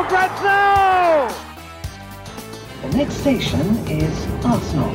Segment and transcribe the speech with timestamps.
[0.00, 1.28] for grabs now!
[2.82, 4.94] The next station is Arsenal.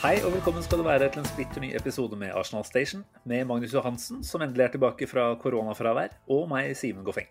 [0.00, 3.44] Hei og velkommen skal du være til en splitter ny episode med Arsenal Station, med
[3.46, 7.30] Magnus Johansen, som endelig er tilbake fra koronafravær, og meg, Simen Goffeng.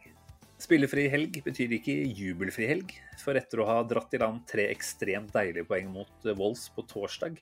[0.62, 5.34] Spillefri helg betyr ikke jubelfri helg, for etter å ha dratt i land tre ekstremt
[5.36, 7.42] deilige poeng mot Wolls på torsdag,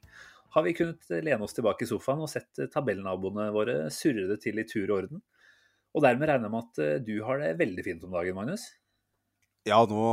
[0.55, 4.58] har vi kunnet lene oss tilbake i sofaen og sett tabellnaboene våre surre det til
[4.58, 5.28] i tur og orden.
[5.98, 8.68] Og dermed regner jeg med at eh, du har det veldig fint om dagen, Magnus.
[9.68, 10.04] Ja, nå,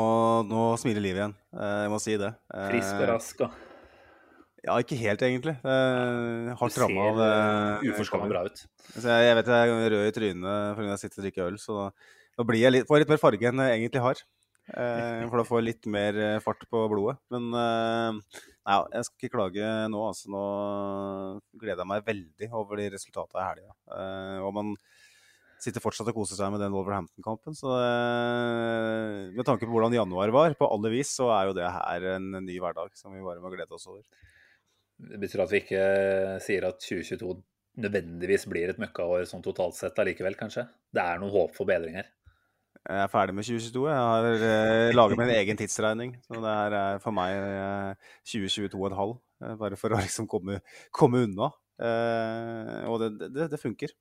[0.48, 1.36] nå smiler livet igjen.
[1.54, 2.32] Eh, Jeg må si det.
[2.50, 3.62] Eh, Frisk og rask og
[4.64, 5.52] Ja, ikke helt, egentlig.
[5.60, 8.62] Du Hardt ser ramma av eh, uforskammet bra ut.
[8.96, 12.46] Jeg, vet jeg er rød i trynet fordi jeg sitter og drikker øl, så da,
[12.48, 14.24] blir jeg litt, får jeg litt mer farge enn jeg egentlig har.
[14.64, 17.18] For da får jeg litt mer fart på blodet.
[17.28, 20.00] Men ja, nei, jeg skal ikke klage nå.
[20.08, 20.44] Altså, nå
[21.60, 23.76] gleder jeg meg veldig over de resultatene i helga.
[24.48, 24.72] Og man
[25.64, 27.56] sitter fortsatt og koser seg med den Wolverhampton-kampen.
[27.58, 31.66] Så eh, med tanke på hvordan januar var, på alle vis, så er jo det
[31.66, 34.04] her en ny hverdag som vi bare må glede oss over.
[35.04, 35.84] Det betyr at vi ikke
[36.44, 37.34] sier at 2022
[37.82, 40.68] nødvendigvis blir et møkkaår sånn totalt sett allikevel, kanskje?
[40.94, 42.12] Det er noe håp for bedring her.
[42.84, 43.84] Jeg er ferdig med 2022.
[43.88, 46.16] Jeg har eh, laget min egen tidsregning.
[46.26, 49.14] Så det her er for meg eh, 2022,5.
[49.40, 50.58] Eh, bare for å liksom komme,
[50.94, 51.48] komme unna.
[51.80, 53.94] Eh, og det, det, det funker.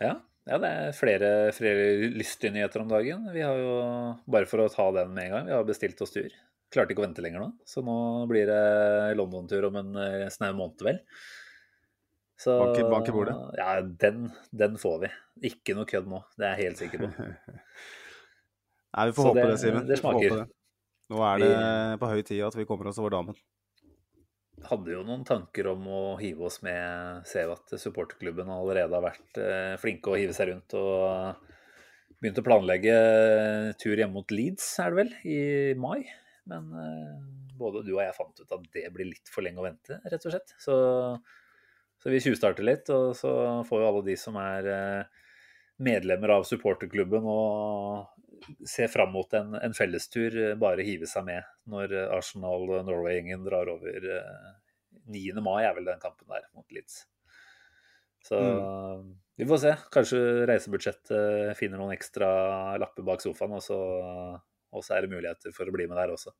[0.00, 0.14] Ja,
[0.48, 3.26] ja det er flere, flere lystige nyheter om dagen.
[3.34, 3.74] Vi har jo,
[4.30, 6.30] bare for å ta den med en gang, vi har bestilt oss tur.
[6.70, 7.96] Klarte ikke å vente lenger nå, så nå
[8.30, 11.00] blir det London-tur om en eh, snau måned, vel.
[12.40, 13.34] Så, Bank i- bank i bordet.
[13.58, 15.10] Ja, den, den får vi.
[15.50, 17.10] Ikke noe kødd nå, det er jeg helt sikker på.
[18.96, 19.86] Nei, vi får Så håpe det- det, Simen.
[19.90, 20.36] det smaker.
[20.38, 20.46] det.
[21.10, 23.34] Nå er det på høy tid at vi kommer oss over damen.
[24.68, 27.22] Hadde jo noen tanker om å hive oss med.
[27.28, 31.46] Ser jo at supporterklubben allerede har vært eh, flinke å hive seg rundt og
[32.20, 32.96] begynt å planlegge
[33.80, 35.38] tur hjemme mot Leeds, er det vel, i
[35.80, 36.02] mai.
[36.50, 37.14] Men eh,
[37.60, 40.26] både du og jeg fant ut at det blir litt for lenge å vente, rett
[40.26, 40.54] og slett.
[40.60, 40.76] Så,
[42.00, 43.32] så vi tjuvstarter litt, og så
[43.68, 45.20] får jo alle de som er eh,
[45.80, 48.19] medlemmer av supporterklubben og
[48.66, 53.46] ser fram mot en, en fellestur, eh, bare hive seg med når eh, Arsenal Norway-gjengen
[53.46, 54.50] drar over eh,
[55.10, 55.40] 9.
[55.44, 57.04] mai, er vel den kampen der mot Leeds.
[58.20, 58.36] Så
[59.40, 59.70] vi får se.
[59.94, 60.18] Kanskje
[60.50, 62.28] reisebudsjettet finner noen ekstra
[62.78, 63.78] lapper bak sofaen, og så,
[64.76, 66.34] og så er det muligheter for å bli med der også.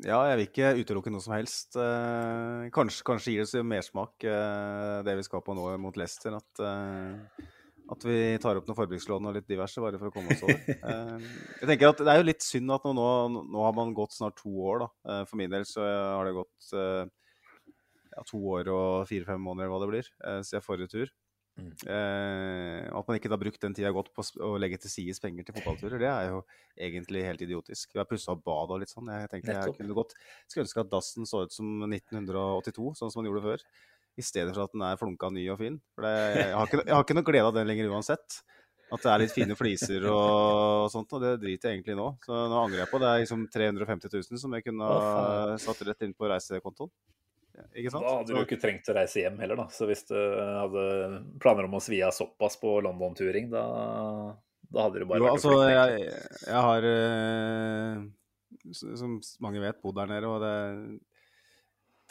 [0.00, 1.76] Ja, jeg vil ikke utelukke noe som helst.
[1.76, 6.38] Eh, kanskje, kanskje gir det oss mersmak, eh, det vi skal på nå mot Leicester.
[6.38, 7.50] At, eh,
[7.92, 10.60] at vi tar opp noen forbrukslån og litt diverse, bare for å komme oss over.
[10.92, 11.24] Eh,
[11.62, 14.16] jeg tenker at Det er jo litt synd at nå, nå, nå har man gått
[14.16, 14.84] snart to år.
[14.84, 14.88] da.
[15.08, 17.04] Eh, for min del så har det gått eh,
[18.12, 20.08] ja, to år og fire-fem måneder, eller hva det blir,
[20.44, 21.12] siden forrige tur.
[21.52, 21.68] Mm.
[22.96, 25.56] At man ikke har brukt den tida godt på å legge til sides penger til
[25.58, 26.42] fotballturer, det er jo
[26.88, 27.92] egentlig helt idiotisk.
[27.92, 29.10] Vi har pussa opp badet og litt sånn.
[29.12, 30.14] Jeg tenker jeg kunne godt
[30.46, 33.66] skulle ønske at dassen så ut som 1982, sånn som man gjorde før.
[34.18, 35.78] I stedet for at den er flunka ny og fin.
[35.96, 38.42] For det, jeg, har ikke, jeg har ikke noe glede av den lenger uansett.
[38.92, 42.10] At det er litt fine fliser og sånt, og det driter jeg egentlig i nå.
[42.26, 43.08] Så nå angrer jeg på det.
[43.08, 46.92] er liksom 350 000 som jeg kunne ha satt rett inn på reisekontoen.
[47.56, 48.04] Ja, Ikke sant?
[48.04, 49.66] Da hadde du jo ikke trengt å reise hjem heller, da.
[49.72, 50.84] Så hvis du hadde
[51.40, 53.64] planer om å svi av såpass på London-turing, da,
[54.68, 56.12] da hadde du bare Jo, vært altså, jeg,
[56.48, 60.76] jeg har, eh, som mange vet, bodd der nede, og det er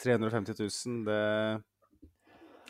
[0.02, 1.20] 350 000, det,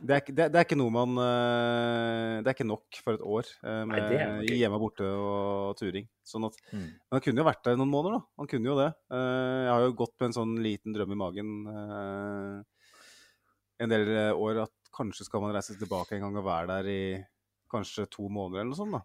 [0.01, 3.23] det, er, det, det er ikke noe man eh, Det er ikke nok for et
[3.23, 3.51] år
[3.87, 6.09] med Nei, hjemme borte og turing.
[6.27, 6.87] Sånn at Mm.
[6.89, 8.23] Men han kunne jo vært der noen måneder, da.
[8.41, 8.89] Man kunne jo det.
[9.13, 12.63] Eh, Jeg har jo gått med en sånn liten drøm i magen eh,
[13.83, 16.89] en del eh, år at kanskje skal man reise tilbake en gang og være der
[16.93, 17.03] i
[17.73, 18.93] kanskje to måneder eller noe sånt.
[18.99, 19.03] da.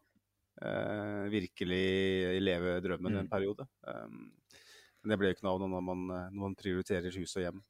[0.57, 3.31] Eh, virkelig leve drømmen i en Mm.
[3.31, 3.68] periode.
[3.86, 7.44] Men det ble jo ikke noe av når man, eh, når man prioriterer hus og
[7.45, 7.62] hjem.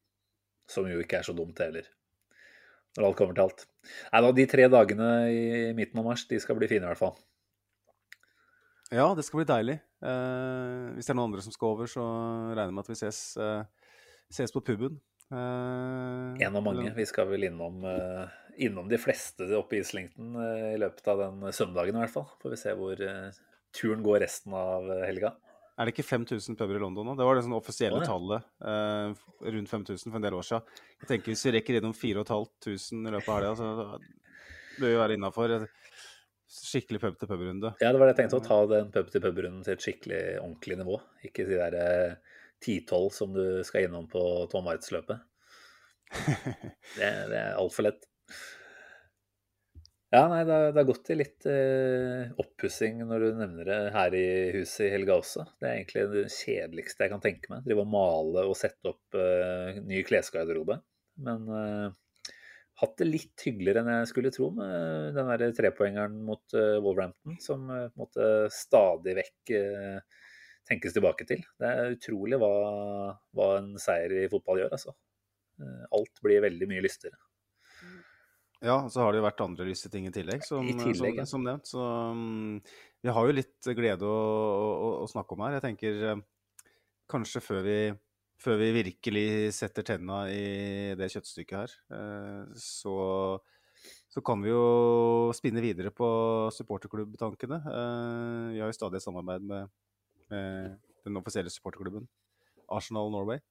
[0.68, 1.86] Som jo ikke er så dumt heller.
[2.98, 3.66] Når alt kommer til alt.
[4.12, 5.42] Nei da, de tre dagene i
[5.78, 7.14] midten av mars, de skal bli fine i hvert fall.
[8.90, 9.76] Ja, det skal bli deilig.
[10.08, 12.04] Eh, hvis det er noen andre som skal over, så
[12.56, 13.90] regner jeg med at vi ses, eh,
[14.34, 14.98] ses på puben.
[15.28, 16.90] Eh, En av mange.
[16.96, 18.30] Vi skal vel innom, eh,
[18.66, 22.30] innom de fleste oppe i Islington eh, i løpet av den søndagen i hvert fall.
[22.42, 23.32] Får vi se hvor eh,
[23.76, 25.36] turen går resten av helga.
[25.78, 27.14] Er det ikke 5000 puber i London nå?
[27.18, 28.10] Det var det sånn offisielle Å, ja.
[28.10, 28.48] tallet.
[28.66, 30.80] Eh, rundt 5000 for en del år siden.
[31.04, 35.18] Jeg tenker Hvis vi rekker innom 4500 i løpet av helga, så bør vi være
[35.20, 35.54] innafor
[36.48, 37.74] skikkelig pub-til-pub-runde.
[37.84, 41.00] Ja, det var det jeg tenkte, å ta den pub-til-pub-runden til et skikkelig ordentlig nivå.
[41.28, 44.22] Ikke de der eh, 10-12 som du skal innom på
[44.52, 45.26] Tom Waitz-løpet.
[46.08, 48.08] Det, det er altfor lett.
[50.08, 54.28] Ja, nei, det har, gått til litt eh, oppussing når du nevner det her i
[54.56, 55.44] huset i Helga også.
[55.60, 57.66] Det er egentlig det kjedeligste jeg kan tenke meg.
[57.66, 60.80] Drive og male og sette opp eh, ny klesgarderobe.
[61.28, 62.32] Men eh,
[62.80, 67.36] hatt det litt hyggeligere enn jeg skulle tro med den der trepoengeren mot eh, Wolverhampton,
[67.44, 70.24] som eh, måte stadig vekk eh,
[70.72, 71.44] tenkes tilbake til.
[71.60, 72.54] Det er utrolig hva,
[73.36, 74.96] hva en seier i fotball gjør, altså.
[75.60, 77.20] Eh, alt blir veldig mye lystigere.
[78.66, 81.26] Ja, så har det jo vært andre lyse ting i tillegg, som, I tillegg, ja.
[81.28, 81.70] som, som nevnt.
[81.70, 82.58] Så um,
[83.06, 85.58] vi har jo litt glede å, å, å snakke om her.
[85.58, 86.24] Jeg tenker eh,
[87.12, 87.78] kanskje før vi,
[88.42, 89.28] før vi virkelig
[89.60, 92.98] setter tenna i det kjøttstykket her, uh, så,
[94.10, 94.66] så kan vi jo
[95.38, 96.10] spinne videre på
[96.58, 97.62] supporterklubbtankene.
[97.62, 99.70] Uh, vi har jo stadig samarbeid med,
[100.34, 102.10] med den offisielle supporterklubben,
[102.74, 103.46] Arsenal Norway.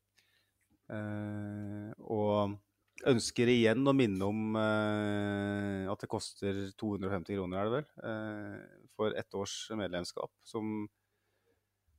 [0.91, 2.59] Uh, og
[3.05, 8.87] ønsker igjen å minne om eh, at det koster 250 kroner, er det vel, eh,
[8.97, 10.87] for ett års medlemskap, som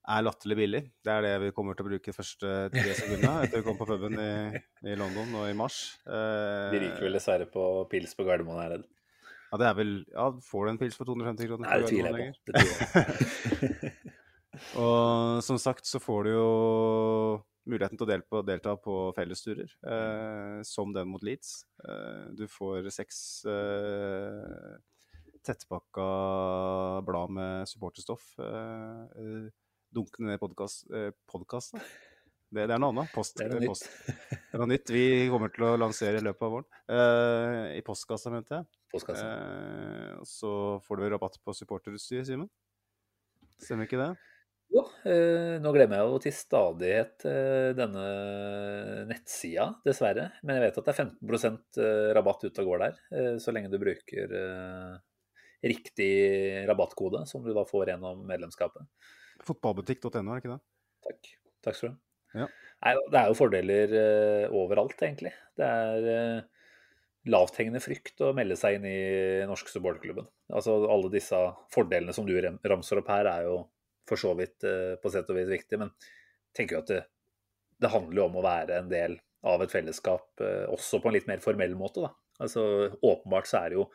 [0.08, 0.82] er latterlig billig.
[1.04, 3.88] Det er det vi kommer til å bruke første tre sekundene etter vi kom på
[3.90, 5.98] puben i, i London nå i mars.
[6.08, 8.88] Eh, De ryker vel dessverre på pils på Gardermoen, er jeg.
[9.48, 11.70] Ja, det er vel Ja, får du en pils for 250 kroner?
[11.70, 12.52] Nei, det tviler jeg på.
[12.52, 13.94] Det tviler jeg.
[14.82, 16.48] Og som sagt så får du jo
[17.68, 21.62] muligheten til å delta på, delta på fellesturer, eh, som den mot Leeds.
[21.84, 23.20] Eh, du får seks
[23.52, 24.78] eh,
[25.48, 26.10] tettpakka
[27.08, 28.34] blad med supporterstoff.
[28.44, 29.50] Eh, eh,
[29.94, 31.84] dunkende ned podkast, eh.
[32.48, 33.12] Det, det er noe annet.
[33.12, 33.90] Post, Det er noe post.
[34.08, 36.70] Det er noe nytt vi kommer til å lansere i løpet av våren.
[36.96, 38.70] Eh, I postkassa, mente jeg.
[38.94, 39.26] Postkassa.
[39.28, 40.52] Eh, så
[40.86, 42.48] får du rabatt på supporterutstyr, Simen.
[43.60, 44.12] Stemmer ikke det?
[44.68, 48.08] Jo, eh, nå glemmer jeg jo til stadighet eh, denne
[49.08, 50.28] nettsida, dessverre.
[50.44, 52.98] Men jeg vet at det er 15 eh, rabatt ute og går der,
[53.44, 54.34] så lenge du bruker
[55.68, 56.12] riktig
[56.68, 58.84] rabattkode, som du da får gjennom medlemskapet.
[59.48, 60.62] Fotballbutikk.no, er det ikke det?
[61.08, 61.32] Takk.
[61.66, 62.02] Takk skal du ha.
[62.44, 62.52] Ja.
[62.84, 63.96] Nei, det er jo fordeler
[64.54, 65.32] overalt, egentlig.
[65.58, 66.44] Det er
[67.32, 69.00] lavthengende frykt å melde seg inn i
[69.50, 70.28] norske supporterklubben.
[70.54, 71.40] Altså, alle disse
[71.74, 73.58] fordelene som du ramser opp her, er jo
[74.08, 77.02] for så vidt eh, på sett og vis viktig, men jeg tenker jo at det,
[77.84, 79.18] det handler jo om å være en del
[79.48, 82.04] av et fellesskap, eh, også på en litt mer formell måte.
[82.06, 82.14] Da.
[82.44, 82.64] Altså,
[83.02, 83.88] åpenbart så er det jo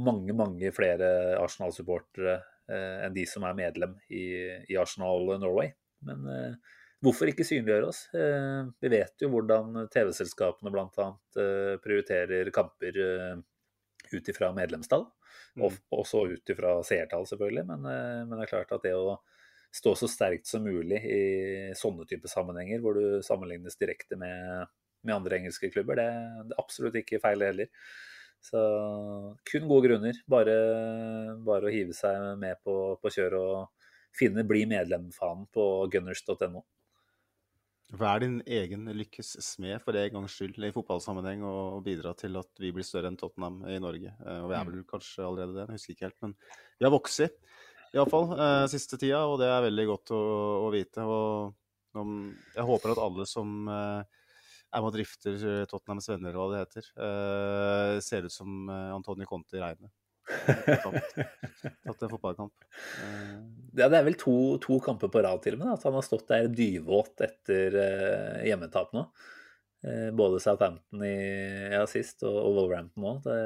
[0.00, 1.10] mange, mange flere
[1.40, 2.36] Arsenal-supportere
[2.70, 4.24] eh, enn de som er medlem i,
[4.70, 5.72] i Arsenal Norway.
[6.06, 8.02] Men eh, hvorfor ikke synliggjøre oss?
[8.16, 11.08] Eh, vi vet jo hvordan TV-selskapene bl.a.
[11.40, 13.40] Eh, prioriterer kamper eh,
[14.14, 15.08] ut ifra medlemstall.
[15.60, 17.64] Og også ut ifra seertall, selvfølgelig.
[17.66, 19.16] Men, men det er klart at det å
[19.74, 21.20] stå så sterkt som mulig i
[21.78, 24.66] sånne type sammenhenger, hvor du sammenlignes direkte med,
[25.06, 26.08] med andre engelske klubber, det,
[26.48, 27.70] det er absolutt ikke feil heller.
[28.40, 28.58] Så
[29.44, 30.18] kun gode grunner.
[30.30, 30.56] Bare,
[31.44, 36.64] bare å hive seg med på, på kjøret og finne bli medlem-fanen på gunners.no.
[38.00, 42.62] Vær din egen lykkes smed for en gangs skyld i fotballsammenheng og bidra til at
[42.62, 44.12] vi blir større enn Tottenham i Norge.
[44.22, 46.20] Eh, Og vi er vel kanskje allerede det, jeg husker ikke helt.
[46.22, 46.36] Men
[46.78, 47.18] vi har vokst
[47.96, 50.22] iallfall eh, siste tida, og det er veldig godt å,
[50.66, 51.04] å vite.
[51.04, 52.16] Og om,
[52.54, 54.02] jeg håper at alle som eh,
[54.70, 58.92] er med og drifter eh, Tottenhams venner, hva det heter, eh, ser ut som eh,
[58.94, 59.92] Antonio Conte i regnet.
[60.30, 61.16] Tatt,
[61.86, 62.70] tatt en fotballkamp.
[63.02, 63.34] Eh,
[63.78, 64.32] Ja, det er vel to,
[64.62, 68.40] to kamper på rad til og med, at han har stått der dyvåt etter eh,
[68.50, 69.04] hjemmetap nå.
[69.86, 71.16] Eh, både Southampton i,
[71.72, 73.12] ja, sist og, og Wolverhampton nå.
[73.24, 73.38] Det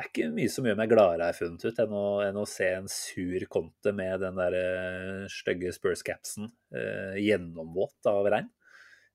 [0.00, 2.48] er ikke mye som gjør meg gladere, har jeg funnet ut, enn å, enn å
[2.50, 8.50] se en sur konte med den der uh, stygge Spurs-capsen uh, gjennomvåt av regn.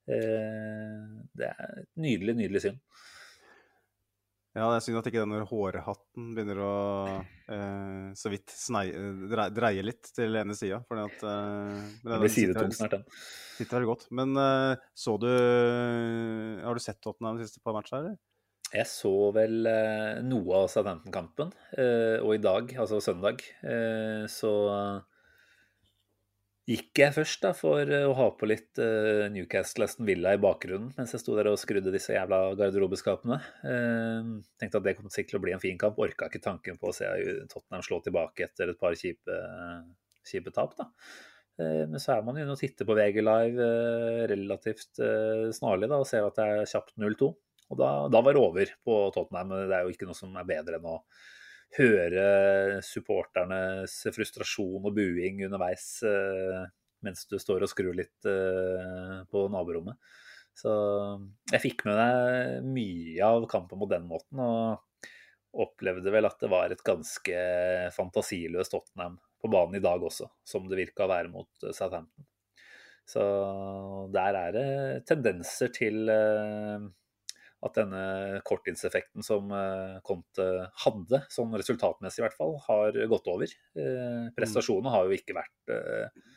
[0.10, 2.80] Uh, det er et nydelig, nydelig syn.
[4.58, 6.72] Ja, det er synd at ikke den der hårhatten begynner å
[7.22, 8.88] uh, så vidt snei,
[9.30, 10.80] dreie, dreie litt til ene sida.
[10.90, 13.06] For eh, Det den blir sidetung snart, den.
[13.60, 14.08] Sitter veldig godt.
[14.16, 14.34] Men
[14.98, 18.18] så du Har du sett Tottenham de siste par matchene, eller?
[18.70, 24.52] Jeg så vel eh, noe av Southampton-kampen, eh, og i dag, altså søndag, eh, så
[26.70, 28.78] gikk jeg først da for å ha på litt
[29.34, 33.40] Newcastle Aston Villa i bakgrunnen mens jeg sto der og skrudde disse jævla garderobeskapene.
[34.62, 35.98] Tenkte at det kom sikkert til å bli en fin kamp.
[35.98, 37.10] Orka ikke tanken på å se
[37.50, 39.40] Tottenham slå tilbake etter et par kjipe,
[40.30, 40.78] kjipe tap.
[40.78, 40.92] da.
[41.58, 43.74] Men så er man inne og titter på VG Live
[44.30, 45.02] relativt
[45.58, 47.34] snarlig da, og ser at det er kjapt 0-2.
[47.70, 49.52] Og da, da var det over på Tottenham.
[49.54, 50.98] Men Det er jo ikke noe som er bedre enn å
[51.78, 56.64] høre supporternes frustrasjon og buing underveis eh,
[57.06, 60.00] mens du står og skrur litt eh, på naborommet.
[60.58, 60.72] Så
[61.54, 66.50] jeg fikk med meg mye av kampen på den måten, og opplevde vel at det
[66.52, 67.38] var et ganske
[67.96, 72.28] fantasiløst Tottenham på banen i dag også, som det virka å være mot Southampton.
[73.10, 73.22] Så
[74.14, 74.68] der er det
[75.10, 76.90] tendenser til eh,
[77.66, 80.48] at denne korttidseffekten som eh, Conte
[80.86, 83.52] hadde, sånn resultatmessig i hvert fall, har gått over.
[83.76, 86.30] Eh, prestasjonene har jo ikke vært eh,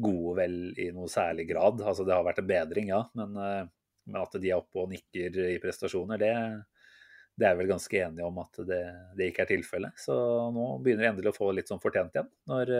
[0.00, 1.82] gode vel i noe særlig grad.
[1.84, 5.36] Altså det har vært en bedring, ja, men, men at de er oppe og nikker
[5.50, 6.30] i prestasjoner, det,
[7.36, 8.80] det er vel ganske enige om at det,
[9.18, 10.00] det ikke er tilfellet.
[10.00, 10.16] Så
[10.54, 12.30] nå begynner de endelig å få litt sånn fortjent igjen.
[12.48, 12.72] Når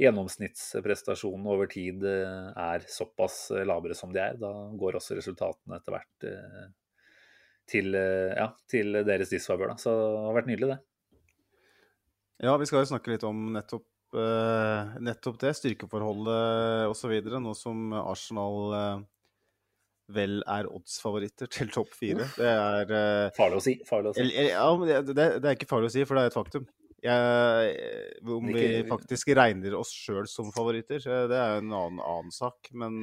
[0.00, 6.26] gjennomsnittsprestasjonen over tid er såpass labre som de er, da går også resultatene etter hvert
[7.70, 9.74] til, eh, ja, til deres disfavør.
[9.80, 10.78] Så det har vært nydelig, det.
[12.44, 13.86] Ja, vi skal jo snakke litt om nettopp,
[14.18, 17.12] uh, nettopp det, styrkeforholdet osv.
[17.40, 19.04] Nå som Arsenal uh,
[20.12, 22.26] vel er oddsfavoritter til topp fire.
[22.36, 23.76] Det er uh, Farlig å si.
[23.88, 24.26] Farlig å si.
[24.50, 26.66] Ja, det, det, er ikke farlig å si, for det er et faktum.
[27.04, 27.72] Jeg,
[28.32, 33.02] om vi faktisk regner oss sjøl som favoritter, det er en annen, annen sak, men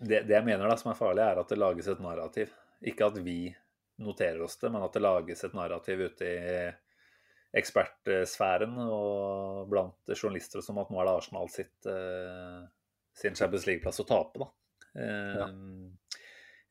[0.00, 2.50] det, det, jeg mener da som er farlig, er at det lages et narrativ.
[2.86, 3.50] Ikke at vi
[4.00, 6.54] noterer oss det, men at det lages et narrativ ute i
[7.60, 12.62] ekspertsfæren og blant journalister som at nå er det Arsenal sitt, uh,
[13.16, 14.50] sin Champions League-plass å tape, da.
[14.94, 15.48] Uh, ja.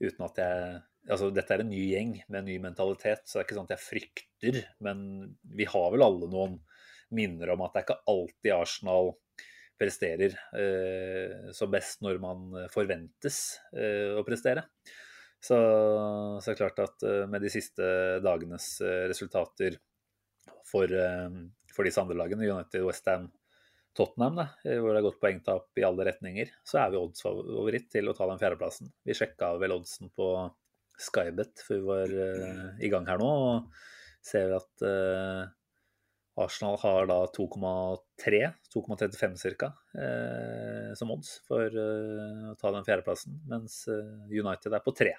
[0.09, 3.39] Uten at jeg Altså, dette er en ny gjeng med en ny mentalitet, så det
[3.39, 4.57] er ikke sånn at jeg frykter.
[4.83, 4.99] Men
[5.57, 6.57] vi har vel alle noen
[7.15, 9.09] minner om at det er ikke alltid Arsenal
[9.79, 13.39] presterer uh, så best når man forventes
[13.71, 14.67] å prestere.
[15.39, 15.57] Så,
[16.41, 17.83] så er det klart at eh, med de siste
[18.23, 19.77] dagenes eh, resultater
[20.67, 21.27] for, eh,
[21.71, 23.29] for disse andre lagene, United, Westham,
[23.95, 24.45] Tottenham, da,
[24.79, 28.27] hvor det har gått poengtap i alle retninger, så er vi oddsfavoritt til å ta
[28.29, 28.91] den fjerdeplassen.
[29.03, 30.27] Vi sjekka vel oddsen på
[30.99, 32.13] Skybet før vi var
[32.85, 33.81] i gang her nå, og
[34.29, 34.85] ser at
[36.39, 38.41] Arsenal har da 2,3,
[38.73, 39.71] 2,35 ca.
[39.99, 43.81] Eh, som odds for eh, å ta den fjerdeplassen, mens
[44.29, 45.11] United er på 3.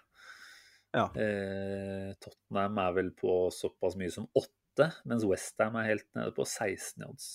[0.97, 1.07] Ja.
[1.15, 6.47] Eh, Tottenham er vel på såpass mye som 8, mens Westham er helt nede på
[6.47, 7.31] 16 odds.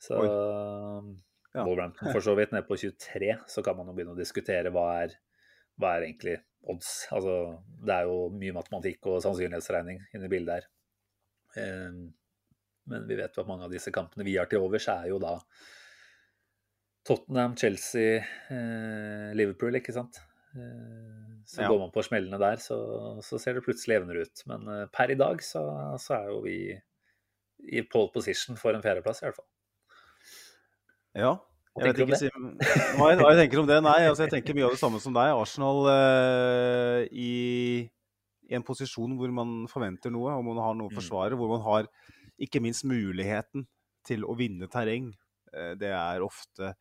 [0.00, 1.64] Så ja.
[1.64, 4.86] Wolverhampton for så vidt nede på 23, så kan man jo begynne å diskutere hva
[5.02, 5.16] er,
[5.80, 6.36] hva er egentlig
[6.70, 7.08] odds.
[7.14, 7.34] Altså,
[7.82, 10.70] det er jo mye matematikk og sannsynlighetsregning inne i bildet her.
[11.58, 12.00] Eh,
[12.88, 15.20] men vi vet jo at mange av disse kampene vi har til overs, er jo
[15.22, 15.36] da
[17.06, 18.20] Tottenham, Chelsea,
[18.52, 20.20] eh, Liverpool, ikke sant.
[20.54, 21.68] Eh, så ja.
[21.70, 22.78] går man på smellene der, så,
[23.24, 24.42] så, ser det plutselig jevnere ut.
[24.50, 25.62] Men uh, per i dag så,
[25.98, 26.56] så, er jo vi
[27.70, 29.48] i pole position for en fjerdeplass, i hvert fall.
[31.18, 31.32] Ja.
[31.78, 33.78] Jeg vet ikke si, hva, jeg, hva jeg tenker om det?
[33.82, 35.32] Nei, altså jeg tenker mye av det samme som deg.
[35.38, 37.34] Arsenal eh, i,
[38.50, 41.36] i, en posisjon hvor man forventer noe, og man har noe å mm.
[41.38, 41.90] Hvor man har
[42.40, 43.66] ikke minst muligheten
[44.06, 45.10] til å vinne terreng.
[45.52, 46.74] Uh, det er ofte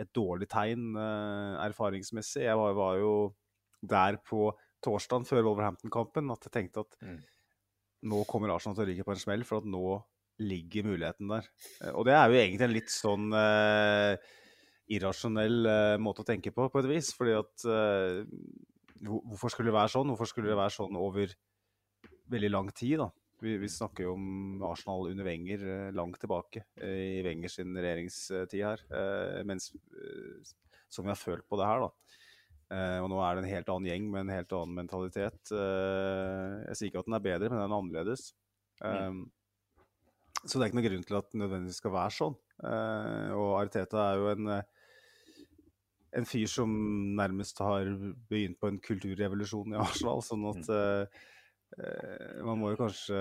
[0.00, 2.46] et dårlig tegn uh, erfaringsmessig.
[2.46, 3.14] Jeg var, var, jo
[3.82, 4.50] der på
[4.82, 7.18] torsdagen før Wolverhampton-kampen at jeg tenkte at mm.
[8.10, 9.98] nå kommer Arsenal til å ligge på en smell, for at nå
[10.42, 11.50] ligger muligheten der.
[11.82, 14.14] Uh, og det er jo egentlig en litt sånn uh,
[14.92, 15.68] irrasjonell
[16.02, 17.12] måte å tenke på, på et vis.
[17.16, 17.64] fordi at
[19.02, 20.10] Hvorfor skulle det være sånn?
[20.12, 21.30] Hvorfor skulle det være sånn over
[22.34, 23.00] veldig lang tid?
[23.00, 23.06] da?
[23.42, 28.60] Vi, vi, snakker jo om Arsenal under Wenger eh, langt tilbake i Wenger sin regjeringstid
[28.62, 28.84] her.
[28.94, 29.72] Eh, mens,
[30.92, 31.90] som vi har følt på det her, da.
[33.02, 35.50] Og nå er det en helt annen gjeng med en helt annen mentalitet.
[35.52, 38.22] Jeg sier ikke at den er bedre, men den er annerledes.
[38.80, 39.18] Mm.
[40.40, 42.38] Så det er ikke noen grunn til at det nødvendigvis skal være sånn.
[43.36, 44.48] Og Ariteta er jo en,
[46.16, 46.72] en fyr som
[47.20, 47.92] nærmest har
[48.32, 50.24] begynt på en kulturrevolusjon i Arsenal.
[50.24, 51.22] sånn at mm Eh,
[52.44, 53.20] man må jo kanskje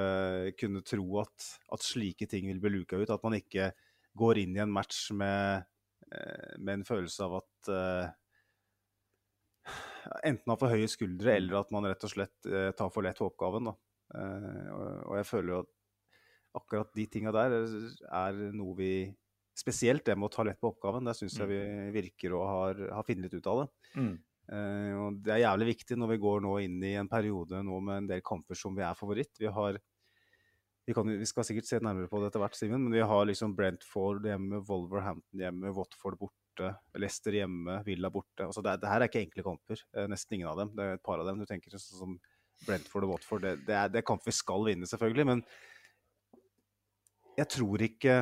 [0.59, 3.13] kunne tro at, at, slike ting vil bli luka ut.
[3.13, 3.69] At man ikke
[4.17, 5.67] går inn i en match med,
[6.11, 8.17] eh, med en følelse av at uh,
[10.25, 13.19] Enten har for høye skuldre, eller at man rett og slett uh, tar for lett
[13.21, 13.69] på oppgaven.
[13.69, 15.75] Uh, og, og, jeg føler jo at
[16.57, 18.91] akkurat de tinga der er noe vi
[19.55, 21.05] spesielt det med å ta lett på oppgaven.
[21.05, 21.61] Der syns jeg vi
[21.93, 23.67] virker å ha har funnet litt ut av det.
[24.01, 24.15] Mm.
[24.51, 27.79] Eh, og det er jævlig viktig når vi går nå inn i en periode nå
[27.87, 29.33] med en del kamper som vi er favoritt.
[29.39, 29.79] Vi har
[30.85, 33.27] vi, kan, vi skal sikkert se nærmere på det etter hvert, Simen, men vi har
[33.29, 38.47] liksom Brentford hjemme, Wolverhampton hjemme, Watford borte, Leicester hjemme, Villa borte.
[38.47, 39.83] Altså det, det, her er ikke enkle kamper.
[39.95, 40.73] Eh, nesten ingen av dem.
[40.75, 41.39] Det er et par av dem.
[41.39, 42.17] Du tenker sånn som
[42.65, 43.45] Brentford og Watford.
[43.45, 45.27] Det, det, er, det er kamp vi skal vinne, selvfølgelig.
[45.31, 45.45] Men
[47.37, 48.17] jeg tror ikke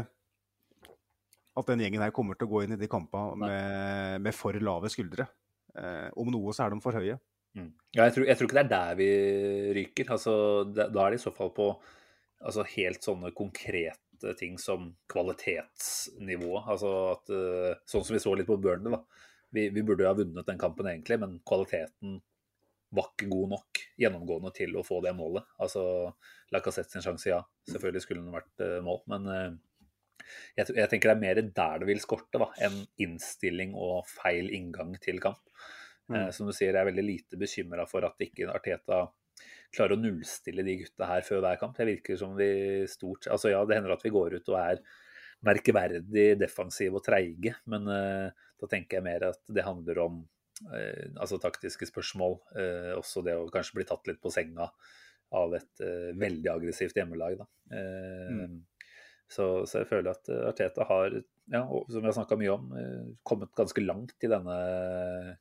[1.59, 4.55] at den gjengen her kommer til å gå inn i de kampene med, med, for
[4.63, 5.25] lave skuldre.
[5.79, 7.17] Eh, om noe så er de for høye.
[7.57, 7.71] Mm.
[7.95, 9.09] Ja, jeg, tror, jeg, tror, ikke det er der vi
[9.79, 10.11] ryker.
[10.15, 10.33] Altså,
[10.75, 16.69] da er det i så fall på altså, helt sånne konkrete ting som kvalitetsnivået.
[16.69, 19.27] Altså at, uh, sånn som vi så litt på Burnley, da.
[19.55, 22.19] Vi, vi burde jo ha vunnet den kampen egentlig, men kvaliteten
[22.93, 25.47] var ikke god nok gjennomgående til å få det målet.
[25.61, 25.81] Altså,
[26.53, 27.39] Lacassette sin sjanse, ja.
[27.69, 29.31] Selvfølgelig skulle den vært uh, mål, men
[30.57, 34.51] jeg, jeg, tenker det er mer der det vil skorte, da, enn innstilling og feil
[34.55, 35.43] inngang til kamp.
[36.09, 36.15] Mm.
[36.15, 39.03] Eh, som du sier, jeg er veldig lite bekymra for at ikke Arteta
[39.75, 41.77] klarer å nullstille de gutta her før hver kamp.
[41.77, 42.49] Det virker som vi
[42.89, 44.81] stort Altså ja, det hender at vi går ut og er
[45.45, 50.17] merkeverdig defensive og treige, men da tenker jeg mer at det handler om
[50.67, 52.37] Eh, altså taktiske spørsmål.
[52.59, 54.67] Eh, også det å kanskje bli tatt litt på senga
[55.39, 57.39] av et eh, veldig aggressivt hjemmelag.
[57.39, 57.47] Da.
[58.33, 58.59] Mm.
[59.29, 61.13] Så, så, jeg føler at Arteta har,
[61.53, 62.71] ja, som vi har snakka mye om,
[63.27, 64.55] kommet ganske langt i denne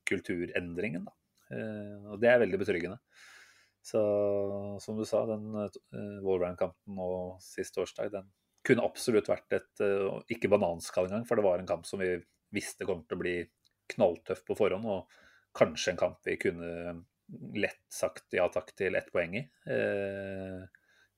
[0.08, 1.08] kulturendringen.
[1.08, 1.14] Da.
[2.12, 2.98] Og det er veldig betryggende.
[3.88, 4.02] Så
[4.84, 5.46] som du sa, den
[6.20, 7.08] Wolverine-kampen nå
[7.40, 8.28] sist torsdag, den
[8.66, 9.84] kunne absolutt vært et
[10.34, 12.12] ikke bananskall engang, for det var en kamp som vi
[12.54, 13.36] visste kom til å bli
[13.94, 16.98] knalltøff på forhånd, og kanskje en kamp vi kunne
[17.58, 19.44] lett sagt ja takk til ett poeng i.
[19.68, 20.64] Eh,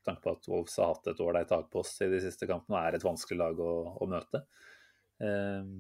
[0.07, 2.77] tanke på at Wolves har hatt et ålreit tak på oss i de siste kampene
[2.77, 4.43] og er et vanskelig lag å, å møte.
[5.21, 5.73] Eh,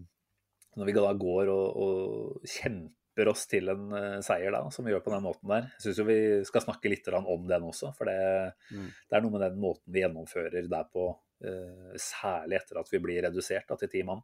[0.78, 4.92] når vi da går og, og, kjemper oss til en uh, seier, da, som vi
[4.94, 7.90] gjør på den måten der, jeg syns vi skal snakke litt om den også.
[7.96, 8.20] For det,
[8.70, 8.86] mm.
[8.86, 11.08] det, er noe med den måten vi gjennomfører der på,
[11.44, 14.22] uh, særlig etter at vi blir redusert da, til ti mann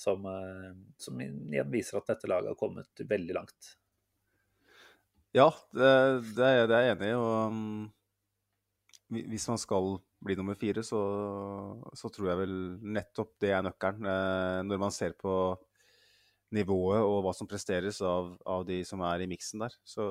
[0.00, 3.74] som, eh, som, igjen viser at dette laget har kommet veldig langt.
[5.36, 5.90] Ja, det,
[6.36, 7.18] det, er, det er jeg enig i.
[7.18, 7.90] Og um,
[9.10, 11.00] hvis man skal bli nummer fire, så,
[11.96, 12.54] så, tror jeg vel
[12.94, 14.06] nettopp det er nøkkelen.
[14.06, 15.34] Eh, når man ser på
[16.54, 20.06] nivået og hva som presteres av, av de som er i miksen der, så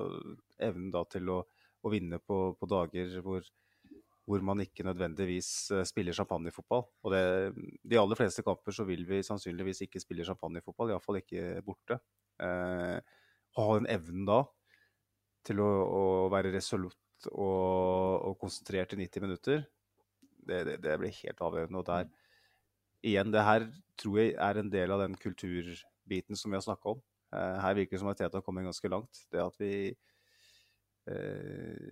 [0.59, 1.39] evnen da til å,
[1.83, 3.43] å vinne på, på dager hvor
[4.29, 6.83] hvor man ikke nødvendigvis eh, spiller champagnefotball.
[7.01, 7.23] Og det,
[7.81, 11.97] de aller fleste kamper så vil vi sannsynligvis ikke spille champagnefotball, iallfall ikke borte.
[12.45, 12.97] Eh,
[13.57, 14.43] ha den evnen da
[15.47, 19.63] til å, å være resolutt og, og, konsentrert i 90 minutter,
[20.49, 21.81] det, det, det, blir helt avgjørende.
[21.81, 22.09] Og der
[23.05, 23.67] igjen, det her
[23.99, 27.01] tror jeg er en del av den kulturbiten som vi har snakka om.
[27.35, 29.25] Eh, her virker det som at Teta har kommet ganske langt.
[29.31, 29.73] Det at vi
[31.09, 31.89] eh,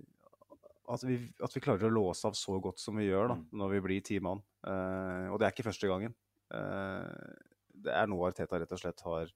[0.88, 3.48] at vi, at vi, klarer å låse av så godt som vi gjør da, mm.
[3.60, 4.40] når vi blir ti mann.
[4.64, 6.16] Eh, og det er ikke første gangen.
[6.56, 7.44] Eh,
[7.78, 9.34] det er noe Arteta rett og slett har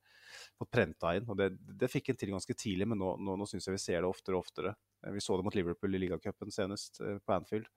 [0.57, 1.27] fått prenta inn.
[1.29, 1.51] og Det,
[1.81, 4.09] det fikk en til ganske tidlig, men nå, nå, nå syns jeg vi ser det
[4.09, 4.73] oftere og oftere.
[5.05, 7.69] Uh, vi så det mot Liverpool i ligacupen senest, på Anfield.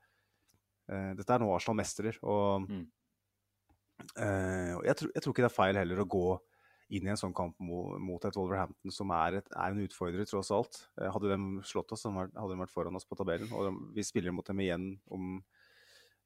[0.85, 2.83] dette er nå Arsenal mestrer, og, mm.
[4.85, 6.27] jeg, tror, jeg, tror, ikke det er feil heller å gå
[6.93, 10.51] inn i en sånn kamp mot, et Wolverhampton som er, et, er, en utfordrer, tross
[10.55, 10.81] alt.
[11.01, 13.51] Eh, hadde de slått oss, hadde de vært foran oss på tabellen.
[13.57, 15.39] Og vi spiller mot dem igjen om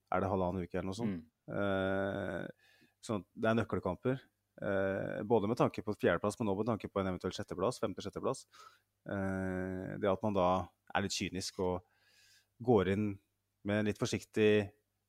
[0.09, 1.23] er det halvannen uke eller noe sånt.
[1.23, 1.55] Mm.
[1.61, 4.19] Eh, så det er nøkkelkamper.
[4.59, 7.79] Eh, både med tanke på fjerdeplass, men også med tanke på en eventuell sjetteplass.
[7.85, 8.45] Femte-sjetteplass.
[9.15, 10.49] Eh, det at man da
[10.95, 11.85] er litt kynisk og
[12.65, 13.09] går inn
[13.69, 14.53] med en litt forsiktig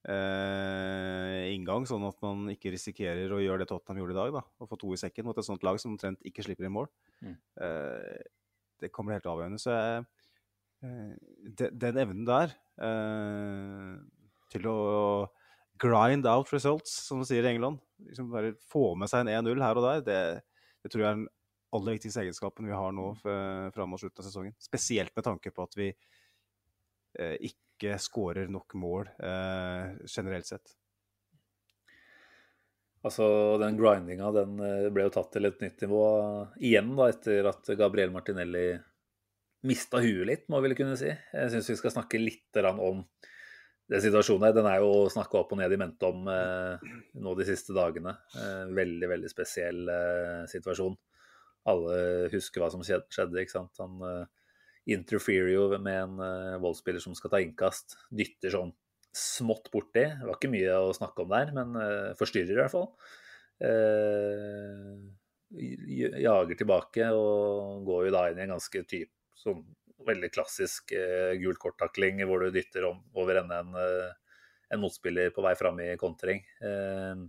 [0.08, 4.38] eh, inngang, sånn at man ikke risikerer å gjøre det Tottenham gjorde i dag.
[4.40, 6.76] da, Å få to i sekken mot et sånt lag som omtrent ikke slipper inn
[6.76, 6.90] mål.
[7.24, 7.36] Mm.
[7.66, 8.22] Eh,
[8.80, 9.60] det kommer helt avgjørende.
[9.62, 10.06] Så jeg,
[10.86, 11.12] eh,
[11.60, 13.98] de, den evnen der eh,
[14.54, 14.80] til å
[15.80, 19.62] grind out results, som de sier i England, liksom bare få med seg en 1-0
[19.64, 20.22] her og der, det,
[20.84, 21.30] det, tror jeg er den
[21.76, 24.56] aller viktigste egenskapen vi har nå fram mot slutten av sesongen.
[24.62, 30.76] Spesielt med tanke på at vi eh, ikke skårer nok mål eh, generelt sett.
[33.06, 36.04] Altså, Den grindinga den eh, ble jo tatt til et nytt nivå
[36.60, 38.74] igjen da, etter at Gabriel Martinelli
[39.68, 41.12] mista huet litt, må vi vel kunne si.
[41.12, 43.04] Jeg syns vi skal snakke litt om
[43.90, 44.54] den situasjonen.
[44.56, 48.16] Den er jo snakka opp og ned i mente om eh, nå de siste dagene.
[48.38, 50.96] Eh, veldig, veldig spesiell eh, situasjon.
[51.70, 53.40] Alle husker hva som skjedde.
[53.42, 53.74] ikke sant?
[53.82, 54.52] Han uh,
[54.90, 57.98] interferer jo med en uh, voldsspiller som skal ta innkast.
[58.10, 58.74] Dytter sånn
[59.16, 60.06] smått borti.
[60.06, 62.90] Det var ikke mye å snakke om der, men uh, forstyrrer i hvert fall.
[63.60, 65.10] Uh,
[65.50, 69.64] jager tilbake og går jo da inn i en ganske typ sånn
[70.06, 73.80] veldig klassisk uh, gult kort-takling hvor du dytter om, over ende en,
[74.70, 76.44] en motspiller på vei fram i kontring.
[76.62, 77.22] Eh,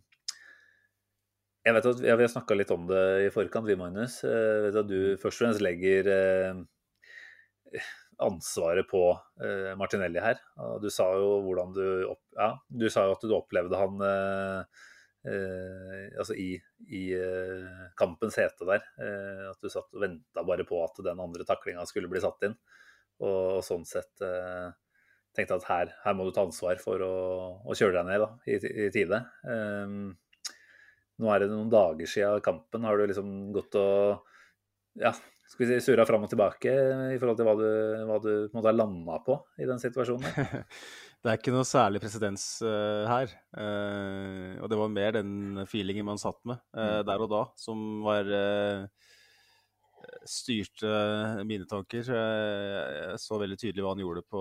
[1.66, 4.20] jeg vet at ja, Vi har snakka litt om det i forkant, vi, Magnus.
[4.24, 7.80] Eh, jeg vet at du først og fremst legger eh,
[8.20, 9.02] ansvaret på
[9.44, 10.40] eh, Martinelli her.
[10.82, 14.08] Du sa jo hvordan du opp, ja, du sa jo at du opplevde han
[15.20, 16.54] Eh, altså i,
[16.88, 17.02] i
[18.00, 18.84] kampens hete der.
[19.00, 22.48] Eh, at du satt og venta bare på at den andre taklinga skulle bli satt
[22.48, 22.56] inn.
[23.20, 24.70] Og, og sånn sett eh,
[25.36, 27.14] tenkte at her, her, må du ta ansvar for å,
[27.60, 29.22] å kjøre deg ned da, i, i tide.
[29.44, 29.96] Eh,
[31.20, 32.86] nå er det noen dager siden kampen.
[32.88, 34.26] Har du liksom gått og
[35.00, 35.12] ja,
[35.50, 36.72] skal vi si, surra fram og tilbake
[37.14, 37.68] i forhold til hva du,
[38.08, 40.26] hva du måtte ha landa på i den situasjonen?
[41.20, 43.32] Det er ikke noe særlig presedens uh, her.
[43.52, 48.00] Uh, og det var mer den feelingen man satt med uh, der og da, som
[48.06, 48.30] var
[50.24, 50.88] styrte
[51.44, 52.08] mine tanker.
[52.08, 54.40] Jeg så veldig tydelig hva han gjorde på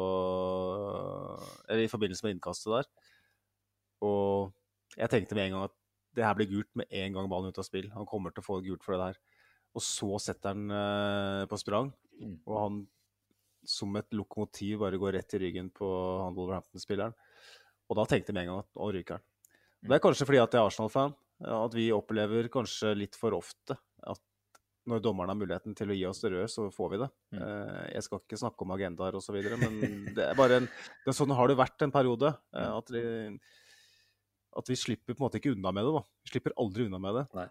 [1.68, 2.88] Eller i forbindelse med innkastet der.
[4.08, 4.56] Og
[4.96, 5.76] jeg tenkte med en gang at
[6.17, 7.89] det her blir gult med en gang ballen ut av spill.
[7.95, 9.19] Han kommer til å få gult for det der.
[9.78, 12.38] Og så setter han på sprang, mm.
[12.50, 12.80] og han
[13.69, 15.88] som et lokomotiv bare går rett i ryggen på
[16.24, 17.13] han Wolverhampton-spilleren.
[17.89, 19.28] Og da tenkte jeg med en gang at nå ryker han.
[19.86, 21.13] Det er kanskje fordi at jeg er Arsenal-fan,
[21.54, 23.78] at vi opplever kanskje litt for ofte
[24.10, 24.24] at
[24.89, 27.08] når dommeren har muligheten til å gi oss det røde, så får vi det.
[27.36, 27.39] Mm.
[27.45, 29.76] Eh, jeg skal ikke snakke om agendaer osv., men
[30.17, 32.32] det er bare en, det, er sånn har det vært en periode.
[32.56, 32.78] Eh, mm.
[32.80, 33.04] At vi,
[34.62, 35.95] at vi, slipper på en måte ikke unna med det.
[35.98, 36.04] da.
[36.26, 37.26] Vi slipper aldri unna med det.
[37.38, 37.48] Nei.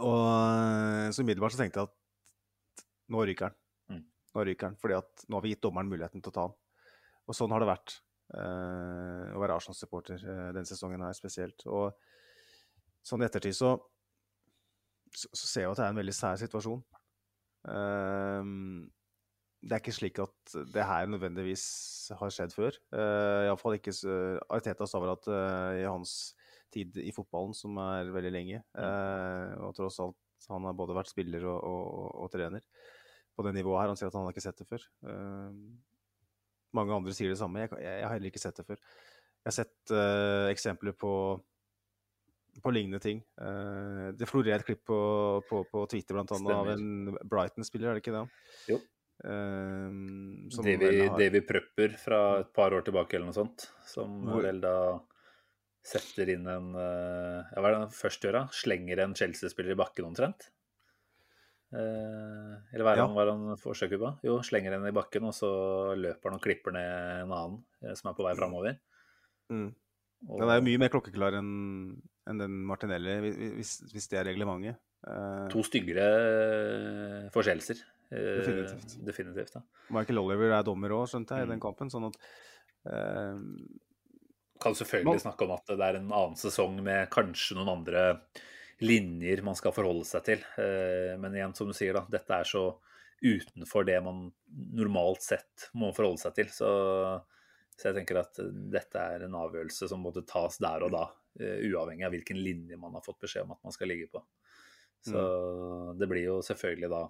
[0.00, 3.60] Og eh, så umiddelbart så tenkte jeg at nå ryker han.
[4.34, 6.56] Nå ryker han, fordi at nå har vi gitt dommeren muligheten til å ta han.
[7.24, 7.96] Og sånn har det vært
[8.34, 11.66] eh, å være Arsenal-supporter eh, denne sesongen her spesielt.
[11.70, 11.94] Og
[13.04, 13.76] sånn i ettertid så,
[15.12, 16.82] så, så, ser jeg at det er en veldig sær situasjon.
[17.64, 18.44] Uh,
[19.64, 21.64] det er ikke slik at det her nødvendigvis
[22.18, 22.76] har skjedd før.
[22.92, 26.34] Uh, Iallfall ikke uh, Arteta sa vel at uh, i hans
[26.74, 31.08] tid i fotballen, som er veldig lenge, uh, og tross alt han har både vært
[31.08, 32.64] spiller og, og, og, trener,
[33.32, 33.94] på det nivået her.
[33.94, 34.82] Han sier at han har ikke sett det før.
[36.76, 37.62] Mange andre sier det samme.
[37.62, 38.82] Jeg, jeg, jeg, har heller ikke sett det før.
[39.40, 39.94] Jeg har sett
[40.50, 41.12] eksempler på,
[42.60, 43.24] på lignende ting.
[44.20, 45.00] Det florerer et klipp på,
[45.48, 48.26] på, på Twitter blant annet av en Brighton-spiller, er det ikke det?
[48.74, 48.82] Jo.
[49.24, 49.88] Uh,
[50.60, 51.16] Davy, har...
[51.16, 54.44] Davy Prøpper fra et par år tilbake eller noe sånt, som Hvor...
[54.44, 54.76] vel da
[55.84, 58.38] setter inn en ja, Hva er det han først gjør?
[58.38, 58.44] da?
[58.56, 60.46] Slenger en Chelsea-spiller i bakken omtrent?
[61.74, 63.06] Eh, eller hva er, ja.
[63.08, 64.10] han, han forsøker på?
[64.26, 65.50] Jo, slenger en i bakken, og så
[65.98, 66.90] løper han og klipper ned
[67.24, 68.76] en annen eh, som er på vei framover.
[69.50, 69.70] Mm.
[70.28, 70.36] Og...
[70.40, 71.54] Den er jo mye mer klokkeklar enn
[72.30, 73.18] en den Martinelli,
[73.58, 74.78] hvis, hvis, det er reglementet.
[75.04, 75.44] Uh...
[75.52, 76.06] To styggere
[77.34, 77.82] forseelser.
[78.14, 78.96] Definitivt.
[79.06, 79.62] definitivt ja.
[79.94, 81.64] Michael Oliver er dommer òg, skjønte jeg, i den mm.
[81.64, 81.92] kampen.
[81.92, 82.18] sånn at
[82.88, 83.38] uh...
[84.62, 85.22] Kan selvfølgelig Man...
[85.24, 88.04] snakke om at det er en annen sesong med kanskje noen andre
[88.84, 90.44] linjer man skal forholde seg til.
[90.58, 92.66] Uh, men igjen, som du sier, da, dette er så
[93.24, 94.26] utenfor det man
[94.76, 96.50] normalt sett må forholde seg til.
[96.52, 96.70] Så,
[97.74, 98.40] så jeg tenker at
[98.72, 101.04] dette er en avgjørelse som måtte tas der og da,
[101.42, 104.22] uh, uavhengig av hvilken linje man har fått beskjed om at man skal ligge på.
[105.04, 105.98] Så mm.
[106.00, 107.04] det blir jo selvfølgelig da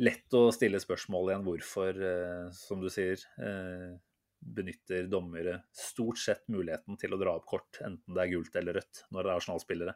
[0.00, 3.20] lett å stille spørsmål igjen hvorfor, eh, som du sier,
[4.42, 8.78] benytter dommere stort sett muligheten til å dra opp kort, enten det er gult eller
[8.80, 9.94] rødt, når det er Arsenal-spillere.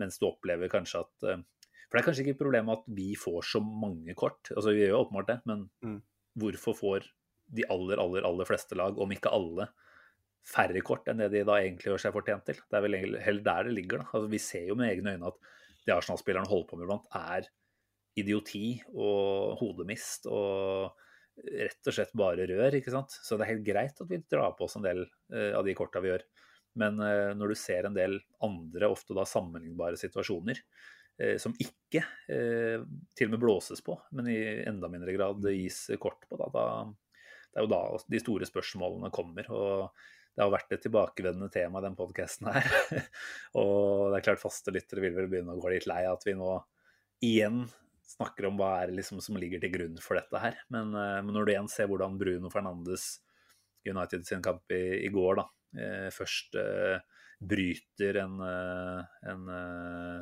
[0.00, 1.44] Mens du opplever kanskje at eh,
[1.88, 4.50] For det er kanskje ikke et problem at vi får så mange kort.
[4.52, 6.00] Altså vi gjør jo åpenbart det, men mm.
[6.42, 7.06] hvorfor får
[7.56, 9.70] de aller, aller, aller fleste lag, om ikke alle,
[10.48, 12.60] færre kort enn det de da egentlig gjør seg fortjent til?
[12.60, 14.10] Det er vel heller der det ligger, da.
[14.12, 15.40] Altså, vi ser jo med egne øyne at
[15.86, 17.48] det Arsenal-spillerne holder på med iblant, er
[18.18, 20.92] idioti og hodemist og
[21.38, 23.14] rett og slett bare rør, ikke sant.
[23.14, 25.74] Så det er helt greit at vi drar på oss en del uh, av de
[25.78, 26.24] korta vi gjør.
[26.78, 30.60] Men eh, når du ser en del andre, ofte da sammenlignbare situasjoner,
[31.18, 32.84] eh, som ikke eh,
[33.18, 36.66] til og med blåses på, men i enda mindre grad gis kort på, da, da
[37.48, 39.50] det er jo da de store spørsmålene kommer.
[39.50, 42.66] og det har vært et tilbakevendende tema i den podkasten her.
[43.58, 46.26] og det er klart faste lyttere vil vel begynne å gå litt lei av at
[46.28, 46.52] vi nå
[47.26, 47.64] igjen
[48.08, 50.56] snakker om hva er liksom som ligger til grunn for dette her.
[50.72, 53.18] Men, men når du igjen ser hvordan Bruno Fernandes
[53.84, 55.44] United sin kamp i, i går, da,
[55.76, 56.98] Eh, først eh,
[57.38, 59.48] bryter en, eh, en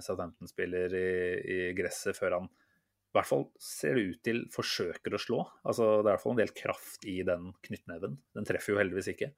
[0.04, 1.10] Southampton-spiller i,
[1.54, 5.38] i, gresset før han i hvert fall ser det ut til forsøker å slå.
[5.64, 8.18] Altså, det er i hvert fall en del kraft i den knyttneven.
[8.36, 9.30] Den treffer jo heldigvis ikke.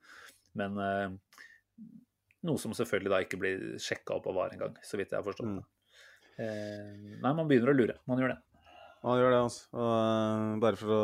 [0.58, 0.74] Men
[2.48, 5.26] Noe som selvfølgelig da ikke blir sjekka opp av VAR engang, så vidt jeg har
[5.26, 5.60] forstått.
[5.60, 5.62] Mm.
[6.38, 7.96] Eh, nei, man begynner å lure.
[8.06, 8.38] Man gjør det.
[9.02, 9.64] Man gjør det, altså.
[9.74, 11.02] Og eh, bare for å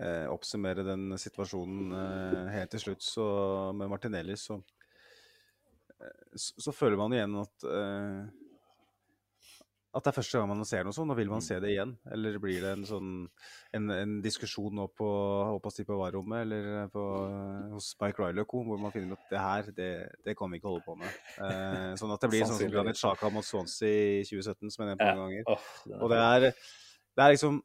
[0.00, 3.26] eh, oppsummere den situasjonen eh, helt til slutt, så
[3.76, 4.56] med Martinelli, så,
[5.98, 8.24] eh, så, så føler man igjen at eh,
[9.94, 11.92] at det er første gang man ser noe sånt, og vil man se det igjen?
[12.10, 13.10] Eller blir det en sånn
[13.78, 15.10] en, en diskusjon nå på,
[15.62, 17.04] på, på VAR-rommet eller på,
[17.70, 19.90] hos Mike co., hvor man finner at det her, det,
[20.26, 21.20] det kan vi ikke holde på med.
[21.46, 24.90] Eh, sånn at det blir sånn som Granit Xhaka mot Swansea i 2017, som jeg
[24.90, 25.62] nevnte mange ganger.
[25.92, 26.48] Er Og det er,
[27.14, 27.60] det er liksom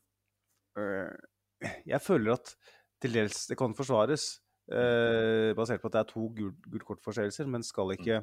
[0.84, 2.54] øh, Jeg føler at
[3.02, 4.30] til dels det kan forsvares,
[4.70, 6.30] eh, basert på at det er to
[6.86, 8.22] kort-forseelser, men skal ikke,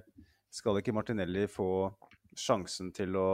[0.53, 1.89] skal ikke Martinelli få
[2.37, 3.29] sjansen til å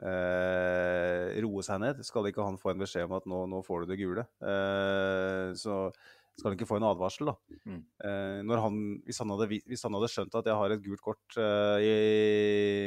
[0.00, 2.02] øh, roe seg ned?
[2.06, 4.26] Skal ikke han få en beskjed om at nå, nå får du det gule?
[4.40, 5.88] Eh, så
[6.32, 7.58] skal han ikke få en advarsel, da.
[7.68, 7.82] Mm.
[8.08, 11.04] Eh, når han, hvis, han hadde, hvis han hadde skjønt at jeg har et gult
[11.04, 11.92] kort eh, i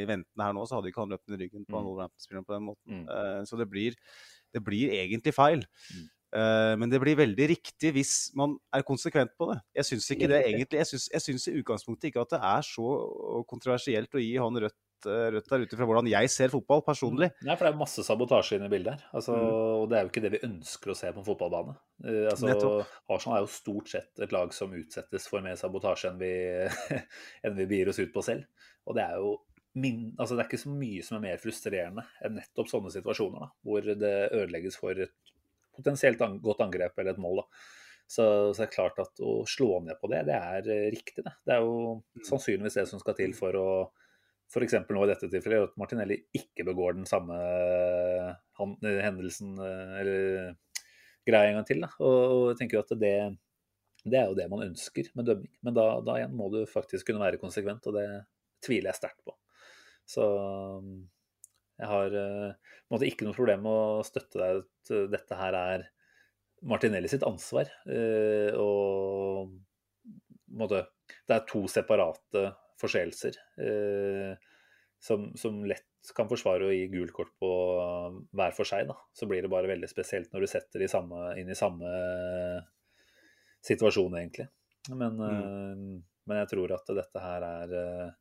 [0.10, 1.86] ventende her nå, så hadde ikke han løpt ned ryggen på Mm.
[1.86, 3.04] Wolverhampton-spilleren på den måten.
[3.04, 3.08] Mm.
[3.14, 3.98] Eh, så det blir,
[4.56, 5.62] det blir egentlig feil.
[5.94, 6.06] Mm.
[6.36, 9.60] Eh, men det blir veldig riktig hvis man er konsekvent på det.
[9.78, 10.82] Jeg syns ikke det egentlig.
[10.82, 12.88] Jeg syns, i utgangspunktet ikke at det er så
[13.48, 17.32] kontroversielt å gi han rødt, eh, rødt der ut ifra hvordan jeg ser fotball personlig.
[17.44, 19.10] Nei, for det er masse sabotasje inne i bildet her.
[19.12, 19.50] Altså, Mm.
[19.82, 21.76] Og det er jo ikke det vi ønsker å se på en fotballbane.
[22.06, 22.70] Uh, altså,
[23.12, 26.32] Arsenal er jo stort sett et lag som utsettes for mer sabotasje enn vi,
[27.46, 28.48] enn vi begir oss ut på selv.
[28.86, 29.36] Og det er jo
[29.76, 33.44] min, altså det er ikke så mye som er mer frustrerende enn nettopp sånne situasjoner,
[33.44, 35.34] da, hvor det ødelegges for et
[35.76, 37.44] potensielt an godt angrep eller et mål.
[37.44, 37.66] da.
[38.08, 41.26] Så, så det er klart at å slå ned på det, det er eh, riktig.
[41.26, 43.70] Det, det er jo sannsynligvis det som skal til for å
[44.52, 44.76] F.eks.
[44.78, 47.38] nå i dette tilfellet at Martinelli ikke begår den samme
[48.56, 50.54] hendelsen eh, eller
[51.26, 51.82] greia en gang til.
[51.82, 51.90] Da.
[52.06, 53.16] Og, jeg tenker jo at det,
[54.06, 55.52] det er jo det man ønsker med dømming.
[55.66, 58.08] Men da, da igjen må du faktisk kunne være konsekvent, og det
[58.66, 59.36] tviler jeg sterkt på.
[60.06, 60.24] Så
[61.76, 65.58] jeg har eh, måte ikke noe problem med å støtte deg at eh, dette her
[65.60, 65.88] er
[66.66, 67.68] Martinelli sitt ansvar.
[68.58, 69.52] Og
[70.56, 70.86] måte,
[71.28, 72.46] det er to separate
[72.82, 74.34] forseelser eh,
[75.02, 77.50] som, som lett kan forsvare å gi gult kort på
[78.36, 78.90] hver for seg.
[78.90, 78.98] Da.
[79.16, 81.90] Så blir det bare veldig spesielt når du setter de samme, inn i samme
[83.66, 84.48] situasjon, egentlig.
[84.94, 85.82] Men, eh,
[86.30, 88.14] men jeg tror at dette her er eh,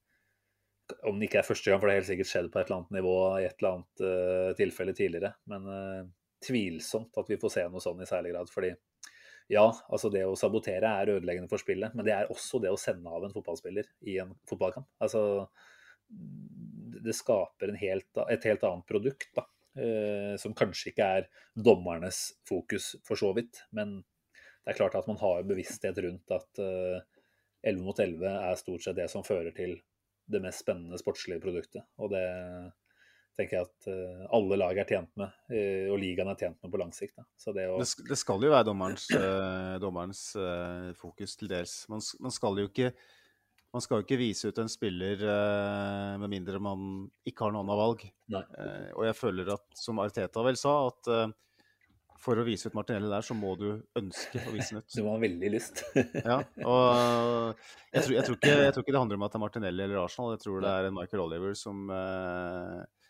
[1.08, 2.80] Om det ikke er første gang, for det har helt sikkert skjedd på et eller
[2.82, 5.32] annet nivå i et eller annet eh, tilfelle tidligere.
[5.52, 6.02] Men eh,
[6.44, 8.52] tvilsomt at vi får se noe sånn i særlig grad.
[8.52, 8.74] fordi
[9.52, 12.80] ja, altså det å sabotere er ødeleggende for spillet, men det er også det å
[12.80, 14.88] sende av en fotballspiller i en fotballkamp.
[15.04, 15.22] Altså,
[17.04, 19.44] det skaper helt, et helt annet produkt, da.
[19.76, 23.66] eh, som kanskje ikke er dommernes fokus, for så vidt.
[23.76, 23.98] Men
[24.64, 27.02] det er klart at man har bevissthet rundt at eh,
[27.64, 29.76] 11 mot 11 er stort sett det som fører til
[30.30, 31.84] det mest spennende sportslige produktet.
[32.00, 32.24] Og det
[33.38, 36.72] tenker jeg at eh, alle lag er tjent med, eh, og ligaen er tjent med
[36.72, 37.18] på lang sikt.
[37.44, 40.24] Det å Det, skal jo være dommerens, eh, dommerens
[40.98, 41.82] fokus til dels.
[41.92, 42.94] Man, man skal jo ikke
[43.74, 45.18] man skal jo ikke vise ut en spiller
[46.22, 48.04] med mindre man ikke har noe annet valg.
[48.30, 48.42] Nei.
[48.94, 51.10] Og jeg føler at, som Arteta vel sa, at
[52.24, 53.66] for å vise ut Martinelli der, så må du
[53.98, 54.90] ønske å vise den ut.
[54.96, 55.84] Du må ha veldig lyst.
[56.24, 57.60] Ja, og
[57.92, 59.86] jeg tror, jeg, tror ikke, jeg tror ikke det handler om at det er Martinelli
[59.86, 60.34] eller Arsenal.
[60.36, 63.03] Jeg tror det er en Michael Oliver som eh,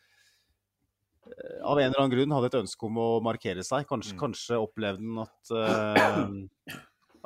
[1.65, 3.87] av en eller annen grunn hadde et ønske om å markere seg.
[3.89, 4.21] Kanskje, Mm.
[4.21, 6.79] kanskje opplevde han at, uh,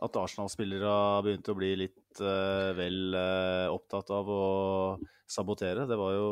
[0.07, 0.93] at Arsenal-spillere
[1.27, 4.43] begynte å bli litt uh, vel uh, opptatt av å
[5.29, 5.87] sabotere.
[5.91, 6.29] Det var jo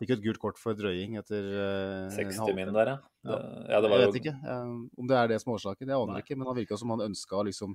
[0.00, 2.64] ikke et gult kort for drøying etter eh, 60 halvtime.
[2.64, 2.96] min der, ja.
[3.20, 3.36] Det,
[3.68, 5.90] ja, det var jeg jo vet ikke eh, om det er det som er årsaken.
[5.92, 7.74] Jeg aner ikke, men han virka som han ønska liksom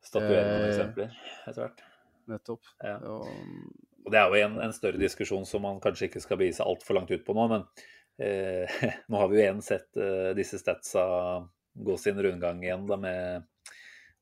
[0.00, 1.12] statuere noen Eh, eksempler
[1.44, 1.82] etter hvert.
[2.32, 2.96] nettopp Ja.
[3.12, 3.28] og,
[4.06, 6.64] Og det er jo en, en større diskusjon som man kanskje ikke skal begi seg
[6.72, 7.68] altfor langt ut på nå, men
[8.18, 11.04] eh, nå har vi jo igjen sett eh, disse statsa
[11.74, 13.46] gå sin rundgang igjen da med,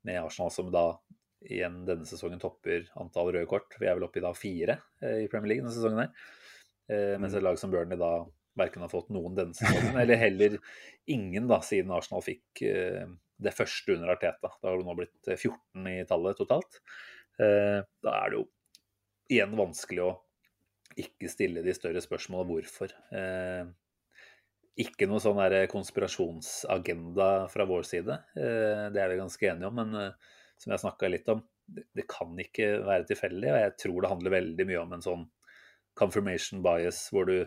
[0.06, 0.90] med Arsenal, som da
[1.48, 3.76] igjen denne sesongen topper antall røde kort.
[3.78, 6.28] Vi er vel oppe i da fire eh, i Premier League denne sesongen her.
[6.88, 8.12] Eh, mens et lag som Burnley da
[8.58, 10.58] verken har fått noen denne sesongen, eller heller
[11.10, 13.06] ingen da, siden Arsenal fikk eh,
[13.38, 14.50] det første under Arteta.
[14.58, 16.80] Da har det nå blitt eh, 14 i tallet totalt.
[17.38, 18.48] Eh, da er det jo
[19.28, 20.14] igjen vanskelig å
[21.02, 22.94] ikke stille de større spørsmålene hvorfor.
[23.14, 23.68] Eh,
[24.78, 25.40] ikke noe sånn
[25.72, 29.80] konspirasjonsagenda fra vår side, eh, det er vi ganske enige om.
[29.80, 33.50] Men eh, som jeg snakka litt om, det, det kan ikke være tilfeldig.
[33.52, 35.26] Og jeg tror det handler veldig mye om en sånn
[35.98, 37.42] confirmation bias, hvor du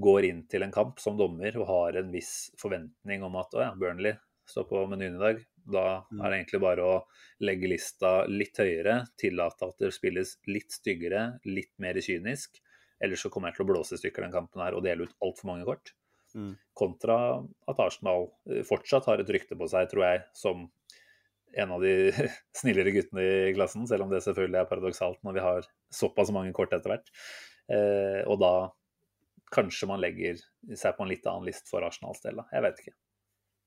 [0.00, 3.66] går inn til en kamp som dommer og har en viss forventning om at å
[3.66, 4.16] ja, Burnley
[4.48, 6.94] står på menyen i dag, Da er det egentlig bare å
[7.44, 12.61] legge lista litt høyere, tillate at det spilles litt styggere, litt mer kynisk.
[13.02, 15.16] Ellers så kommer jeg til å blåse i stykker den kampen her og dele ut
[15.24, 15.94] altfor mange kort.
[16.34, 16.54] Mm.
[16.78, 17.16] Kontra
[17.68, 20.68] at Arsenal eh, fortsatt har et rykte på seg, tror jeg, som
[21.52, 22.12] en av de
[22.60, 26.54] snillere guttene i klassen, selv om det selvfølgelig er paradoksalt når vi har såpass mange
[26.56, 27.12] kort etter hvert.
[27.72, 28.54] Eh, og da
[29.52, 30.40] kanskje man legger
[30.72, 32.48] seg på en litt annen list for Arsenals del, da.
[32.54, 32.96] Jeg vet ikke.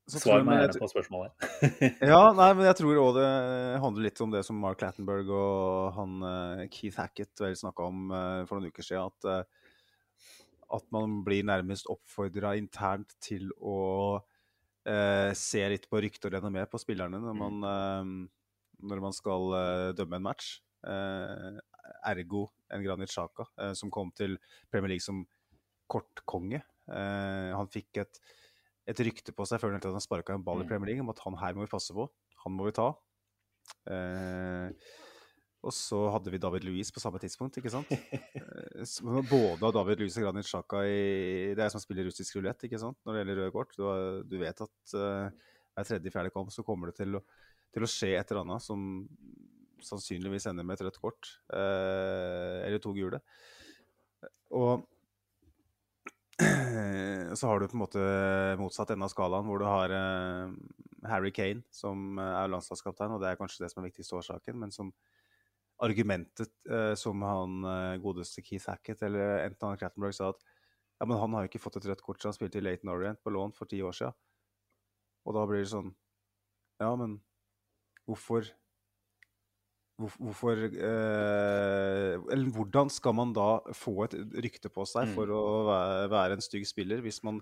[0.06, 1.46] Så Svar meg gjerne på spørsmålet.
[2.12, 3.30] Ja, nei, men jeg tror òg det
[3.82, 8.14] handler litt om det som Mark Lattenberg og han eh, Keith Hackett vel snakka om
[8.14, 9.10] eh, for noen uker siden.
[9.10, 10.36] At, eh,
[10.78, 13.80] at man blir nærmest oppfordra internt til å
[14.86, 18.14] eh, se litt på rykte og renommé på spillerne når man, eh,
[18.86, 20.60] når man skal eh, dømme en match.
[20.86, 21.58] Eh,
[22.06, 23.46] ergo en Granit Sjaka,
[23.78, 24.38] som kom til
[24.70, 25.24] Premier League som
[25.90, 26.62] kortkonge.
[26.90, 28.20] Eh, han fikk et
[28.88, 30.70] et rykte på seg før han han sparka en ball i Mm.
[30.70, 32.06] Premier League om at han her må vi passe på.
[32.46, 32.92] Han må vi ta.
[33.90, 34.70] Eh,
[35.66, 37.90] og så hadde vi David Louis på samme tidspunkt, ikke sant?
[37.90, 42.38] Eh, både av David Louis og Granit Sjaka i Det er som å spille russisk
[42.38, 43.74] rulett, ikke sant, når det gjelder røde kort.
[43.74, 43.88] Du,
[44.30, 47.24] du vet at eh, hver tredje-fjerde kamp så kommer det til å,
[47.74, 48.86] til å skje et eller annet som
[49.86, 51.34] sannsynligvis ender med et rødt kort.
[51.50, 53.20] Eh, eller to gule.
[54.56, 54.86] Og
[57.40, 58.02] så har du på en måte
[58.60, 60.52] motsatt ende av skalaen, hvor du har uh,
[61.08, 64.58] Harry Kane, som eh, er landslagskaptein, og det er kanskje det som er viktigste årsaken,
[64.60, 64.92] men som
[65.86, 71.06] argumentet uh, som han uh, godeste Keith Hackett eller enten han Crattenberg sa at ja,
[71.06, 73.20] men han har jo ikke fått et rødt kort siden han spilte i Leighton Orient
[73.20, 74.16] på lån for ti år siden.
[75.28, 75.92] Og da blir det sånn
[76.80, 77.18] Ja, men
[78.08, 78.54] hvorfor Hvorf-
[79.96, 85.44] Hvorfor eh, Eller hvordan skal man da få et rykte på seg for å
[86.12, 87.40] være, en stygg spiller, hvis man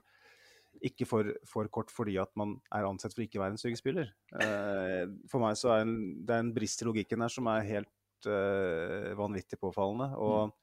[0.83, 3.77] ikke får, får kort fordi at man er ansett for ikke å være en stygg
[3.79, 4.11] spiller?
[4.37, 7.65] Eh, for meg så er en, det er en brist i logikken her som er
[7.71, 10.11] helt eh, vanvittig påfallende.
[10.21, 10.53] Og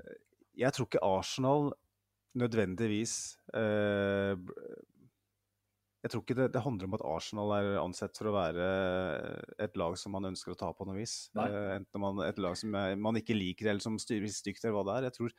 [0.00, 0.16] eh,
[0.64, 1.70] jeg tror ikke Arsenal
[2.38, 3.18] nødvendigvis
[3.56, 4.34] eh,
[5.98, 8.66] jeg tror ikke det, det handler om at Arsenal er ansett for å være
[9.64, 11.16] et lag som man ønsker å ta på noe vis.
[11.34, 11.48] Nei.
[11.50, 14.76] Eh, enten man, et lag som er, man ikke liker, eller som styrer stygt, eller
[14.78, 15.08] hva det er.
[15.08, 15.34] Jeg tror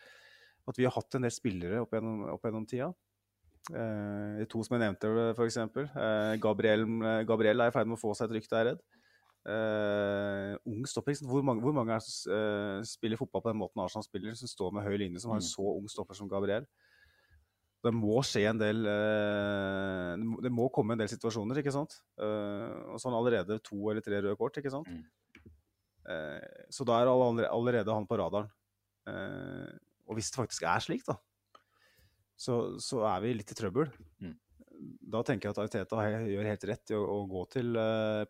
[0.69, 2.91] at vi har hatt en del spillere opp gjennom, opp gjennom tida.
[3.71, 5.59] Eh, de to som jeg nevnte, f.eks.
[5.63, 6.85] Eh, Gabriel,
[7.29, 8.85] Gabriel er i ferd med å få seg et rykte, er jeg redd.
[9.49, 11.15] Eh, ung stopper.
[11.23, 14.35] Hvor mange, hvor mange er det som uh, spiller fotball på den måten Arsenal spiller,
[14.35, 15.53] som står med høy linje, som har en Mm.
[15.55, 16.67] så ung stopper som Gabriel?
[17.83, 22.01] Det må skje en del eh, det må- komme en del situasjoner, ikke sant?
[22.19, 24.87] Eh, og så har han allerede to eller tre røde kort, ikke sant?
[24.91, 25.05] Mm.
[26.09, 28.49] Eh, så da er alle- allerede han på radaren.
[30.09, 31.15] Og hvis det faktisk er slik, da,
[32.37, 33.89] så, så er vi litt i trøbbel.
[34.21, 34.35] Mm.
[35.11, 37.73] Da tenker jeg at Ariteta gjør helt rett i å, å gå til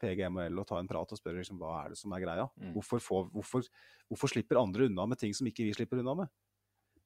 [0.01, 2.47] PGML og ta en prat og spørre liksom, hva er det som er greia.
[2.57, 2.71] Mm.
[2.77, 3.67] Hvorfor, får, hvorfor,
[4.09, 6.31] hvorfor slipper andre unna med ting som ikke vi slipper unna med?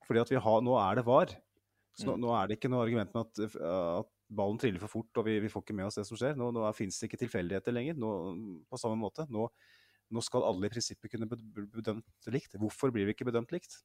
[0.08, 1.34] Fordi at vi har, nå er det var.
[1.94, 2.22] Så nå, Mm.
[2.26, 5.38] nå er det ikke noe argument med at, at ballen triller for fort og vi,
[5.44, 6.36] vi får ikke med oss det som skjer.
[6.40, 8.12] Nå, nå fins det ikke tilfeldigheter lenger nå,
[8.70, 9.28] på samme måte.
[9.30, 9.46] Nå,
[10.14, 12.58] nå skal alle i prinsippet kunne bli bedømt likt.
[12.62, 13.80] Hvorfor blir vi ikke bedømt likt?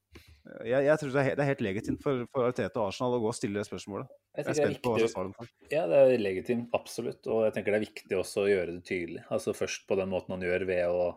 [0.66, 3.20] Jeg, jeg tror det er, det er helt legitimt for, for Arteta og Arsenal å
[3.22, 4.10] gå og stille det spørsmålet.
[4.36, 5.52] Jeg Jeg er spent på hva på det.
[5.72, 7.28] Ja, det er legitimt, absolutt.
[7.28, 9.24] Og jeg tenker det er viktig også å gjøre det tydelig.
[9.34, 11.08] Altså først på den måten han gjør ved å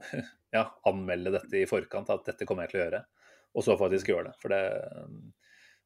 [0.56, 3.02] ja, anmelde dette i forkant, at dette kommer jeg til å gjøre.
[3.54, 4.38] Og så faktisk gjøre det.
[4.42, 4.62] For det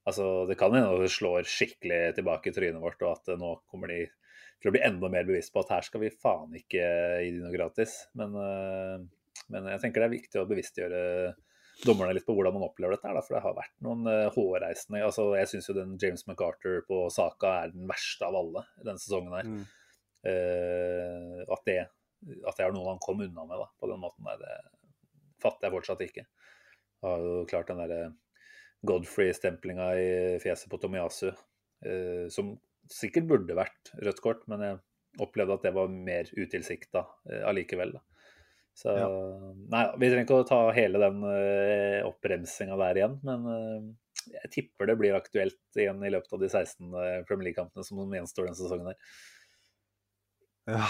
[0.09, 3.92] Altså, det kan hende det slår skikkelig tilbake i trynet vårt, og at nå kommer
[3.92, 4.07] de
[4.59, 6.87] til å bli enda mer bevisst på at her skal vi faen ikke
[7.23, 8.01] gi de noe gratis.
[8.18, 11.03] Men, eh, men jeg tenker det er viktig å bevisstgjøre
[11.87, 13.07] dommerne litt på hvordan man opplever dette.
[13.07, 16.25] her, da, For det har vært noen uh, hårreisende altså Jeg syns jo den James
[16.27, 19.53] MacArthur på Saka er den verste av alle denne sesongen her.
[19.53, 19.61] Mm.
[20.27, 21.79] Uh, at, det,
[22.42, 24.57] at det er noe han kom unna med da, på den måten der, det
[25.38, 26.27] fatter jeg fortsatt ikke.
[27.07, 28.09] Har jo klart den derre
[28.87, 30.11] Godfrey-stemplinga i
[30.43, 31.31] fjeset på Tomiyasu,
[31.87, 32.55] eh, som
[32.88, 34.79] sikkert burde vært rødt kort, men jeg
[35.25, 37.97] opplevde at det var mer utilsikta eh, allikevel.
[38.79, 39.09] Så Ja.
[39.73, 43.97] nei, vi trenger ikke å ta hele den eh, oppbremsinga der igjen, men
[44.29, 46.93] jeg tipper det blir aktuelt igjen i løpet av de 16
[47.26, 48.93] Premier League-kampene som gjenstår denne sesongen.
[48.93, 49.18] her.
[50.69, 50.85] Ja.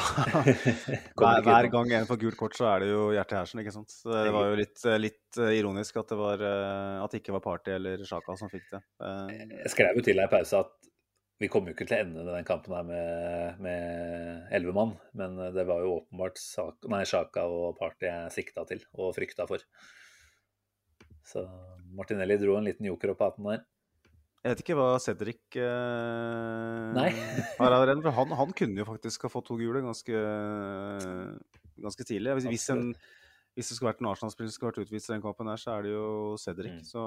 [1.19, 3.93] Hver, hver gang en får gult kort, så er det jo Gjert hersen, ikke sant.
[3.95, 7.37] Så det var jo litt, litt eh, ironisk at det, var, eh, at det ikke
[7.37, 8.81] var Party eller Sjaka som fikk det.
[9.07, 10.75] Eh, Jeg skrev jo til deg i pause at
[11.39, 15.65] vi kommer jo ikke til å ende den kampen her med- med mann, men det
[15.69, 19.63] var jo åpenbart Sak- nei, Sjaka og Party jeg sikta til og frykta for.
[21.23, 21.45] Så
[21.95, 23.63] Martinelli dro en liten joker opp hatten der.
[24.39, 26.99] Jeg vet ikke hva Cedric eh,
[27.59, 30.25] har av renn, han, han kunne jo faktisk ha fått to gule ganske,
[31.83, 32.37] ganske tidlig.
[32.39, 32.93] Hvis, hvis, en,
[33.59, 35.75] hvis det skulle vært en Arsenal-spiller som skulle vært utvist i den kampen, her, så
[35.75, 36.09] er det jo
[36.39, 36.79] Cedric.
[36.79, 36.87] Mm.
[36.87, 37.03] Så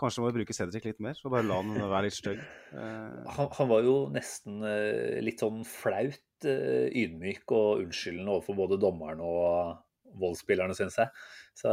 [0.00, 2.42] kanskje må vi bruke Cedric litt mer, så bare la han være litt stygg.
[2.74, 8.58] Eh, Han, han var jo nesten eh, litt sånn flaut eh, ydmyk og unnskyldende overfor
[8.64, 9.78] både dommeren og
[10.18, 11.10] voldsspillerne, syns jeg.
[11.58, 11.70] Så,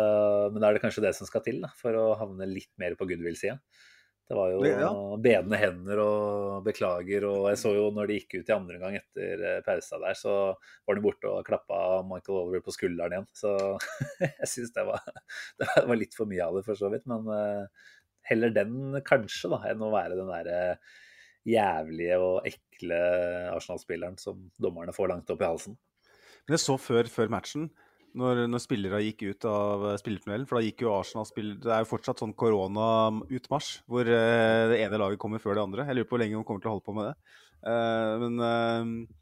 [0.54, 2.94] men da er det kanskje det som skal til da, for å havne litt mer
[2.98, 3.58] på goodwill-sida.
[4.32, 4.90] Det var jo ja.
[5.20, 8.94] bedende hender og beklager, og jeg så jo når de gikk ut i andre gang
[8.96, 10.36] etter eh, pausa der, så
[10.88, 13.28] var de borte og klappa Michael Oliver på skulderen igjen.
[13.36, 13.52] Så
[14.24, 15.04] jeg syns det, var-
[15.60, 17.04] det var litt for mye av det, for så vidt.
[17.12, 17.92] Men eh,
[18.32, 20.62] heller den, kanskje, da, enn å være den derre
[21.52, 23.04] jævlige og ekle
[23.52, 25.76] Arsenal-spilleren som dommerne får langt opp i halsen.
[26.46, 27.68] Men jeg så før, før matchen,
[28.18, 31.72] når, når spillere gikk ut av eh, spillertunnelen For da gikk jo Arsenal spill Det
[31.72, 35.88] er jo fortsatt sånn korona-utmarsj, hvor uh, det ene laget kommer før det andre.
[35.88, 37.16] Jeg lurer på hvor lenge de kommer til å holde på med det.
[37.62, 39.18] Uh, men uh,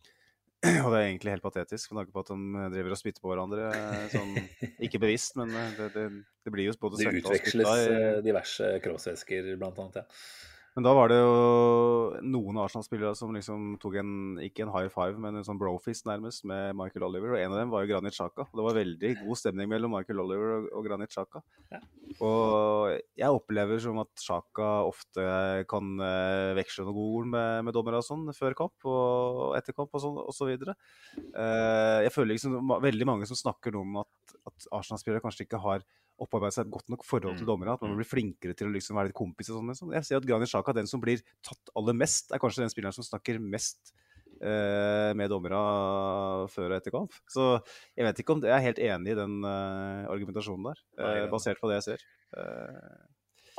[0.84, 3.30] Og det er egentlig helt patetisk, med tanke på at de driver og spytter på
[3.32, 3.70] hverandre.
[4.12, 4.34] sånn,
[4.86, 6.04] ikke bevisst, men det, det,
[6.44, 10.02] det blir jo både svette og spytta Det utveksles diverse kroppsvæsker, blant annet.
[10.02, 10.50] Ja.
[10.78, 14.12] Men da var det jo noen Arsenal-spillere som liksom tok en,
[14.44, 17.34] ikke en high five, men en sånn brofist nærmest med Michael Oliver.
[17.34, 18.46] Og en av dem var jo Granit Xhaka.
[18.54, 21.42] Det var veldig god stemning mellom Michael Oliver og, og Granit Xhaka.
[21.74, 21.82] Ja.
[22.26, 25.26] Og jeg opplever som at Xhaka ofte
[25.70, 29.76] kan eh, veksle noen gode ord med, med dommere og sånn før kamp og etter
[29.78, 30.78] kamp og sånn og så videre.
[31.18, 35.84] Eh, jeg føler liksom veldig mange som snakker om at, at Arsenal-spillere kanskje ikke har
[36.20, 37.52] opparbeidet seg et godt nok forhold til Mm.
[37.52, 37.74] dommere.
[37.74, 39.70] At man blir flinkere til å liksom være litt kompis og sånn.
[39.72, 39.94] liksom.
[39.94, 42.94] Jeg ser at Granit Xhaka, den som blir tatt aller mest, er kanskje den spilleren
[42.94, 43.94] som snakker mest
[44.42, 47.12] eh, med dommere før og etter kamp.
[47.28, 47.62] Så
[47.98, 51.60] jeg vet ikke om jeg er helt enig i den eh, argumentasjonen der, eh, basert
[51.60, 52.06] på det jeg ser.
[52.38, 53.06] Eh,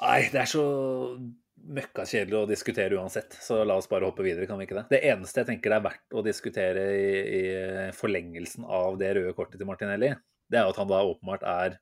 [0.00, 0.64] Nei, det er så
[1.60, 4.86] møkkakjedelig å diskutere uansett, så la oss bare hoppe videre, kan vi ikke det?
[4.94, 7.42] Det eneste jeg tenker det er verdt å diskutere i, i
[7.92, 10.14] forlengelsen av det røde kortet til Martinelli,
[10.50, 11.76] det er at han da åpenbart er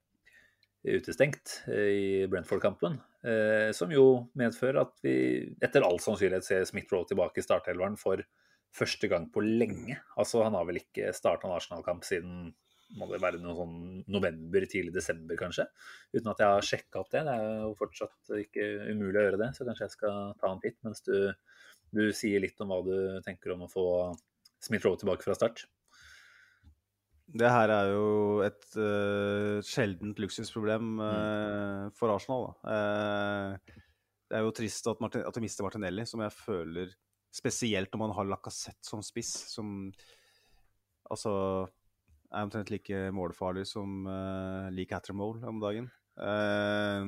[0.87, 3.01] utestengt eh, i Brentford-kampen.
[3.27, 5.17] Eh, som jo medfører at vi
[5.65, 8.23] etter all sannsynlighet ser Smith-Roe tilbake i startelveren for
[8.75, 9.99] første gang på lenge.
[10.21, 12.53] Altså Han har vel ikke starta en Arsenal-kamp siden
[12.97, 15.67] må det være noe sånn november, tidlig desember kanskje.
[16.15, 17.25] Uten at jeg har sjekka opp det.
[17.27, 20.63] Det er jo fortsatt ikke umulig å gjøre det, så kanskje jeg skal ta en
[20.63, 21.17] titt mens du,
[21.93, 23.85] du sier litt om hva du tenker om å få
[24.65, 25.67] Smith-Roe tilbake fra start.
[27.29, 28.05] Det her er jo
[28.41, 32.49] et uh, sjeldent luksusproblem uh, for Arsenal.
[32.65, 33.77] Eh,
[34.29, 36.97] det er jo trist at, Martin, at de mister Martinelli, som jeg føler
[37.39, 39.91] Spesielt når man har Lacassette som spiss, som
[41.13, 41.33] altså
[42.33, 45.91] er omtrent like målfarlig som uh, Lee Cattermole om dagen.
[46.17, 47.05] Eh,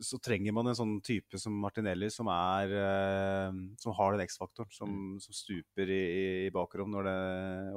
[0.00, 4.70] så trenger man en sånn type som Martinelli, som er eh, Som har den X-faktoren,
[4.72, 6.02] som, som stuper i,
[6.46, 7.18] i bakrom når det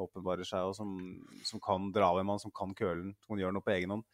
[0.05, 0.95] åpenbarer seg, og som,
[1.47, 3.95] som kan dra av en mann, som kan kølen, som kan gjøre noe på egen
[3.95, 4.07] hånd.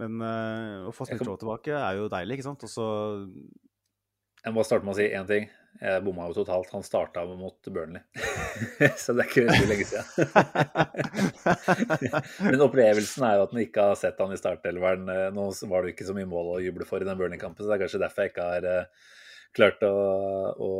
[0.00, 2.64] Men eh, å få Smith-Roe tilbake er jo deilig, ikke sant?
[2.64, 2.86] Og så
[4.42, 5.44] Jeg må starte med å si én ting.
[5.82, 6.70] Jeg bomma jo totalt.
[6.74, 8.02] Han starta mot Burnley.
[9.02, 10.06] så det er ikke veldig lenge siden.
[12.50, 15.06] Men opplevelsen er jo at en ikke har sett han i startelveren.
[15.14, 17.62] Eh, Nå var det jo ikke så mye mål å juble for i den Burnley-kampen,
[17.62, 19.10] så det er kanskje derfor jeg ikke har eh,
[19.58, 19.94] klart å,
[20.58, 20.70] å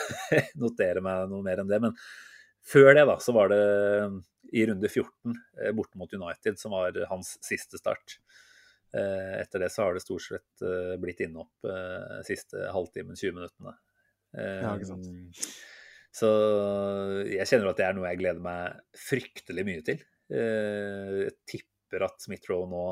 [0.64, 1.80] notere meg noe mer enn det.
[1.88, 1.96] Men
[2.68, 3.62] før det, da, så var det
[4.52, 8.20] i runde 14 eh, borte mot United som var hans siste start.
[8.96, 13.34] Eh, Etter det så har det stort sett eh, blitt innopp eh, siste halvtimen, 20
[13.36, 13.74] minuttene.
[14.36, 15.50] Eh, Ja, ikke sant.
[16.18, 16.28] Så
[17.28, 20.00] jeg kjenner at det er noe jeg gleder meg fryktelig mye til.
[20.32, 22.86] Eh, Jeg tipper at Smith-Roe nå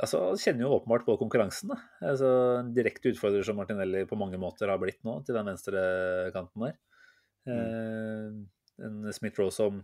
[0.00, 1.76] Altså, kjenner jo åpenbart på konkurransen, da.
[2.06, 2.28] Altså,
[2.60, 5.80] en direkte utfordrer som Martinelli på mange måter har blitt nå, til den venstre
[6.34, 6.76] kanten der.
[7.50, 8.28] Eh,
[8.86, 9.82] En Smith-Roe som,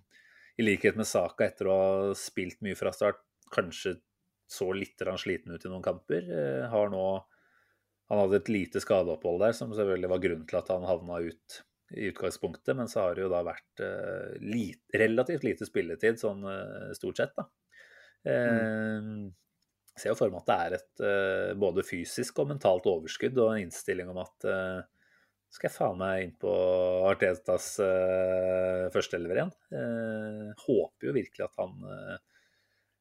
[0.57, 3.19] i likhet med Saka, etter å ha spilt mye fra start,
[3.53, 3.97] kanskje
[4.51, 6.29] så litt sliten ut i noen kamper.
[6.31, 7.07] eh, Har nå
[8.09, 11.57] Han hadde et lite skadeopphold der, som selvfølgelig var grunnen til at han havna ut
[11.97, 16.43] i utgangspunktet, men så har det jo da vært uh, lit, relativt lite spilletid, sånn
[16.47, 17.47] uh, stort sett, da.
[18.27, 19.11] Eh,
[19.97, 23.55] Ser jo for meg at det er et uh, både fysisk og mentalt overskudd og
[23.55, 24.83] en innstilling om at uh,
[25.49, 26.53] skal jeg faen meg inn på
[27.09, 29.53] Artetas uh, førsteelver igjen.
[30.67, 31.87] Håper jo virkelig at han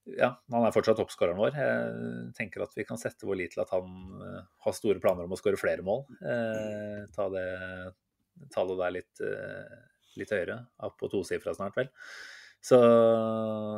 [0.06, 1.56] ja, han er fortsatt toppskåreren vår.
[1.58, 3.88] Jeg tenker at vi kan sette vår lit til at han
[4.22, 6.04] eh, har store planer om å skåre flere mål.
[6.22, 7.46] Eh, ta det
[8.54, 9.78] tallet der litt, eh,
[10.20, 10.60] litt høyere.
[10.86, 11.90] Opp på tosifra snart, vel.
[12.66, 12.78] Så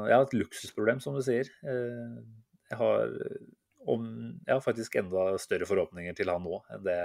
[0.07, 1.49] ja, et luksusproblem, som du sier.
[1.63, 2.19] Eh,
[2.71, 3.15] jeg har
[3.87, 4.07] om
[4.49, 6.99] ja, faktisk enda større forhåpninger til han nå enn det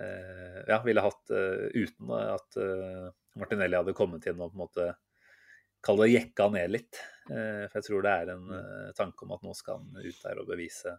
[0.00, 2.56] eh, ja, ville hatt uh, uten at
[3.36, 4.86] Martinelli hadde kommet inn og på en måte
[5.84, 7.00] Kall det jekka ned litt.
[7.28, 8.54] Uh, for jeg tror det er en
[8.96, 10.96] tanke om at nå skal han ut der og bevise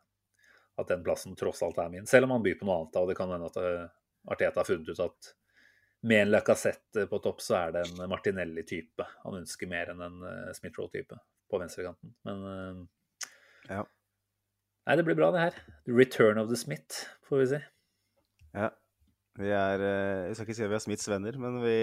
[0.75, 2.07] at den plassen tross alt er min.
[2.09, 3.59] Selv om han byr på noe annet, og det kan hende at
[4.33, 5.29] Arteta har funnet ut at
[6.05, 9.05] med en Lacassette på topp, så er det en Martinelli-type.
[9.23, 10.17] Han ønsker mer enn en
[10.57, 11.15] Smith-Roll-type
[11.49, 12.11] på venstrekanten.
[12.27, 12.43] Men
[13.69, 13.85] ja.
[14.85, 15.55] Nei, det blir bra, det her.
[15.89, 17.61] Return of the Smith, får vi si.
[18.53, 18.69] Ja.
[19.35, 21.75] Vi er Jeg skal ikke si at vi er Smiths venner, men vi,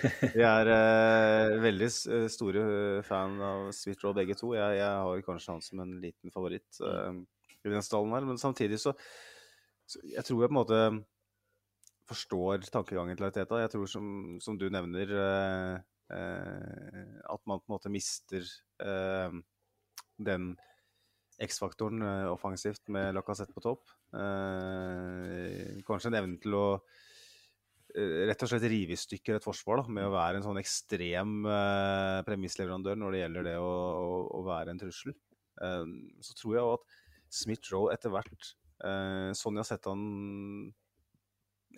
[0.36, 1.88] vi er uh, veldig
[2.30, 2.62] store
[3.06, 4.52] fan av Smith Roll begge to.
[4.54, 7.10] Jeg, jeg, har kanskje han som en liten favoritt uh,
[7.66, 8.28] i den stallen her.
[8.28, 8.94] Men samtidig så,
[9.90, 10.80] så, Jeg tror jeg på en måte
[12.10, 13.58] forstår tankegangen til Arteta.
[13.64, 14.06] Jeg tror, som,
[14.42, 15.76] som du nevner, uh,
[16.10, 18.46] at man på en måte mister
[20.18, 20.48] den
[21.40, 23.92] X-faktoren offensivt med Lacassette på topp.
[24.12, 26.64] Eh, kanskje en evne til å
[27.94, 30.60] eh, rett og slett rive i stykker et forsvar da, med å være en sånn
[30.60, 35.16] ekstrem eh, premissleverandør når det gjelder det å, å, å være en trussel.
[35.64, 35.94] Eh,
[36.26, 37.00] så tror jeg òg at
[37.40, 38.52] Smith-Roe etter hvert,
[38.84, 40.04] eh, sånn jeg har sett han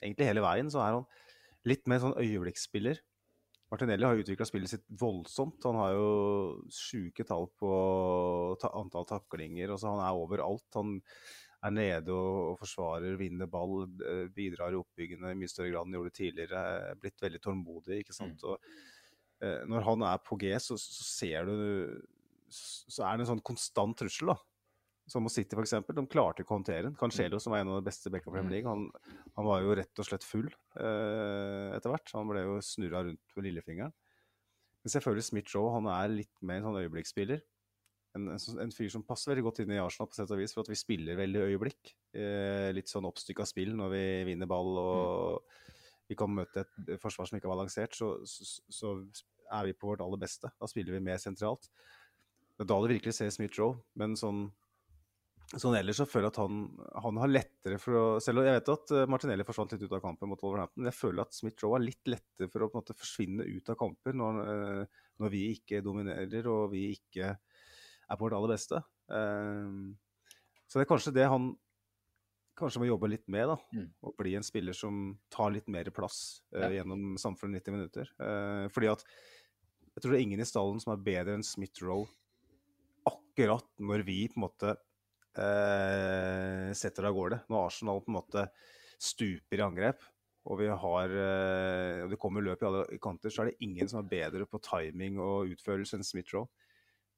[0.02, 1.06] egentlig hele veien, så er han
[1.68, 2.98] litt mer sånn øyeblikksspiller.
[3.72, 5.64] Martinelli har utvikla spillet sitt voldsomt.
[5.64, 6.08] Han har jo
[6.68, 7.70] sjuke tall på
[8.60, 9.72] ta antall taklinger.
[9.72, 10.66] Altså han er overalt.
[10.76, 10.98] Han
[11.64, 15.86] er nede og, og forsvarer, vinner ball, eh, bidrar i oppbyggende i mye større grad
[15.86, 16.64] enn han gjorde tidligere.
[16.90, 18.02] Er blitt veldig tålmodig.
[18.02, 18.42] ikke sant?
[18.42, 18.50] Mm.
[18.50, 18.74] Og,
[19.40, 21.56] eh, når han er på G, så, så, ser du
[22.52, 24.36] Så er det en sånn konstant trussel, da.
[25.12, 25.74] Som City, f.eks.
[25.92, 26.96] De klarte ikke å håndtere den.
[26.96, 28.86] Cancelo, som var en av de beste på Premier League, han,
[29.36, 32.14] han, var jo rett og slett full eh, etter hvert.
[32.16, 33.92] Han ble jo snurra rundt med lillefingeren.
[34.82, 37.44] Men selvfølgelig Smith Joe han er litt mer en sånn øyeblikksspiller
[38.16, 38.28] en,
[38.60, 40.70] en, fyr som passer veldig godt inn i Arsenal, på sett og vis, for at
[40.72, 41.92] vi spiller veldig øyeblikk.
[42.12, 45.76] Eh, litt sånn oppstykka spill når vi vinner ball og mm.
[46.12, 48.96] vi kan møte et forsvar som ikke er balansert, så, så, så,
[49.52, 50.48] er vi på vårt aller beste.
[50.56, 51.66] Da spiller vi mer sentralt.
[52.56, 54.46] Det er da det virkelig ser Smith-Joe, men sånn,
[55.60, 56.60] sånn ellers så føler jeg at han,
[57.04, 59.96] han, har lettere for å Selv om jeg vet at eh, Martinelli forsvant litt ut
[59.98, 62.78] av kampen mot Wolverhampton, jeg føler at Smith Roe har litt lettere for å på
[62.78, 67.34] en måte forsvinne ut av kamper når, eh, når vi ikke dominerer og vi ikke
[67.34, 68.80] er på vårt aller beste.
[69.12, 69.92] Uh,
[70.66, 71.52] så det er kanskje det han
[72.58, 73.52] kanskje må jobbe litt med.
[73.52, 73.86] da, mm.
[74.08, 76.68] Å bli en spiller som tar litt mer plass ja.
[76.72, 78.10] gjennom samfunnet 90 minutter.
[78.72, 79.04] Fordi at
[79.94, 82.04] jeg tror det er ingen i stallen som er bedre enn Smith Roe
[83.08, 84.76] akkurat når vi på en måte
[85.38, 87.40] uh, setter det av gårde.
[87.48, 88.46] Når Arsenal på en måte
[89.02, 90.04] stuper i angrep,
[90.42, 91.12] og vi har
[92.02, 94.58] og det kommer løp i alle kanter, så er det ingen som er bedre på
[94.58, 96.50] timing og utførelse enn Smith Roe.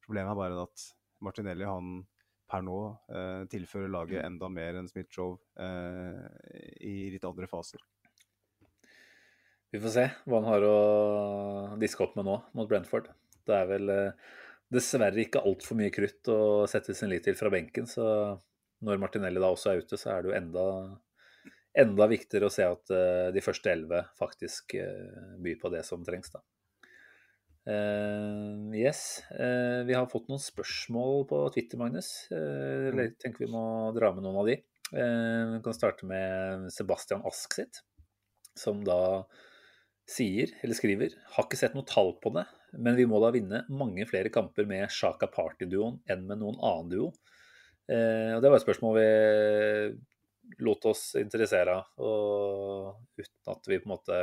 [0.04, 0.84] Problemet er bare at
[1.24, 2.02] Martinelli han
[2.50, 4.26] per nå eh, tilfører laget mm.
[4.28, 6.24] enda mer enn Smith-Roe eh,
[6.84, 7.82] i litt andre faser.
[9.74, 10.76] Vi får se hva han har å
[11.80, 13.08] diske opp med nå mot Brentford.
[13.44, 14.34] Det er vel eh,
[14.72, 16.40] dessverre ikke altfor mye krutt å
[16.70, 17.88] sette sin lit til fra benken.
[17.90, 18.04] Så
[18.84, 20.66] når Martinelli da også er ute, så er det jo enda,
[21.84, 26.04] enda viktigere å se at uh, de første elleve faktisk uh, byr på det som
[26.06, 26.32] trengs.
[26.34, 26.42] da.
[27.64, 29.22] Uh, yes.
[29.32, 32.10] Uh, vi har fått noen spørsmål på Twitter, Magnus.
[32.28, 33.64] Uh, jeg tenker vi må
[33.96, 34.60] dra med noen av de.
[34.94, 37.80] vi kan starte med Sebastian Ask sitt,
[38.54, 39.24] som da
[40.06, 42.44] sier, eller skriver, har ikke sett noe tall på det,
[42.78, 46.90] men vi må da vinne mange flere kamper med Shaka Party-duoen enn med noen annen
[46.90, 47.08] duo.
[47.10, 49.08] og Det var et spørsmål vi
[50.64, 54.20] lot oss interessere av, og uten at vi på en måte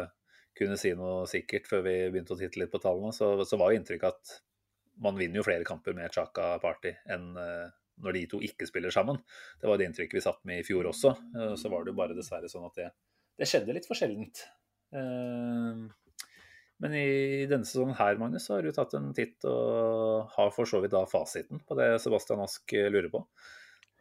[0.58, 3.72] kunne si noe sikkert før vi begynte å titte litt på tallene, så, så var
[3.72, 4.34] jo inntrykket at
[5.02, 7.70] man vinner jo flere kamper med Chaka Party enn uh,
[8.02, 9.20] når de to ikke spiller sammen.
[9.62, 11.14] Det var det inntrykket vi satt med i fjor også.
[11.36, 12.90] Uh, så var det jo bare dessverre sånn at det,
[13.42, 14.44] det skjedde litt for sjeldent.
[16.82, 20.70] Men i denne sesongen her, Magnus, så har du tatt en titt og har for
[20.70, 23.22] så vidt da fasiten på det Sebastian Ask lurer på.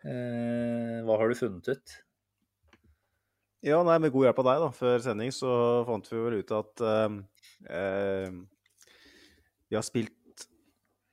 [0.01, 1.97] Hva har du funnet ut?
[3.61, 5.51] Ja, nei, Med god hjelp av deg da, før sending så
[5.85, 7.19] fant vi vel ut at uh,
[7.69, 8.39] uh,
[9.69, 10.47] vi har spilt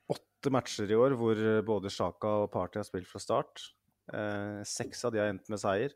[0.08, 3.68] åtte matcher i år hvor både Sjaka og Party har spilt fra start.
[4.14, 5.94] Eh, seks av de har endt med seier.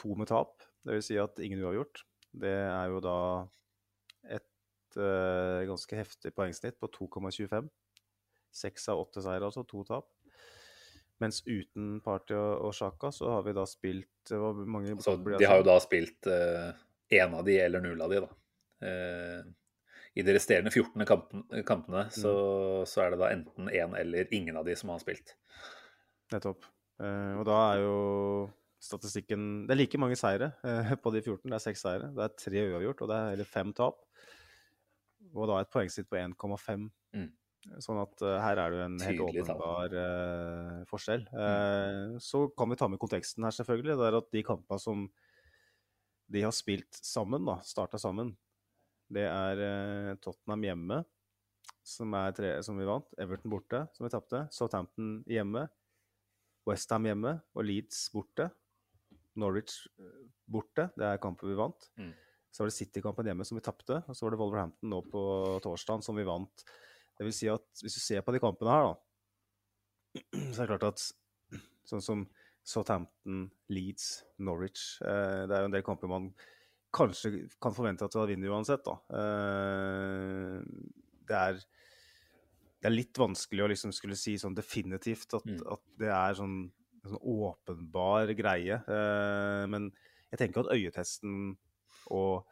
[0.00, 0.64] To med tap.
[0.84, 2.02] Det vil si at ingen uavgjort.
[2.34, 3.18] Det er jo da
[4.96, 7.70] et ganske heftig poengsnitt på 2,25.
[8.54, 9.64] Seks av åtte seier, altså.
[9.68, 10.10] To tap.
[11.22, 14.32] Mens uten Party og, og Sjaka så har vi da spilt
[14.66, 18.24] mange, Så De har jo da spilt én uh, av de eller null av de,
[18.24, 18.32] da.
[18.84, 19.52] Uh,
[20.18, 22.14] I de resterende 14 kampene, kampene mm.
[22.18, 22.34] så,
[22.86, 25.36] så, er det da enten én eller ingen av de som har spilt.
[26.34, 26.66] Nettopp.
[27.02, 27.94] Eh, og da er jo
[28.84, 31.48] statistikken Det er like mange seire eh, på de 14.
[31.48, 32.10] Det er seks seire.
[32.14, 34.03] Det er tre uavgjort, og det er eller fem tap.
[35.32, 36.88] Og da et poengsnitt på 1,5.
[37.16, 37.30] Mm.
[37.80, 39.60] Sånn at uh, her er det jo en helt Tydelig tall.
[39.60, 41.22] åpenbar uh, forskjell.
[41.32, 43.96] Eh, så kan vi ta med konteksten her, selvfølgelig.
[44.00, 45.06] Det er at de kampene som
[46.34, 48.32] de har spilt sammen, da, starta sammen,
[49.12, 51.00] det er Tottenham hjemme,
[51.84, 53.10] som, er tre, som vi vant.
[53.20, 54.40] Everton borte, som vi tapte.
[54.52, 55.66] Southampton hjemme.
[56.64, 58.48] Westham hjemme og Leeds borte.
[59.36, 59.84] Norwich
[60.48, 61.90] borte, det er kampen vi vant.
[62.00, 62.14] Mm.
[62.54, 65.22] Så var det City-kampen hjemme som vi tapte, og så var det Wolverhampton nå på
[65.64, 66.62] torsdagen som vi vant.
[67.18, 68.94] Det vil si at hvis du ser på de kampene her, da,
[70.54, 71.02] så er det klart at
[71.90, 72.22] sånn som
[72.64, 76.30] Southampton, Leeds, Norwich eh, Det er jo en del kamper man
[76.94, 78.94] kanskje kan forvente at du vunnet uansett, da.
[79.18, 80.62] Eh,
[81.28, 81.58] det er
[82.84, 85.60] det er litt vanskelig å liksom skulle si sånn definitivt at, Mm.
[85.72, 86.56] at det er sånn,
[87.00, 88.76] en sånn åpenbar greie.
[88.76, 89.86] Eh, men
[90.30, 91.56] jeg tenker at øyetesten
[92.12, 92.44] og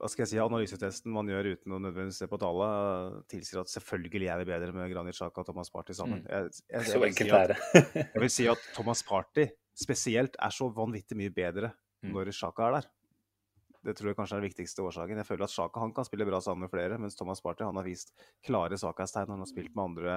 [0.00, 3.70] hva skal jeg si, analysetesten man gjør uten å nødvendigvis se på tallet, tilsier at
[3.70, 6.24] selvfølgelig er vi bedre med Granit Xhaka og Thomas Party sammen.
[6.24, 6.32] Mm.
[6.32, 8.02] Jeg, jeg, jeg, vil si at, det.
[8.02, 9.46] jeg vil si at Thomas Party
[9.78, 11.70] spesielt er så vanvittig mye bedre
[12.04, 12.12] Mm.
[12.12, 12.90] når Xhaka er der.
[13.84, 15.20] Det tror jeg kanskje er den viktigste årsaken.
[15.20, 17.76] Jeg føler at Xhaka han kan spille bra sammen med flere, mens Thomas Party han
[17.76, 18.14] har vist
[18.44, 19.32] klare svakhetstegn.
[19.32, 20.14] Han har spilt med andre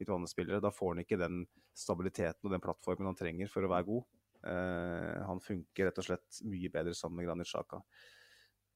[0.00, 0.62] midtbanespillere.
[0.64, 1.42] Da får han ikke den
[1.76, 4.06] stabiliteten og den plattformen han trenger for å være god.
[4.44, 7.80] Eh, han funker rett og slett mye bedre sammen med Granit Xhaka.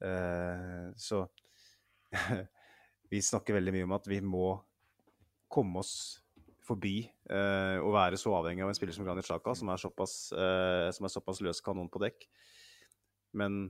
[0.04, 1.24] Eh, så
[3.12, 4.52] vi snakker veldig mye om at vi må
[5.48, 5.94] komme oss
[6.68, 7.00] forbi
[7.32, 10.88] eh, å være så avhengig av en spiller som Granit Sjaka, som er såpass, eh,
[10.94, 12.26] som er såpass løs kanon på dekk.
[13.40, 13.60] Men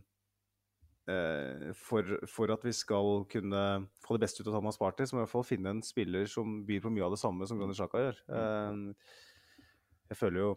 [1.10, 3.64] eh, for, for at vi skal kunne
[4.02, 5.84] få det beste ut av Thomas Party, så må vi i hvert fall finne en
[5.86, 8.22] spiller som byr på mye av det samme som Granit Sjaka gjør.
[8.40, 9.14] Eh,
[10.08, 10.52] jeg føler jo,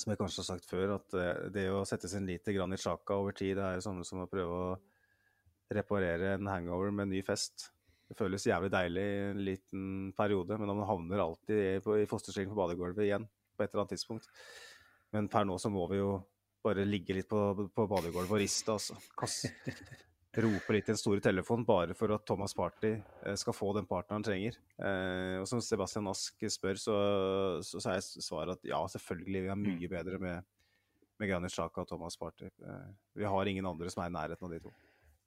[0.00, 2.82] som jeg kanskje har sagt før, at eh, det å sette sin lit til Granit
[2.82, 4.74] Sjaka over tid, det er jo samme som å prøve å
[5.74, 7.70] reparere en hangover med en ny fest.
[8.08, 9.84] Det føles jævlig deilig i en liten
[10.16, 13.24] periode, men man havner alltid i, fosterstilling på badegulvet igjen
[13.54, 14.28] på et eller annet tidspunkt.
[15.14, 16.18] Men per nå så må vi jo
[16.64, 17.40] bare ligge litt på,
[17.70, 18.98] på badegulvet og riste, altså.
[19.18, 19.44] Kass,
[20.42, 23.86] rope litt i den store telefonen bare for at Thomas Party eh, skal få den
[23.86, 24.56] partneren han trenger.
[24.78, 26.96] Eh, og som Sebastian Ask spør, så,
[27.64, 30.48] så, så er svaret at ja, selvfølgelig, vi er mye bedre med,
[31.20, 32.48] med Granit Xhaka og Thomas Party.
[32.50, 32.88] Eh,
[33.20, 34.74] vi har ingen andre som er i nærheten av de to.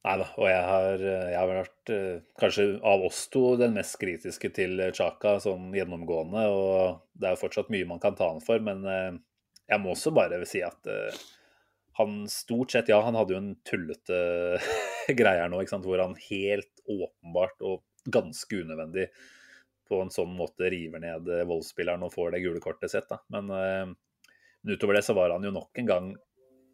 [0.08, 1.91] Nei da, og jeg har, jeg har vært
[2.39, 6.45] kanskje av oss to den mest kritiske til Chaka sånn gjennomgående.
[6.53, 10.14] Og det er jo fortsatt mye man kan ta han for, men jeg må også
[10.16, 10.88] bare si at
[11.97, 14.17] han stort sett Ja, han hadde jo en tullete
[15.19, 19.07] greie her nå, ikke sant, hvor han helt åpenbart og ganske unødvendig
[19.87, 23.07] på en sånn måte river ned eh, voldsspilleren og får det gule kortet sitt.
[23.09, 23.21] da.
[23.33, 23.85] Men, eh,
[24.61, 26.09] men utover det så var han jo nok en gang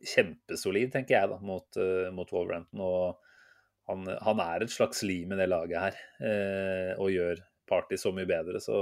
[0.03, 2.81] kjempesolid, tenker jeg, da, mot, eh, mot Wolverhampton.
[2.83, 5.97] Og han, han er et slags lim i det laget her,
[7.03, 8.61] og gjør Party så mye bedre.
[8.63, 8.77] Så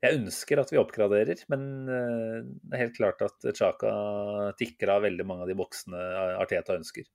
[0.00, 3.90] jeg ønsker at vi oppgraderer, men eh, det er helt klart at Chaka
[4.60, 6.00] tikker av veldig mange av de boksene
[6.40, 7.08] Arteta ønsker.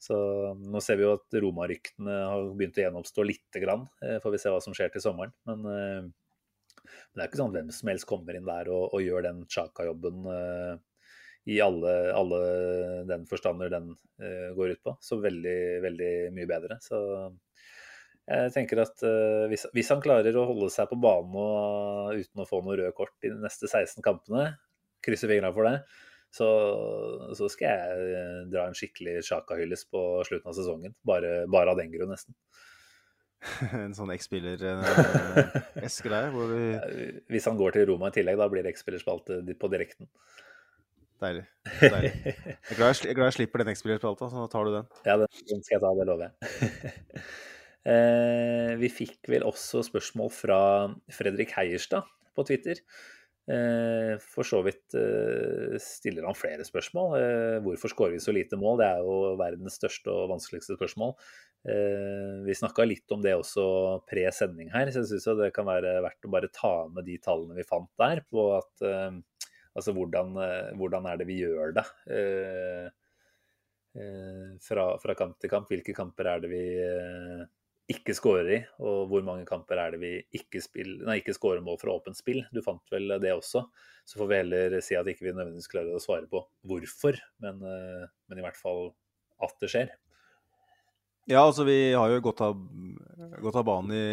[0.00, 0.16] Så
[0.56, 3.84] nå ser vi jo at Roma-ryktene har begynt å gjenoppstå lite grann.
[4.04, 5.34] Eh, får vi se hva som skjer til sommeren.
[5.48, 6.06] Men, eh,
[6.80, 9.26] men det er ikke sånn at hvem som helst kommer inn der og, og gjør
[9.28, 10.72] den Chaka-jobben eh,
[11.52, 12.40] i alle, alle
[13.08, 14.96] den forstander den eh, går ut på.
[15.04, 16.80] Så veldig, veldig mye bedre.
[16.84, 17.00] Så
[18.30, 22.42] jeg tenker at eh, hvis, hvis han klarer å holde seg på banen og, uten
[22.42, 24.52] å få noe røde kort i de neste 16 kampene,
[25.04, 25.80] krysser fingrene for det,
[26.30, 26.48] så,
[27.34, 30.94] så skal jeg eh, dra en skikkelig Sjaka-hyllest på slutten av sesongen.
[31.06, 32.36] Bare, bare av den grunn, nesten.
[33.84, 36.64] en sånn X-spiller-eske der, hvor vi
[37.32, 40.10] Hvis han går til Roma i tillegg, da blir det X-spillerspalte på direkten.
[41.20, 41.44] Deilig.
[41.82, 42.12] Deilig.
[42.24, 44.86] Jeg er glad jeg, jeg, glad jeg slipper den X-spillerspalta, så tar du den.
[45.04, 47.24] Ja, den skal jeg ta, det lover jeg.
[47.88, 50.60] Eh, vi fikk vel også spørsmål fra
[51.12, 52.82] Fredrik Heierstad på Twitter.
[53.50, 57.16] Eh, for så vidt eh, stiller han flere spørsmål.
[57.64, 58.78] Hvorfor skårer vi så lite mål?
[58.82, 61.16] Det er jo verdens største og vanskeligste spørsmål.
[61.60, 63.62] Vi snakka litt om det også
[64.08, 67.18] pre sending her, så jeg syns det kan være verdt å bare ta med de
[67.20, 68.88] tallene vi fant der, på at
[69.70, 70.34] Altså hvordan,
[70.80, 71.84] hvordan er det vi gjør det?
[74.66, 75.70] Fra, fra kamp til kamp.
[75.70, 76.64] Hvilke kamper er det vi
[77.90, 81.64] ikke skårer i, og hvor mange kamper er det vi ikke, spill, nei, ikke skårer
[81.64, 82.44] mål fra åpent spill?
[82.54, 83.64] Du fant vel det også.
[84.06, 87.58] Så får vi heller si at ikke vi nødvendigvis klarer å svare på hvorfor, men,
[87.66, 88.92] eh, men i hvert fall
[89.42, 89.90] at det skjer.
[91.30, 92.62] Ja, altså vi har jo gått av,
[93.42, 94.06] gått av banen i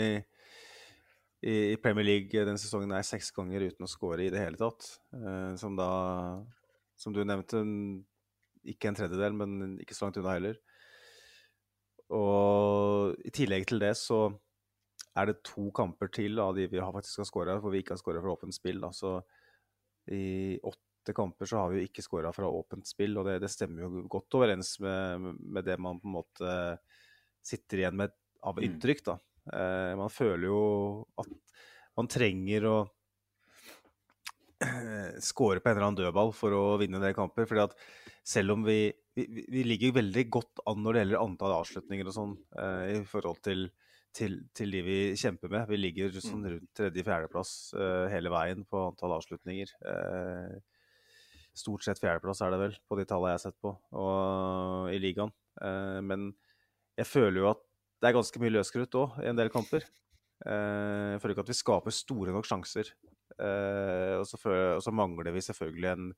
[1.42, 4.88] i, Premier League denne sesongen er seks ganger uten å skåre i det hele tatt.
[5.14, 5.90] Eh, som da,
[6.98, 7.62] som du nevnte,
[8.68, 10.58] ikke en tredjedel, men ikke så langt unna heller.
[12.16, 14.28] Og i tillegg til det så
[15.18, 17.96] er det to kamper til av de vi har faktisk har skåra, hvor vi ikke
[17.96, 18.84] har skåra fra åpent spill.
[18.96, 19.18] Så
[20.14, 23.52] i åtte kamper så har vi jo ikke skåra fra åpent spill, og det, det,
[23.52, 26.58] stemmer jo godt overens med, med, det man på en måte
[27.46, 28.14] sitter igjen med
[28.46, 28.68] av mm.
[28.68, 29.04] inntrykk.
[29.08, 29.18] da.
[29.54, 30.62] Eh, man føler jo
[31.20, 31.34] at
[31.98, 32.78] man trenger å
[35.30, 37.48] score på en eller annen dødball for å vinne en del kamper.
[37.50, 37.76] fordi at
[38.28, 42.16] selv om vi, vi, vi ligger veldig godt an når det gjelder antall avslutninger og
[42.16, 43.68] sånn, eh, i forhold til,
[44.16, 45.68] til, til, de vi kjemper med.
[45.70, 46.50] Vi ligger sånn mm.
[46.56, 49.76] rundt tredje-fjerdeplass eh, hele veien på antall avslutninger.
[49.94, 50.58] Eh,
[51.58, 55.00] stort sett fjerdeplass er det vel, på de tallene jeg har sett på og, i
[55.02, 55.34] ligaen.
[55.62, 56.32] Eh, men
[56.98, 57.64] jeg føler jo at
[58.02, 59.86] det er ganske mye løskrutt òg i en del kamper.
[60.46, 62.92] Eh, jeg føler ikke at vi skaper store nok sjanser.
[63.38, 66.12] Eh, og, så og, mangler vi selvfølgelig en,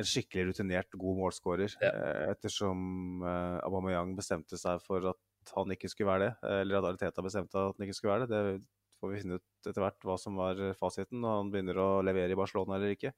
[0.00, 1.76] en skikkelig rutinert, god målskårer.
[1.82, 1.92] Ja.
[1.92, 3.24] Eh, ettersom
[3.66, 6.34] Aubameyang bestemte seg for at han ikke skulle være det.
[6.60, 8.42] Eller at Ariteta bestemte at han ikke skulle være det.
[8.60, 11.88] Det får vi finne ut etter hvert hva som var fasiten, når han begynner å
[12.04, 13.14] levere i Barcelona eller ikke.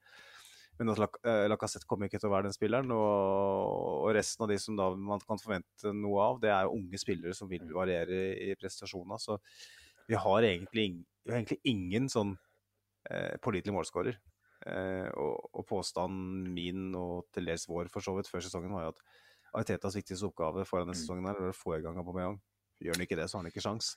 [0.80, 2.92] Men at eh, Lacassette kommer ikke til å være den spilleren.
[2.96, 7.36] Og, resten av de som man kan forvente noe av, det er jo unge spillere
[7.36, 9.20] som vil variere i prestasjoner.
[9.20, 9.38] Så
[10.08, 10.88] vi har egentlig,
[11.22, 12.34] vi har egentlig ingen sånn
[13.10, 14.20] eh, pålitelig målskårer.
[14.66, 18.86] Eh, og, og, påstanden min, og til dels vår for så vidt, før sesongen, var
[18.86, 19.04] jo at
[19.58, 21.02] Aritetas viktigste oppgave foran denne mm.
[21.02, 22.38] sesongen er å få i gang Aubameyang.
[22.82, 23.92] Gjør han ikke det, så har han ikke sjans.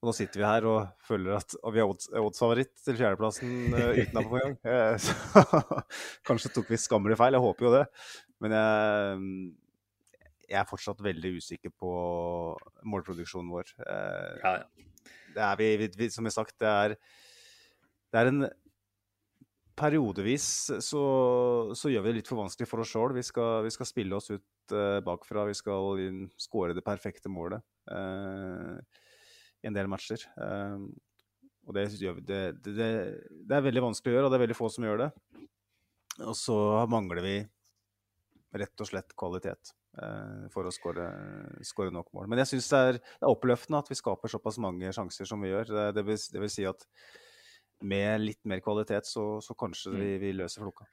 [0.00, 3.90] Og nå sitter vi her og føler at og vi er oddsfavoritt til fjerdeplassen uh,
[4.00, 4.54] uten gang.
[4.64, 5.42] Uh, så
[6.28, 7.82] kanskje tok vi skammelig feil, jeg håper jo det.
[8.42, 9.26] Men jeg,
[10.52, 11.90] jeg er fortsatt veldig usikker på
[12.92, 13.74] målproduksjonen vår.
[13.86, 15.12] Eh, ja, ja.
[15.32, 16.94] Det er vi, vi, som jeg sagt, det er,
[18.12, 18.44] det er en
[19.78, 20.46] periodevis
[20.84, 21.04] så,
[21.76, 23.14] så, gjør vi det litt for vanskelig for oss sjøl.
[23.16, 25.46] Vi, vi, skal spille oss ut uh, bakfra.
[25.48, 26.02] Vi skal
[26.40, 28.76] skåre det perfekte målet uh,
[29.62, 30.24] i en del matcher.
[30.36, 30.86] Uh,
[31.66, 34.70] og det, det, det, det, er veldig vanskelig å gjøre, og det er veldig få
[34.74, 35.10] som gjør det.
[36.26, 36.56] Og så
[36.90, 37.36] mangler vi
[38.58, 39.70] rett og slett kvalitet
[40.52, 42.26] for å skåre nok mål.
[42.28, 45.70] Men jeg syns det, er oppløftende at vi skaper såpass mange sjanser som vi gjør.
[45.94, 46.84] Det, vil, vil si at
[47.82, 50.20] med litt mer kvalitet, så, så kanskje vi, mm.
[50.22, 50.86] vi, løser floka.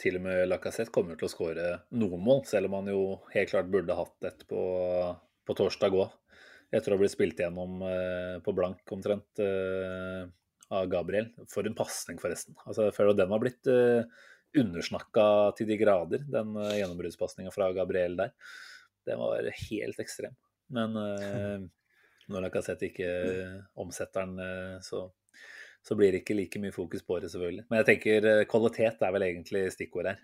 [0.00, 3.02] Til og med Lacassette kommer til å skåre noen mål, selv om han jo
[3.34, 4.62] helt klart burde hatt et på,
[5.46, 6.18] på torsdag òg.
[6.72, 10.22] Etter å ha blitt spilt gjennom eh, på blank omtrent eh,
[10.72, 11.28] av Gabriel.
[11.52, 12.56] For en pasning, forresten.
[12.64, 14.22] Altså, jeg føler at den har blitt eh,
[14.62, 15.26] undersnakka
[15.58, 18.32] til de grader, den eh, gjennombruddspasninga fra Gabriel der.
[19.08, 20.34] Den var helt ekstrem.
[20.72, 21.68] Men eh,
[22.32, 23.10] når Lacassette ikke
[23.82, 25.06] omsetter den, eh, så
[25.82, 27.66] så blir det ikke like mye fokus på det, selvfølgelig.
[27.70, 30.20] Men jeg tenker eh, kvalitet er vel egentlig stikkord her.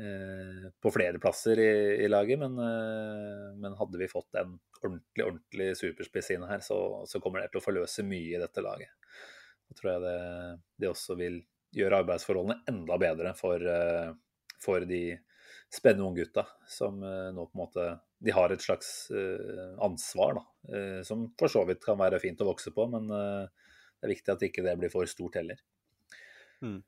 [0.00, 1.72] Eh, på flere plasser i,
[2.06, 6.80] i laget, men, eh, men, hadde vi fått en ordentlig ordentlig superspiss inn her, så,
[7.08, 8.94] så, kommer det til å forløse mye i dette laget.
[9.68, 10.18] Da tror jeg det,
[10.80, 11.42] det også vil
[11.76, 13.62] gjøre arbeidsforholdene enda bedre for,
[14.58, 15.04] for de
[15.70, 17.84] spennende unggutta som nå på en måte
[18.18, 19.12] De har et slags
[19.78, 23.06] ansvar, da, som for så vidt kan være fint å vokse på, men
[24.00, 25.60] det er viktig at ikke det blir for stort heller.
[26.64, 26.80] Mm.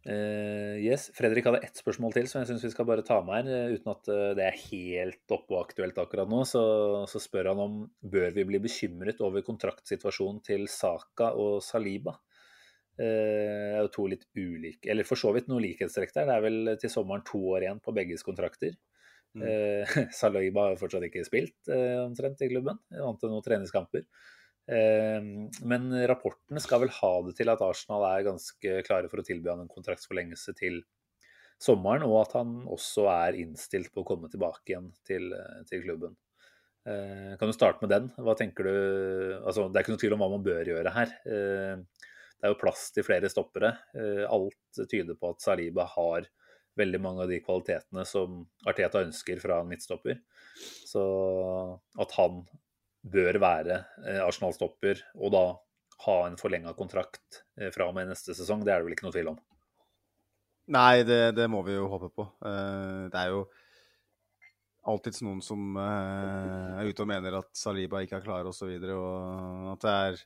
[0.00, 3.50] Uh, yes, Fredrik hadde ett spørsmål til som jeg syns vi skal bare ta med
[3.50, 3.68] her.
[3.68, 6.62] Uh, uten at uh, det er helt oppe og aktuelt akkurat nå, så,
[7.10, 12.16] så, spør han om bør vi bli bekymret over kontraktsituasjonen til Saka og Saliba.
[13.00, 16.26] Det er jo to litt ulike Eller for så vidt noe likhetstrekk der.
[16.28, 18.74] Det er vel til sommeren to år igjen på begges kontrakter.
[19.32, 19.46] Mm.
[20.18, 24.04] Saliba har fortsatt ikke spilt omtrent i klubben, annet enn noen treningskamper.
[24.70, 29.26] Ehm, men rapportene skal vel ha det til at Arsenal er ganske klare for å
[29.26, 30.80] tilby han en kontraktsforlengelse til
[31.60, 35.32] sommeren, og at han også er innstilt på å komme tilbake igjen til,
[35.68, 36.14] til klubben.
[36.88, 38.08] Ehm, kan du starte med den?
[38.20, 38.76] Hva tenker du
[39.42, 41.16] altså, Det er ikke noe tvil om hva man bør gjøre her.
[41.26, 41.84] Ehm,
[42.40, 43.74] det er jo plass til flere stoppere.
[44.32, 46.24] Alt tyder på at Saliba har
[46.80, 48.40] veldig mange av de kvalitetene som
[48.70, 50.22] Arteta ønsker fra en midtstopper.
[50.88, 51.02] Så
[52.00, 52.40] at han
[53.00, 55.44] bør være eh, Arsenal-stopper, og da
[56.06, 58.64] ha en forlenga kontrakt eh, fra og med neste sesong.
[58.64, 59.40] Det er det vel ikke noe tvil om?
[60.70, 62.28] Nei, det, det må vi jo håpe på.
[62.46, 63.44] Eh, det er jo
[64.90, 68.68] alltids noen som er ute og mener at Saliba ikke er klar osv., og, så
[68.70, 70.22] videre, og at det er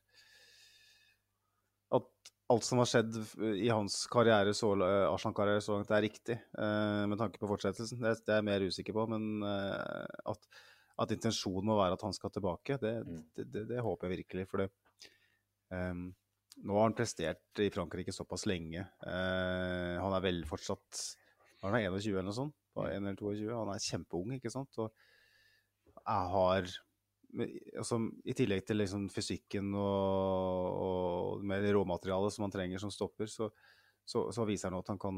[1.99, 3.19] At alt som har skjedd
[3.59, 7.99] i hans karriere, Arsenal-karriere så langt, er riktig med tanke på fortsettelsen.
[8.05, 10.63] Det er jeg mer usikker på, men at
[11.03, 13.23] at intensjonen må være at han skal tilbake, det, mm.
[13.37, 14.49] det, det, det håper jeg virkelig.
[14.51, 14.67] For
[15.73, 16.11] Um,
[16.63, 18.85] nå har han prestert i Frankrike såpass lenge.
[19.03, 21.01] Uh, han er vel fortsatt
[21.65, 22.57] Han er 21 eller noe sånt?
[22.77, 23.49] 1 eller 22.
[23.57, 24.77] Han er kjempeung, ikke sant?
[24.83, 24.93] Og
[26.05, 26.69] jeg har
[27.79, 33.49] altså, I tillegg til liksom fysikken og, og råmaterialet som han trenger som stopper, så,
[34.05, 35.17] så, så, viser han at han kan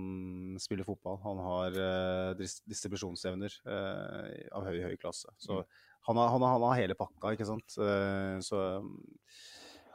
[0.62, 1.18] spille fotball.
[1.24, 5.32] Han har uh, distribusjonsevner uh, av høy, høy klasse.
[5.43, 5.80] Så mm.
[6.11, 7.78] han, har, han, har, han, har, hele pakka, ikke sant.
[7.80, 8.62] Uh, så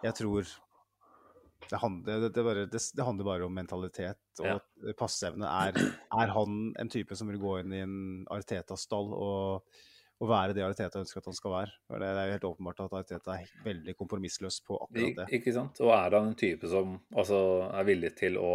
[0.01, 0.51] jeg tror
[1.71, 4.93] det handler, det, bare, det, det handler, bare, om mentalitet og ja.
[4.99, 5.47] passeevne.
[5.47, 5.77] Er,
[6.11, 7.97] er, han en type som vil gå inn i en
[8.33, 9.77] Arteta-stall og,
[10.21, 11.75] og, være det Arteta ønsker at han skal være?
[11.89, 15.27] For det er jo helt åpenbart at Arteta er veldig kompromissløs på akkurat det.
[15.39, 15.81] Ikke sant?
[15.83, 17.41] Og er han en type som altså,
[17.73, 18.53] er villig til å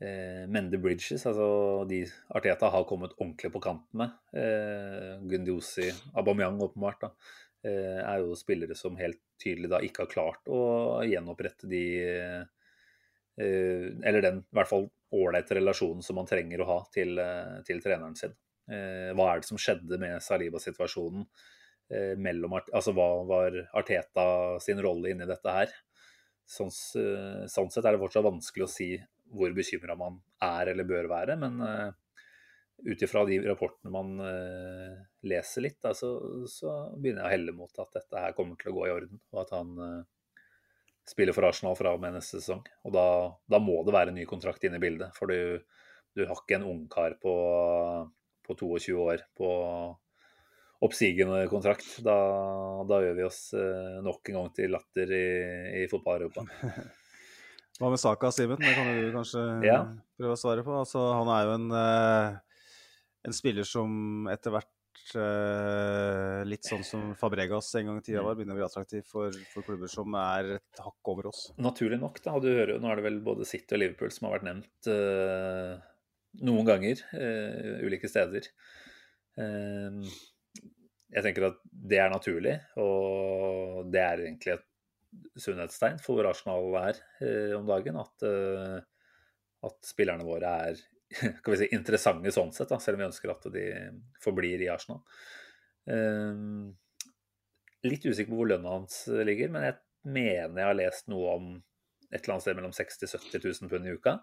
[0.00, 1.26] eh, mende bridges?
[1.30, 1.48] Altså
[1.90, 2.02] de
[2.34, 4.18] Arteta har kommet ordentlig på kanten med.
[4.34, 7.06] Eh, Gundiosi, Aubameyang åpenbart.
[7.06, 7.14] da
[7.64, 12.42] Eh, er jo spillere som helt tydelig da ikke har klart å gjenopprette de eh,
[13.40, 14.84] Eller den i hvert fall
[15.16, 18.34] ålreite relasjonen som man trenger å ha til, eh, til, treneren sin.
[18.64, 21.26] Hva er det som skjedde med Saliba-situasjonen?
[22.16, 24.22] mellom Altså hva var Arteta
[24.64, 25.74] sin rolle inni dette her?
[26.48, 28.88] Sånn, sånn sett er det fortsatt vanskelig å si
[29.36, 31.60] hvor bekymra man er eller bør være, men
[32.82, 34.96] ut ifra de rapportene man uh,
[35.28, 36.10] leser litt, da, så,
[36.50, 39.20] så, begynner jeg å helle mot at dette her kommer til å gå i orden,
[39.32, 40.42] og at han uh,
[41.08, 42.64] spiller for Arsenal fra og med neste sesong.
[42.84, 43.06] Og da,
[43.50, 45.62] da, må det være en ny kontrakt inne i bildet, for du,
[46.16, 47.34] du har ikke en ungkar på,
[48.46, 49.50] på 22 år på
[50.84, 51.86] oppsigende kontrakt.
[52.04, 52.16] Da,
[52.88, 55.26] da gjør vi oss uh, nok en gang til latter i,
[55.82, 56.44] i fotball-Europa.
[57.80, 58.60] Hva med Saka, Simen?
[58.60, 59.80] Det kan du kanskje ja.
[60.18, 60.76] prøve å svare på.
[60.84, 62.42] Altså, han er jo en
[63.24, 68.36] en spiller som etter hvert uh, litt sånn som Fabregas en gang i tida var,
[68.36, 71.46] begynner å bli attraktiv for, for, klubber som er et hakk over oss.
[71.56, 72.36] Naturlig nok, da.
[72.42, 75.80] Du hører, nå er det vel både City og Liverpool som har vært nevnt uh,
[76.42, 78.50] noen ganger, uh, ulike steder.
[81.14, 84.68] jeg tenker at det er naturlig, og det er egentlig et
[85.42, 87.00] sunnhetstegn for hvor Arsenal er
[87.58, 87.98] om dagen.
[87.98, 88.26] At,
[89.66, 90.78] at spillerne våre er
[91.42, 93.66] kan vi si, interessante sånn sett, da, selv om vi ønsker at de
[94.22, 95.02] forblir i Arsenal.
[95.84, 96.72] Um,
[97.84, 101.50] litt usikker på hvor lønna hans ligger, men jeg mener jeg har lest noe om
[102.10, 104.16] et eller annet sted mellom 60 000 70 000 pund i uka.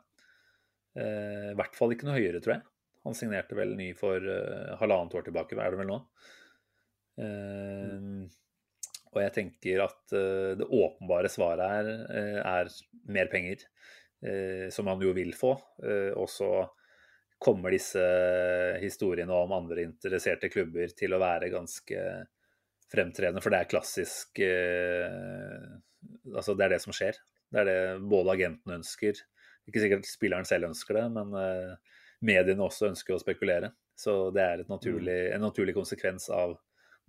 [0.97, 2.65] Uh, I hvert fall ikke noe høyere, tror jeg.
[3.07, 6.03] Han signerte vel ny for uh, halvannet år tilbake, er det vel nå.
[7.21, 8.29] Mm.
[9.11, 10.13] og jeg tenker at
[10.57, 11.89] det åpenbare svaret her
[12.39, 12.69] er
[13.11, 13.65] mer penger,
[14.73, 15.51] som han jo vil få.
[16.15, 16.49] og så
[17.41, 18.01] kommer disse
[18.81, 22.05] historiene om andre interesserte klubber til å være ganske
[22.91, 23.41] fremtredende.
[23.43, 25.71] For det er klassisk eh,
[26.31, 27.17] Altså, det er det som skjer.
[27.53, 29.19] Det er det både agenten ønsker.
[29.69, 33.73] Ikke sikkert spilleren selv ønsker det, men eh, mediene også ønsker å spekulere.
[33.97, 35.35] Så det er naturlig, mm.
[35.35, 36.57] en naturlig konsekvens av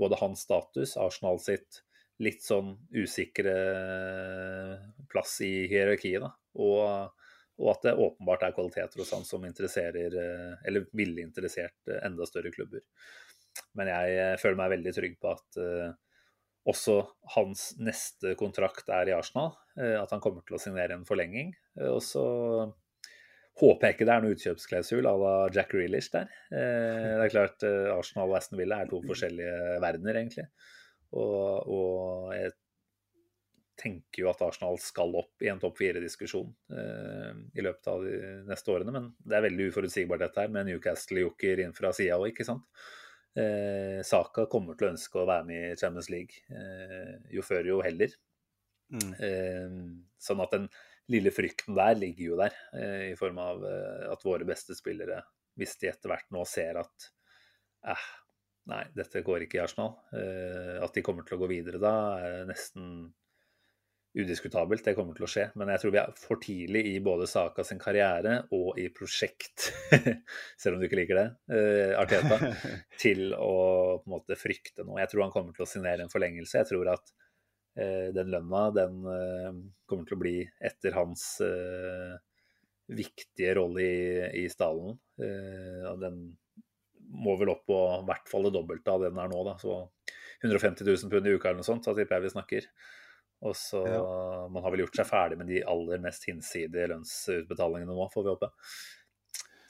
[0.00, 1.82] både hans status, Arsenal sitt
[2.22, 3.54] litt sånn usikre
[5.10, 6.30] plass i hierarkiet, da,
[6.60, 7.12] og
[7.60, 12.00] og at det åpenbart er kvaliteter hos han som interesserer, eh, eller ville interessert eh,
[12.06, 12.82] enda større klubber.
[13.78, 15.60] Men jeg eh, føler meg veldig trygg på at
[16.68, 17.00] også
[17.34, 19.54] hans neste kontrakt er i Arsenal.
[19.76, 21.50] At han kommer til å signere en forlenging.
[21.88, 22.22] Og så
[23.60, 26.30] håper jeg ikke det er noe utkjøpsklausul à la Jack Reelish der.
[26.52, 30.46] Det er klart Arsenal og Aston Villa er to forskjellige verdener, egentlig.
[31.12, 32.54] Og, og jeg
[33.82, 38.18] tenker jo at Arsenal skal opp i en topp fire-diskusjon eh, i løpet av de
[38.48, 38.94] neste årene.
[38.94, 42.66] Men det er veldig uforutsigbart dette her, med Newcastle-joker inn fra sida òg, ikke sant.
[43.38, 46.42] Eh, Saka kommer til å ønske å være med i Champions League.
[46.52, 48.14] Eh, jo før, jo heller.
[48.92, 49.12] Mm.
[49.24, 49.76] Eh,
[50.20, 50.66] sånn at den
[51.12, 55.22] lille frykten der ligger jo der, eh, i form av eh, at våre beste spillere,
[55.58, 57.08] hvis de etter hvert nå ser at
[57.88, 58.06] eh,
[58.70, 62.44] nei, dette går ikke i Arsenal, at de kommer til å gå videre da, er
[62.46, 63.08] nesten
[64.12, 65.46] udiskutabelt, det kommer til å skje.
[65.58, 69.70] Men jeg tror vi er for tidlig i både Saka sin karriere og i prosjekt,
[70.60, 72.52] selv om du ikke liker det, uh, Arteta,
[73.02, 73.54] til å
[74.02, 75.00] på en måte frykte noe.
[75.00, 76.60] Jeg tror han kommer til å signere en forlengelse.
[76.60, 77.14] Jeg tror at
[77.80, 79.50] uh, den lønna den uh,
[79.88, 81.26] kommer til å bli etter hans
[82.92, 83.98] viktige rolle i,
[84.42, 84.98] i stallen.
[85.16, 86.16] den
[87.12, 89.54] må vel opp på i hvert fall det dobbelte av det den er nå, da.
[89.60, 89.78] Så
[90.42, 92.68] 150 000 pund i uka eller noe sånt, så tipper jeg vi snakker.
[93.42, 94.02] Og så ja.
[94.52, 98.30] Man har vel gjort seg ferdig med de aller mest hinsidige lønnsutbetalingene nå, får vi
[98.34, 98.50] håpe.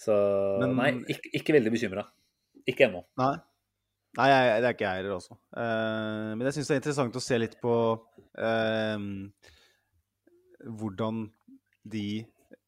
[0.03, 0.17] Så
[0.61, 2.05] Men, nei, ikke, ikke veldig bekymra.
[2.69, 3.05] Ikke ennå.
[3.21, 3.35] Nei.
[4.19, 5.39] Nei, jeg, det er ikke jeg heller også.
[5.57, 9.07] Uh, men jeg syns det er interessant å se litt på uh,
[10.81, 11.23] hvordan
[11.93, 12.07] de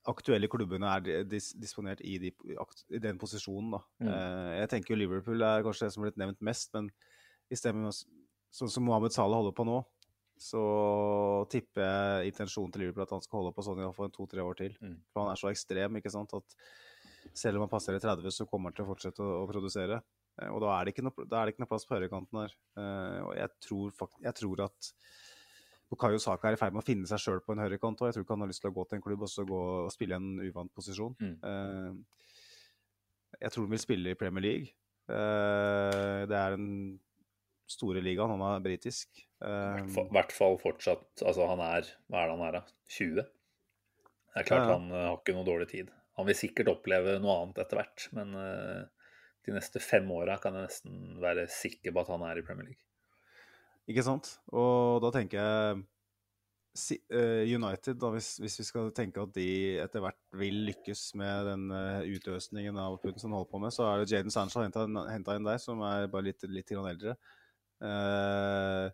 [0.08, 3.76] aktuelle klubbene er dis disponert i, de, i, den posisjonen.
[3.76, 3.82] Da.
[4.00, 4.08] Mm.
[4.08, 6.88] Uh, jeg tenker jo Liverpool er kanskje det som har blitt nevnt mest, men
[7.52, 7.92] i stedet
[8.54, 9.82] sånn som Mohammed Salah holder på nå,
[10.40, 10.62] så
[11.50, 14.42] tipper jeg intensjonen til Liverpool at han skal holde på sånn i hvert fall to-tre
[14.42, 14.74] år til.
[14.82, 14.96] Mm.
[15.12, 16.56] For han er så ekstrem, ikke sant, at
[17.32, 20.00] selv om han passerer 30, så kommer han til å fortsette å, å produsere.
[20.40, 22.56] Uh, og da er, noe, da er det ikke noe plass på høyrekanten her.
[22.78, 23.94] Uh, og jeg tror,
[24.26, 24.90] jeg tror at
[25.92, 28.02] Bukayo Saka er i ferd med å finne seg sjøl på en høyrekant.
[28.02, 29.46] Og jeg tror ikke han har lyst til å gå til en klubb og så
[29.48, 31.14] gå og spille en uvant posisjon.
[31.22, 31.36] Mm.
[31.46, 32.24] Uh,
[33.40, 34.74] jeg tror han vil spille i Premier League.
[35.04, 36.68] Det er den
[37.70, 38.32] store ligaen.
[38.34, 39.24] Han er britisk.
[39.44, 42.62] I uh, hvert fall fortsatt Altså, han er Hva er det han er, da?
[42.96, 43.24] 20?
[43.24, 45.90] Det er klart ja, han har ikke noe dårlig tid.
[46.18, 48.32] Han vil sikkert oppleve noe annet etter hvert, men
[49.44, 52.70] de neste fem åra kan jeg nesten være sikker på at han er i Premier
[52.70, 52.80] League.
[53.90, 54.30] Ikke sant?
[54.56, 55.82] Og da tenker jeg
[57.12, 59.48] eh, United, da, hvis, hvis, vi skal tenke at de
[59.84, 61.66] etter hvert vil lykkes med den
[62.14, 65.60] utøsningen av Putin som holder på med, så er det Jaden Sancho henta inn der,
[65.62, 67.18] som er bare litt, litt eldre.
[67.84, 68.88] Uh,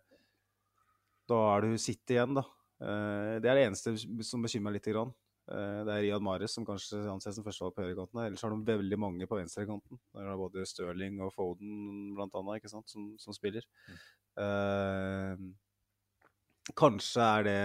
[1.31, 2.43] da er du City igjen, da.
[2.81, 3.89] Uh, det er det eneste
[4.27, 4.89] som bekymrer meg litt.
[4.91, 5.13] Grann.
[5.51, 8.17] Uh, det er Riyad Mahrez som kanskje anses som førstevalg på høyrekanten.
[8.25, 9.95] Ellers har de veldig mange på venstrekanten.
[10.17, 11.71] Der er både Stirling og Foden
[12.17, 13.63] blant annet, ikke sant, som, som spiller.
[13.87, 13.95] Mm.
[14.41, 15.35] Uh,
[16.77, 17.61] kanskje er det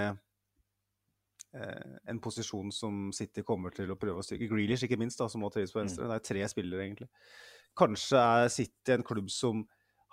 [1.57, 4.51] en posisjon som City kommer til å prøve å styrke.
[4.51, 6.05] Grealish ikke minst, da, som må trives på venstre.
[6.05, 6.11] Mm.
[6.11, 7.09] Det er tre spillere, egentlig.
[7.81, 9.63] Kanskje er City en klubb som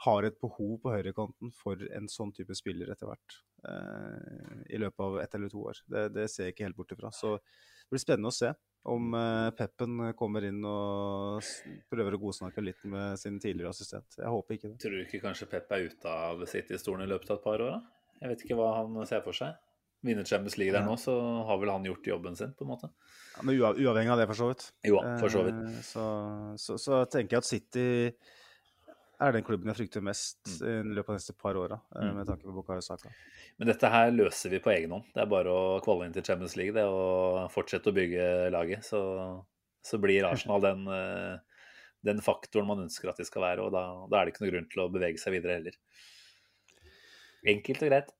[0.04, 3.40] har et behov på høyrekanten for en sånn type spiller etter hvert.
[3.70, 5.82] Eh, I løpet av ett eller to år.
[5.88, 7.12] Det, det, ser jeg ikke helt bort ifra.
[7.16, 8.52] Så det blir spennende å se
[8.92, 11.44] om eh, Peppen kommer inn og
[11.94, 14.18] prøver å godsnakke litt med sin tidligere assistent.
[14.20, 14.80] Jeg håper ikke det.
[14.84, 17.78] Tror du ikke kanskje Pep er ute av City-stolen i løpet av et par år?
[17.78, 18.10] da?
[18.24, 19.56] Jeg vet ikke hva han ser for seg.
[20.04, 21.14] Vinner Champions League der nå, så
[21.48, 22.90] har vel han gjort jobben sin, på en måte.
[23.38, 24.66] Ja, men uavhengig av det, for så vidt.
[24.84, 25.62] Jo, for så vidt.
[25.64, 26.08] Eh, så,
[26.60, 27.86] så, så tenker jeg at City
[29.24, 30.68] er den klubben jeg frykter mest mm.
[30.68, 32.18] i løpet av de neste par åra, eh, mm.
[32.18, 33.12] med tanke på Bukayo Saka.
[33.60, 35.08] Men dette her løser vi på egen hånd.
[35.16, 38.86] Det er bare å kvalle inn til Champions League det, og fortsette å bygge laget.
[38.88, 39.02] Så,
[39.86, 41.64] så blir Arsenal den, eh,
[42.10, 44.54] den, faktoren man ønsker at de skal være, og da, da, er det ikke noe
[44.54, 45.80] grunn til å bevege seg videre heller.
[47.54, 48.16] Enkelt og greit.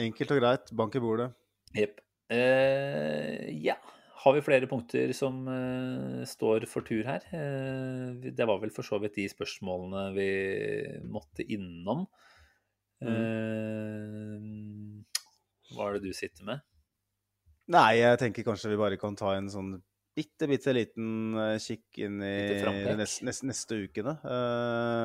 [0.00, 0.74] Enkelt og greit.
[0.76, 1.32] Bank i bordet.
[1.76, 1.98] Jepp.
[2.30, 3.78] Uh, ja
[4.20, 7.24] har vi flere punkter som uh, står for tur her.
[7.32, 10.30] Uh, det var vel for så vidt de spørsmålene vi
[11.08, 12.06] måtte innom.
[13.00, 14.36] Uh,
[15.72, 16.66] hva er det du sitter med?
[17.70, 19.76] Nei, jeg tenker kanskje vi bare kan ta en sånn
[20.16, 22.58] bitte, bitte liten kikk inn i
[22.98, 24.16] neste, neste, neste ukene.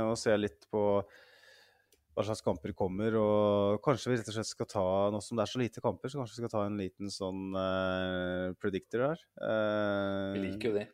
[0.09, 0.81] og se litt på
[2.15, 3.15] hva slags kamper kommer.
[3.19, 6.11] Og kanskje vi rett og slett skal ta, nå som det er så lite kamper,
[6.11, 9.23] så kanskje vi skal ta en liten sånn uh, predictor her.
[9.41, 10.85] Uh, vi liker jo det.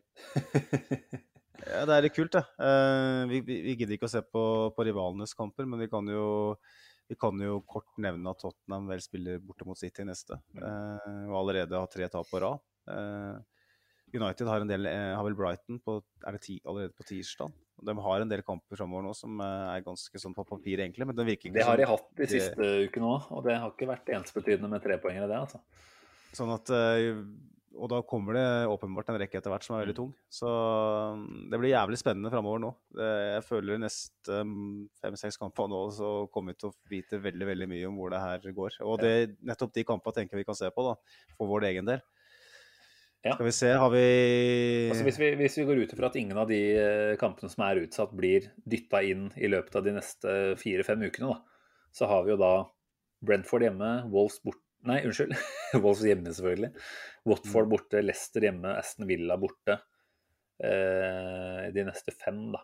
[1.69, 2.43] ja, det er litt kult, det.
[2.57, 6.09] Uh, vi, vi, vi, gidder ikke å se på, på, rivalenes kamper, men vi kan,
[6.09, 6.25] jo,
[7.11, 11.41] vi kan jo kort nevne at Tottenham vel spiller borte mot City neste, uh, og
[11.43, 12.65] allerede har tre tap på rad.
[14.11, 17.53] United har, del, har, vel Brighton på, er det ti, allerede på tirsdag.
[17.81, 21.07] De har en del kamper framover nå som eh, er ganske sånn på papir, egentlig.
[21.07, 23.71] Men det virker ikke Det har de hatt de siste ukene òg, og det har
[23.73, 25.61] ikke vært ensbetydende med trepoengere, det, altså.
[26.37, 27.09] Sånn at eh,
[27.75, 29.99] Og da kommer det åpenbart en rekke etter hvert som er veldig mm.
[29.99, 30.13] tung.
[30.31, 30.53] Så
[31.17, 32.71] mm, det blir jævlig spennende framover nå.
[32.99, 37.69] Jeg føler neste mm, fem-seks kamper nå så kommer vi til å vite veldig veldig
[37.71, 38.81] mye om hvor det her går.
[38.85, 39.13] Og det,
[39.47, 40.97] nettopp de kampene tenker vi kan se på, da,
[41.37, 42.03] for vår egen del.
[43.21, 43.35] Ja.
[43.35, 44.05] Skal vi se, har vi
[44.89, 47.61] altså hvis, vi hvis, vi går ut ifra at ingen av de eh, kampene som
[47.67, 52.25] er utsatt, blir dytta inn i løpet av de neste fire-fem ukene, da, så har
[52.25, 52.53] vi jo da
[53.21, 55.35] Brentford hjemme, Wolves borte Nei, unnskyld.
[55.83, 56.71] Wolves hjemme, selvfølgelig.
[57.29, 57.73] Watford mm.
[57.73, 59.75] borte, Leicester hjemme, Aston Villa borte.
[60.57, 62.63] Eh, de neste fem, da.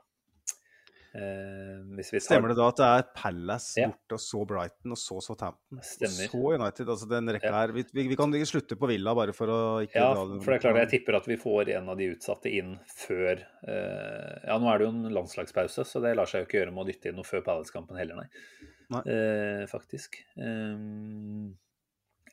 [1.18, 2.20] Eh, tar...
[2.22, 3.88] Stemmer det da at det er Palace ja.
[3.90, 5.80] borte, og så Brighton, og så Southampton?
[5.82, 6.30] Stemmer.
[6.30, 6.92] Så United.
[6.94, 7.74] altså den rekka her.
[7.74, 10.60] Vi, vi, vi, kan ikke slutte på Villa bare for å ikke Ja, for det
[10.60, 14.60] er klart jeg tipper at vi får en av de utsatte inn før eh, Ja,
[14.62, 16.90] nå er det jo en landslagspause, så det lar seg jo ikke gjøre med å
[16.92, 18.68] dytte inn noe før Palace-kampen heller, nei.
[18.94, 19.04] nei.
[19.16, 20.22] Eh, faktisk.
[20.38, 21.56] Um,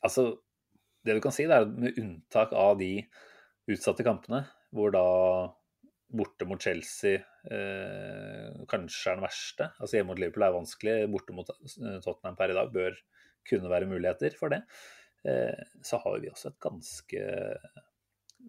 [0.05, 0.28] altså,
[1.09, 2.99] det du kan si, det er med unntak av de
[3.72, 4.45] utsatte kampene,
[4.76, 5.09] hvor da
[6.09, 7.19] borte mot Chelsea
[7.51, 9.71] eh, kanskje er den verste.
[9.79, 12.99] Altså Hjemme mot Liverpool er vanskelig, borte mot eh, Tottenham per i dag bør
[13.49, 14.63] kunne være muligheter for det.
[15.25, 17.25] Eh, så har vi også et ganske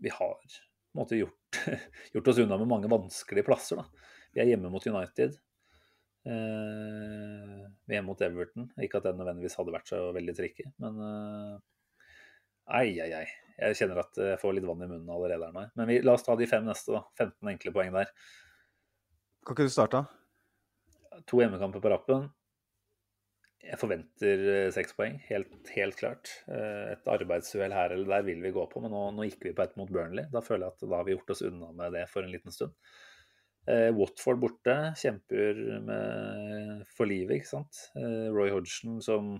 [0.04, 1.60] Vi har på en måte gjort,
[2.14, 3.82] gjort oss unna med mange vanskelige plasser.
[3.82, 4.12] Da.
[4.36, 5.38] Vi er hjemme mot United.
[6.26, 8.70] Eh, vi er hjemme mot Everton.
[8.84, 11.56] Ikke at den nødvendigvis hadde vært så veldig tricky, men eh,
[12.66, 13.26] Ai, ai, ai.
[13.56, 15.66] Jeg kjenner at jeg får litt vann i munnen allerede her nå.
[15.80, 17.04] Men vi, la oss ta de fem neste, da.
[17.22, 18.10] 15 enkle poeng der.
[19.46, 20.02] Kan ikke du starte?
[21.30, 22.28] To hjemmekamper på rappen.
[23.66, 26.30] Jeg forventer eh, seks poeng, helt, helt klart.
[26.52, 29.56] Eh, Et arbeidsuhell her eller der vil vi gå på, men nå, nå gikk vi
[29.58, 30.28] på ett mot Burnley.
[30.34, 32.54] Da føler jeg at da har vi gjort oss unna med det for en liten
[32.54, 32.76] stund.
[33.72, 37.88] Eh, Watford borte, kjemper med for livet, ikke sant.
[37.98, 39.38] Eh, Roy Hodgson som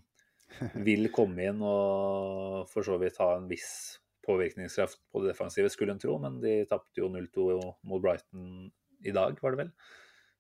[0.88, 5.94] vil komme inn og for så vidt ha en viss påvirkningskraft på det defensive, skulle
[5.96, 7.50] en tro, men de tapte jo 0-2
[7.86, 8.72] mot Brighton
[9.06, 9.76] i dag, var det vel?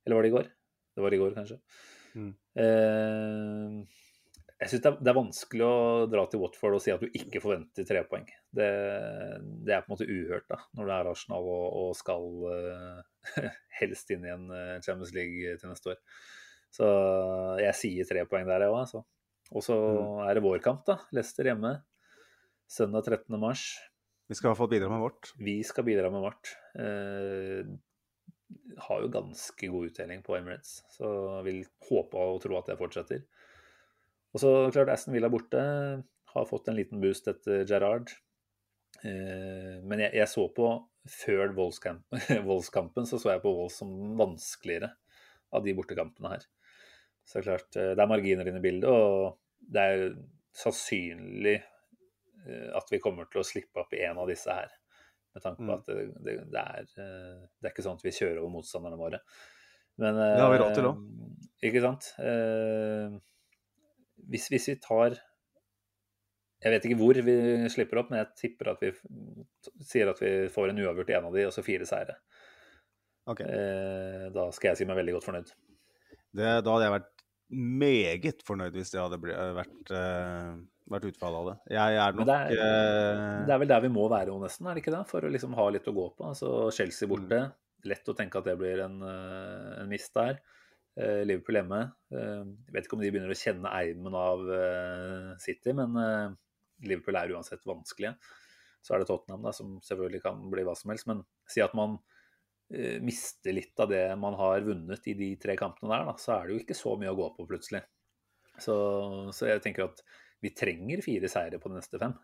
[0.05, 0.49] Eller var det i går?
[0.95, 1.59] Det var i går, kanskje.
[2.15, 2.31] Mm.
[2.63, 4.01] Eh,
[4.55, 7.41] jeg syns det, det er vanskelig å dra til Watford og si at du ikke
[7.43, 8.27] forventer tre poeng.
[8.55, 8.69] Det,
[9.67, 13.51] det er på en måte uhørt da, når du er Arsenal og, og skal eh,
[13.81, 15.99] helst inn i en eh, Champions League til neste år.
[16.75, 16.87] Så
[17.61, 19.03] jeg sier tre poeng der, jeg òg.
[19.53, 19.75] Og så
[20.25, 20.97] er det vår kamp, da.
[21.13, 21.77] Leicester hjemme.
[22.71, 23.35] Søndag 13.
[23.39, 23.67] mars.
[24.25, 25.29] Vi skal i hvert fall bidra med vårt.
[25.37, 26.55] Vi skal bidra med vårt.
[26.81, 27.67] Eh,
[28.87, 31.07] har jo ganske god utdeling på Emirates, så
[31.45, 33.23] vil håpe og tro at det fortsetter.
[34.33, 35.61] Og så klart Aston Villa borte.
[36.35, 38.11] Har fått en liten boost etter Gerrard.
[39.05, 40.73] Eh, men jeg, jeg så på
[41.05, 44.95] før Wolves-kampen, så så jeg på Wolls som vanskeligere
[45.53, 46.47] av de bortekampene her.
[47.25, 49.37] Så klart, eh, det er marginer inne i bildet, og
[49.73, 50.03] det er
[50.55, 54.73] sannsynlig eh, at vi kommer til å slippe opp i en av disse her.
[55.35, 55.75] Med tanke på Mm.
[55.75, 58.99] at det, det, det, er, eh, det er ikke sånn at vi kjører over motstanderne
[58.99, 59.19] våre.
[59.97, 61.03] Men Det har vi råd til òg.
[61.65, 62.07] Ikke sant?
[64.27, 65.15] Hvis, hvis vi tar
[66.65, 67.35] Jeg vet ikke hvor vi
[67.71, 68.91] slipper opp, men jeg tipper at vi
[69.85, 72.15] sier at vi får en uavgjort i en av de, og så fire seire.
[73.29, 73.41] Ok.
[73.45, 75.51] Eh, da skal jeg si meg veldig godt fornøyd.
[76.35, 77.14] Det, da hadde jeg vært
[77.51, 80.55] meget fornøyd hvis det hadde vært, uh,
[80.91, 81.55] vært utfallet av det.
[81.75, 84.67] Jeg er nok det er- eh, Det er vel der vi må være, jo nesten,
[84.67, 85.07] er det ikke det?
[85.07, 86.25] For å liksom ha litt å gå på.
[86.29, 87.53] Altså Chelsea borte.
[87.85, 90.39] Lett å tenke at det blir en, eh, en mist der.
[90.97, 91.91] Eh, Liverpool hjemme.
[92.11, 96.29] Eh, vet ikke om de begynner å kjenne eimen av eh, City, men eh,
[96.87, 98.15] Liverpool er uansett vanskelige.
[98.81, 101.05] Så er det Tottenham, da, som selvfølgelig kan bli hva som helst.
[101.07, 101.99] Men si at man eh,
[103.05, 106.47] mister litt av det man har vunnet i de tre kampene der, da, så er
[106.47, 107.83] det jo ikke så mye å gå på plutselig.
[108.57, 108.75] Så,
[109.35, 110.01] så jeg tenker at
[110.41, 112.15] vi trenger fire seire på de neste fem.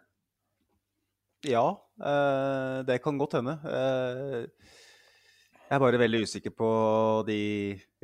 [1.48, 1.66] Ja,
[1.98, 3.58] eh, det kan godt hende.
[3.66, 4.46] Eh,
[5.72, 6.70] jeg er bare veldig usikker på
[7.26, 7.40] de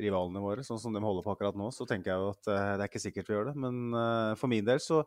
[0.00, 0.64] rivalene våre.
[0.64, 2.90] Sånn som de holder på akkurat nå, så tenker jeg jo at eh, det er
[2.90, 3.56] ikke sikkert vi gjør det.
[3.60, 5.02] Men eh, for min del så,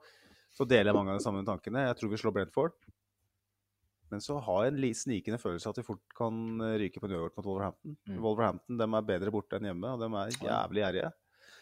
[0.53, 1.87] så deler jeg mange av de samme tankene.
[1.89, 2.77] Jeg tror vi slår Brentford.
[4.11, 6.35] Men så har jeg en snikende følelse at de fort kan
[6.65, 7.95] eh, ryke på New York mot Wolverhampton.
[8.09, 8.19] Mm.
[8.23, 11.11] Wolverhampton de er bedre borte enn hjemme, og de er jævlig gjerrige.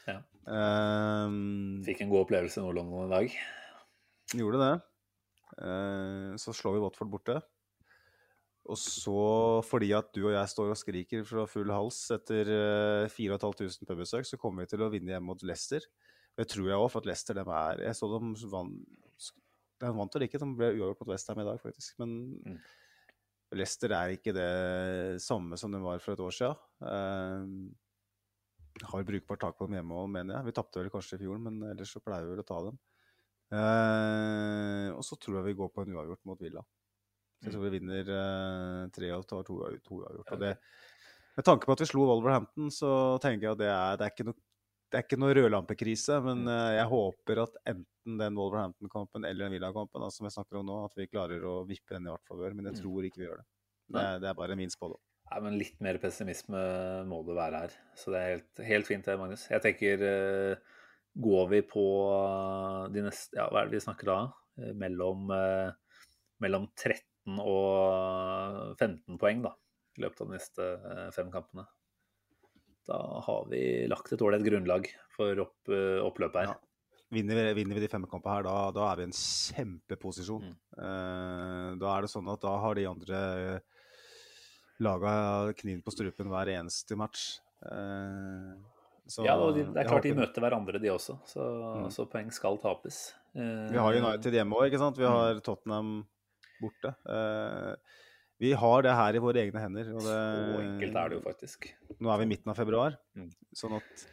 [0.09, 0.17] Ja.
[0.49, 3.37] Um, Fikk en god opplevelse i Nord-London i dag.
[4.39, 4.73] Gjorde det.
[5.59, 7.37] Uh, så slår vi Watford borte.
[8.69, 9.19] Og så,
[9.65, 14.27] fordi at du og jeg står og skriker fra full hals etter eh, 4500 pubbesøk,
[14.29, 15.85] så kommer vi til å vinne hjemme mot Leicester.
[16.37, 19.07] Det tror jeg òg, for at Leicester dem er Jeg så dem vant
[19.79, 21.97] De vant eller ikke, han ble uavgjort mot Westham i dag, faktisk.
[22.01, 22.15] Men
[22.45, 22.59] Mm.
[23.57, 26.59] Leicester er ikke det samme som den var for et år siden.
[26.85, 30.45] Eh, har brukbart tak på dem hjemme òg, mener jeg.
[30.45, 32.77] Vi tapte vel kanskje i fjor, men ellers så pleier vi vel å ta dem.
[33.57, 36.61] Eh, og så tror jeg vi går på en uavgjort mot Villa.
[37.39, 40.35] Så jeg tror vi vinner eh, tre og tar to, to uavgjort.
[40.35, 40.53] Og det,
[41.39, 42.91] med tanke på at vi slo Wolverhampton, så
[43.23, 44.39] tenker jeg at det er, det er ikke noe
[44.89, 49.55] det er ikke noe rødlampekrise, men eh, jeg håper at enten den Wolverhampton-kampen eller den
[49.57, 52.55] Villa-kampen, som jeg snakker om nå, at vi klarer å vippe den i hvert favør.
[52.57, 53.47] Men jeg tror ikke vi gjør det.
[53.89, 55.01] Det er, det er bare min spådom.
[55.29, 56.59] Nei, men litt mer pessimisme
[57.05, 57.77] må det være her.
[57.97, 59.45] Så det er helt, helt fint det, Magnus.
[59.51, 60.77] Jeg tenker eh,
[61.19, 61.83] Går vi på
[62.93, 64.19] de neste Ja, hva er det vi snakker da?
[64.61, 65.99] Eh, Mellom, eh,
[66.41, 69.53] mellom 13 og 15 poeng, da.
[69.99, 71.67] I løpet av de neste eh, fem kampene.
[72.87, 76.45] Da har vi lagt et ålreit grunnlag for opp, eh, oppløpet her.
[76.53, 76.55] Ja.
[77.11, 80.43] Vinner vi, vinner vi de fem kampene her, da, da er vi i en kjempeposisjon.
[80.45, 80.57] Mm.
[80.77, 83.61] Eh, da er det sånn at da har de andre
[84.79, 87.39] laga kniven på strupen hver eneste match.
[87.65, 88.53] Eh,
[89.09, 91.17] så Ja, og de, det er klart de møter hverandre, de også.
[91.25, 91.89] Så, Mm.
[91.91, 93.13] så poeng skal tapes.
[93.35, 94.97] Eh, Vi har United hjemme òg, ikke sant?
[94.97, 95.11] Vi Mm.
[95.11, 96.07] har Tottenham
[96.61, 96.95] borte.
[97.09, 97.75] Eh,
[98.39, 99.89] vi har det her i våre egne hender.
[99.95, 101.67] Og det, Så enkelt er det jo faktisk.
[101.99, 103.29] Nå er vi i midten av februar, Mm.
[103.55, 104.05] sånn at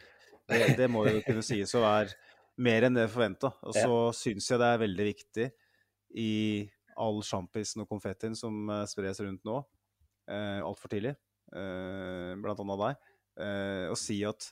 [0.49, 2.13] det, det må jo kunne sies å være
[2.57, 3.53] mer enn det forventa.
[3.63, 5.47] Og så syns jeg det er veldig viktig
[6.17, 6.31] i
[6.97, 9.59] all sjampisen og konfettien som eh, spres rundt nå,
[10.27, 11.13] eh, altfor tidlig,
[11.53, 12.95] eh, blant annet deg,
[13.45, 14.49] eh, å si at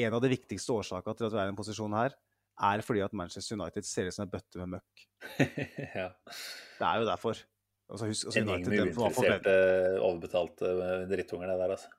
[0.00, 2.16] en av de viktigste årsakene til at vi er i en posisjon her,
[2.60, 5.04] er fordi at Manchester United ser ut som en bøtte med møkk.
[6.00, 6.08] ja.
[6.80, 7.40] Det er jo derfor.
[7.90, 9.54] Altså, husk, altså United, uinteresserte,
[9.98, 11.96] overbetalte eh, drittunger, det der, altså.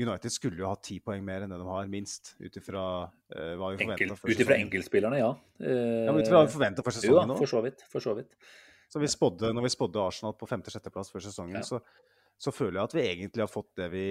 [0.00, 2.34] United skulle jo ha ti poeng mer enn det de har, minst.
[2.40, 5.30] Ut ifra uh, hva vi forventa ut ifra enkeltspillerne, ja.
[5.60, 7.38] Uh, Ja, ut ifra hva vi forventa for jo da, sesongen nå.
[7.40, 7.84] for så vidt.
[7.92, 8.36] For så vidt.
[8.90, 11.66] Så vi spodde, når vi spådde Arsenal på femte-sjetteplass før sesongen, Ja.
[11.66, 11.82] så,
[12.40, 14.06] så føler jeg at vi egentlig har fått det vi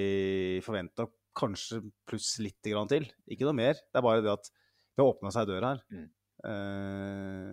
[0.66, 1.08] forventa,
[1.40, 3.08] kanskje pluss litt grann til.
[3.30, 3.80] Ikke noe mer.
[3.80, 5.82] Det er bare det at det har åpna seg dør her.
[5.94, 6.08] Mm.
[6.50, 7.50] Eh,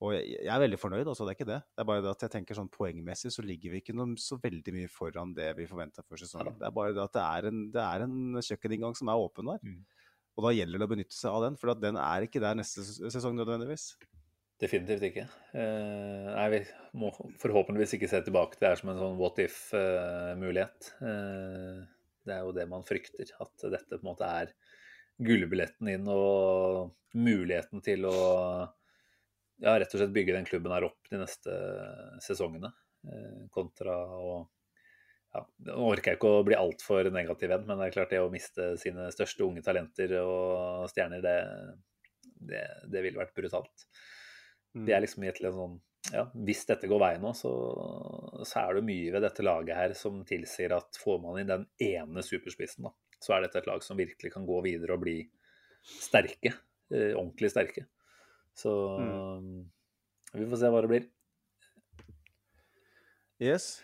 [0.00, 1.26] og jeg, jeg er veldig fornøyd, altså.
[1.26, 1.60] Det er ikke det.
[1.76, 4.38] Det er bare det at jeg tenker sånn poengmessig så ligger vi ikke noe, så
[4.40, 6.56] veldig mye foran det vi forventa før sesongen.
[6.56, 9.52] Det er bare det at det er en, det er en kjøkkeninngang som er åpen
[9.52, 9.60] der.
[9.60, 9.82] Mm.
[10.38, 12.56] Og da gjelder det å benytte seg av den, for at den er ikke der
[12.56, 13.90] neste sesong nødvendigvis.
[14.60, 15.26] Definitivt ikke.
[15.56, 16.62] Eh, nei, vi
[17.00, 20.92] må forhåpentligvis ikke se tilbake til det er som en sånn what if-mulighet.
[21.04, 21.80] Eh,
[22.28, 24.52] det er jo det man frykter, at dette på en måte er
[25.20, 28.18] gullbilletten inn og muligheten til å
[29.60, 31.56] ja, rett og slett bygge den klubben her opp de neste
[32.24, 32.72] sesongene.
[33.08, 34.40] Eh, kontra å
[35.30, 38.22] ja, Nå orker jeg ikke å bli altfor negativ igjen, men det er klart det
[38.22, 41.36] å miste sine største unge talenter og stjerner, det,
[42.50, 43.86] det, det ville vært brutalt.
[44.74, 44.88] Mm.
[44.88, 45.78] Det er liksom gitt en sånn
[46.14, 47.50] ja, Hvis dette går veien nå, så,
[48.48, 51.66] så er det mye ved dette laget her som tilsier at får man inn den
[51.84, 55.18] ene superspissen, da, så er dette et lag som virkelig kan gå videre og bli
[55.84, 56.56] sterke.
[56.90, 57.86] Eh, ordentlig sterke.
[58.58, 58.72] Så
[60.34, 61.06] vi får se hva det blir.
[63.40, 63.80] Yes.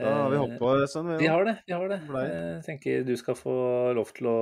[0.00, 1.10] Da har vi Eh, hoppa sånn.
[1.20, 1.56] Vi har det.
[1.66, 2.00] vi har det.
[2.08, 3.54] Jeg tenker du skal få
[3.94, 4.38] lov til å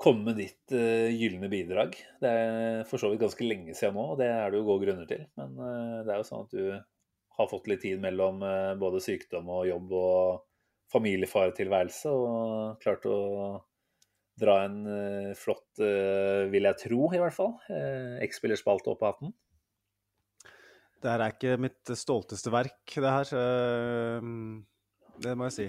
[0.00, 1.96] komme med ditt uh, gylne bidrag.
[2.22, 4.86] Det er for så vidt ganske lenge siden nå, og det er det jo gode
[4.86, 5.26] grunner til.
[5.36, 6.70] Men uh, det er jo sånn at du
[7.40, 10.46] har fått litt tid mellom uh, både sykdom og jobb og
[10.94, 13.18] familiefaretilværelse, og klart å
[14.38, 19.14] dra en uh, flott, uh, vil jeg tro i hvert fall, uh, X-spillerspalte opp av
[19.14, 19.34] hatten.
[21.00, 23.30] Det her er ikke mitt stolteste verk, det her.
[25.20, 25.64] Det må jeg si.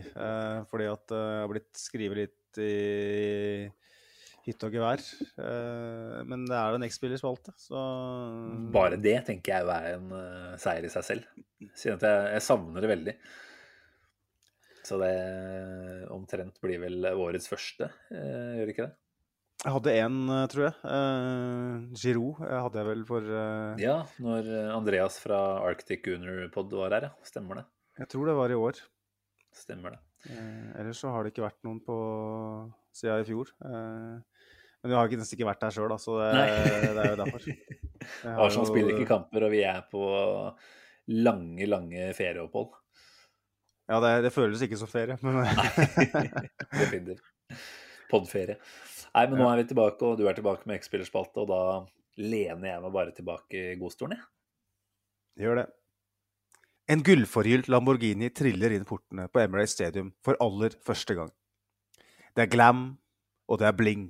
[0.68, 2.74] Fordi at jeg har blitt skrevet litt i
[4.44, 5.06] hytte og gevær.
[6.28, 7.86] Men det er en X-spillerspalte, så
[8.76, 10.12] Bare det tenker jeg er en
[10.60, 11.32] seier i seg selv.
[11.80, 13.16] Siden jeg, jeg savner det veldig.
[14.92, 15.12] Så det
[16.12, 18.96] omtrent blir vel årets første, eh, gjør det ikke det?
[19.62, 20.16] Jeg hadde én,
[20.50, 20.74] tror jeg.
[20.82, 25.38] Uh, Giroud eh, hadde jeg vel for eh, Ja, når eh, Andreas fra
[25.70, 27.12] Arctic Gunner Pod var her, ja.
[27.30, 27.66] Stemmer det.
[28.02, 28.82] Jeg tror det var i år.
[29.54, 30.02] Stemmer det.
[30.34, 31.96] Eh, ellers så har det ikke vært noen på
[32.98, 33.54] siden i fjor.
[33.62, 34.50] Eh,
[34.82, 36.46] men vi har nesten ikke vært der sjøl, så det,
[36.98, 37.46] det er jo derfor.
[38.42, 40.04] Arsenal jo- spiller ikke kamper, og vi er på
[41.22, 42.81] lange, lange ferieopphold.
[43.90, 45.56] Ja, det, det føles ikke som ferie, men Nei,
[48.12, 48.58] Podferie.
[49.12, 52.74] Nei, men nå er vi tilbake, og du er tilbake med X-spillerspalte, og da lener
[52.74, 55.46] jeg meg bare tilbake i godstolen, jeg.
[55.48, 55.68] gjør det.
[56.92, 61.30] En gullforgylt Lamborghini triller inn portene på Emirates Stadium for aller første gang.
[62.36, 62.82] Det er glam,
[63.48, 64.10] og det er bling.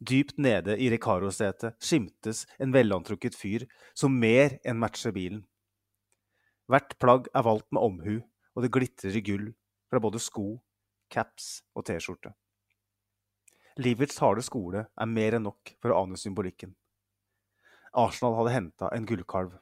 [0.00, 5.42] Dypt nede i Recaro-setet skimtes en velantrukket fyr som mer enn matcher bilen.
[6.70, 8.20] Hvert plagg er valgt med omhu,
[8.54, 9.48] og det glitrer i gull
[9.90, 10.52] fra både sko,
[11.10, 12.30] caps og T-skjorte.
[13.80, 16.76] Livets harde skole er mer enn nok for å ane symbolikken.
[17.98, 19.56] Arsenal hadde henta en gullkalv.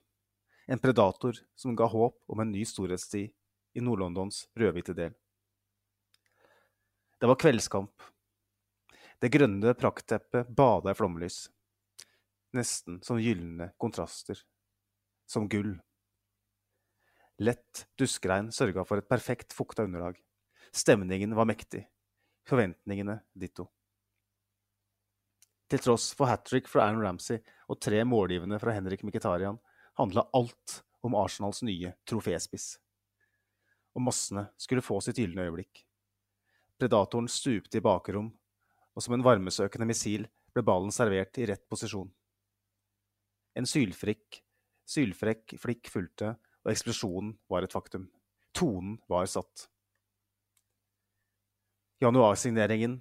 [0.69, 5.17] En predator som ga håp om en ny storhetstid i Nord-Londons rødhvite del.
[7.19, 8.05] Det var kveldskamp.
[9.19, 11.47] Det grønne praktteppet bada i flomlys.
[12.53, 14.45] Nesten som gylne kontraster.
[15.25, 15.79] Som gull.
[17.39, 20.17] Lett duskregn sørga for et perfekt fukta underlag.
[20.75, 21.85] Stemningen var mektig.
[22.49, 23.69] Forventningene ditto.
[25.69, 27.39] Til tross for hat trick fra Aaron Ramsey
[27.69, 29.61] og tre målgivende fra Henrik Mkhitaryan
[30.01, 32.79] handla alt om Arsenals nye troféspiss.
[33.95, 35.85] Og massene skulle få sitt gylne øyeblikk.
[36.79, 38.33] Predatoren stupte i bakrom,
[38.95, 42.09] og som en varmesøkende missil ble ballen servert i rett posisjon.
[43.59, 44.41] En sylfrikk,
[44.89, 46.37] sylfrekk flikk fulgte,
[46.69, 48.11] og eksplosjonen var et faktum.
[48.53, 49.71] Tonen var satt.
[52.05, 52.99] Januarsigneringen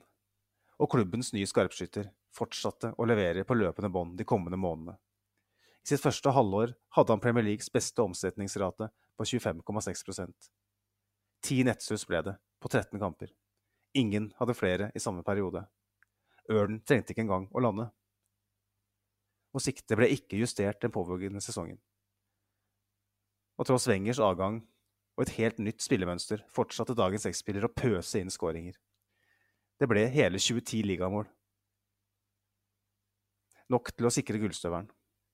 [0.80, 2.07] og klubbens nye skarpskytter
[2.38, 4.95] fortsatte å levere på løpende bånd de kommende månedene.
[5.84, 8.88] I sitt første halvår hadde han Premier Leagues beste omsetningsrate
[9.19, 10.49] på 25,6%
[11.44, 13.34] Ti nettsus ble det, på 13 kamper.
[13.99, 15.65] Ingen hadde flere i samme periode.
[16.49, 17.89] Ørnen trengte ikke engang å lande.
[19.52, 21.77] Og siktet ble ikke justert den påfølgende sesongen.
[23.57, 24.61] Og tross Wengers avgang
[25.17, 28.77] og et helt nytt spillemønster fortsatte dagens X-spiller å pøse inn skåringer.
[29.77, 31.25] Det ble hele 2010 ligamål.
[33.67, 34.88] nok til å sikre gullstøvelen,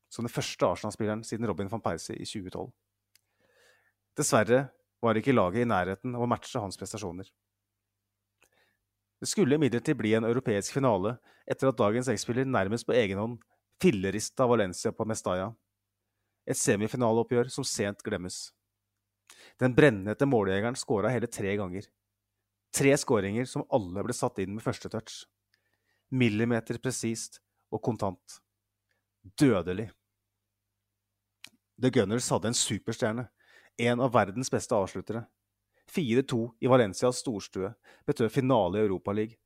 [0.10, 2.72] som den første Arsenal-spilleren siden Robin van Persie i 2012.
[4.18, 4.64] Dessverre
[5.04, 7.30] var ikke laget i nærheten av å matche hans prestasjoner.
[9.22, 13.38] Det skulle imidlertid bli en europeisk finale etter at dagens X-spiller nærmest på egen hånd
[13.84, 15.52] fillerista Valencia på Mestalla.
[16.49, 18.52] Et semifinaleoppgjør som sent glemmes.
[19.60, 21.88] Den brennhete måljegeren skåra hele tre ganger.
[22.74, 25.24] Tre skåringer som alle ble satt inn med første touch.
[26.11, 27.40] Millimeter presist
[27.74, 28.40] og kontant.
[29.40, 29.91] Dødelig.
[31.82, 33.28] The Gunners hadde en superstjerne,
[33.78, 35.24] en av verdens beste avsluttere.
[35.90, 37.74] 4-2 i Valencias storstue
[38.07, 39.40] betød finale i Europaligaen.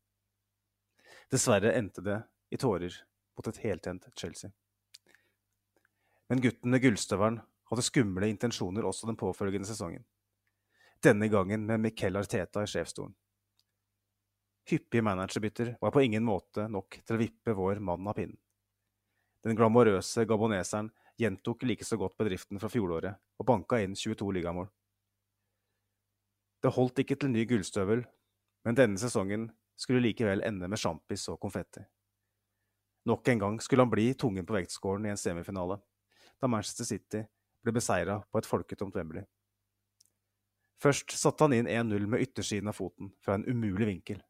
[1.32, 2.22] Dessverre endte det
[2.56, 2.94] i tårer
[3.36, 4.52] mot et heltent Chelsea.
[6.30, 7.40] Men gutten med gullstøvelen
[7.72, 10.04] hadde skumle intensjoner også den påfølgende sesongen.
[11.04, 13.14] Denne gangen med Miquel Arteta i sjefsstolen.
[14.68, 18.40] Hyppige managerbytter var på ingen måte nok til å vippe vår mann av pinnen.
[19.45, 20.90] Den glamorøse gaboneseren
[21.22, 24.68] gjentok like så godt bedriften fra fjoråret og banka inn 22 ligamål.
[26.60, 28.02] Det holdt ikke til ny gullstøvel,
[28.66, 29.48] men denne sesongen
[29.78, 31.86] skulle likevel ende med sjampis og konfetti.
[33.08, 35.78] Nok en gang skulle han bli tungen på vektskålen i en semifinale,
[36.42, 37.24] da Manchester City
[37.64, 39.26] ble beseira på et folketomt Wembley.
[40.82, 44.22] Først satte han inn 1-0 med yttersiden av foten fra en umulig vinkel.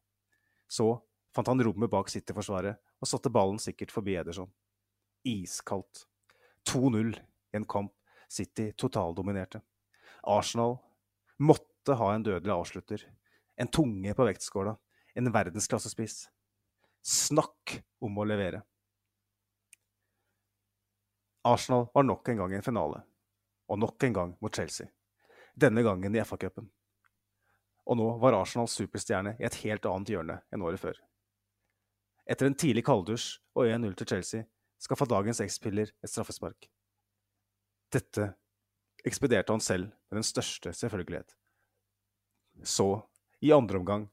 [0.68, 0.94] Så
[1.36, 4.48] fant han rommet bak City-forsvaret og satte ballen sikkert forbi Ederson.
[5.28, 6.06] Iskaldt.
[6.68, 7.92] 2-0 i en kamp
[8.28, 9.60] City totaldominerte.
[10.24, 10.78] Arsenal
[11.40, 13.04] måtte ha en dødelig avslutter.
[13.56, 14.74] En tunge på vektskåla.
[15.14, 16.26] En verdensklassespiss.
[17.04, 18.62] Snakk om å levere.
[21.48, 23.02] Arsenal var nok en gang i en finale.
[23.68, 24.88] Og nok en gang mot Chelsea.
[25.54, 26.68] Denne gangen i FA-cupen.
[27.88, 30.98] Og nå var Arsenals superstjerne i et helt annet hjørne enn året før.
[32.28, 34.44] Etter en tidlig kalddusj og 1-0 til Chelsea
[34.78, 36.68] skaffa dagens X-spiller et straffespark.
[37.92, 38.34] Dette
[39.08, 41.32] ekspederte han selv med den største selvfølgelighet.
[42.62, 43.00] Så,
[43.40, 44.08] i andre omgang,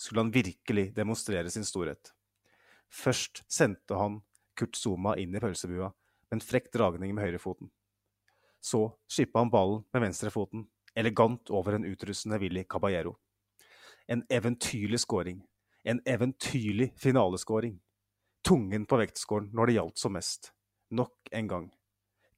[0.00, 2.14] skulle han virkelig demonstrere sin storhet.
[2.90, 4.22] Først sendte han
[4.58, 5.92] Kurt Zuma inn i pølsebua
[6.30, 7.70] en frekk dragning med høyrefoten.
[8.60, 13.16] Så skippa han ballen med venstrefoten, elegant over en utrustende Willy Caballero.
[14.06, 15.44] En eventyrlig scoring.
[15.84, 17.78] En eventyrlig finalescoring
[18.42, 20.52] tungen på vektskåren når det gjaldt som mest.
[20.90, 21.66] Nok en gang.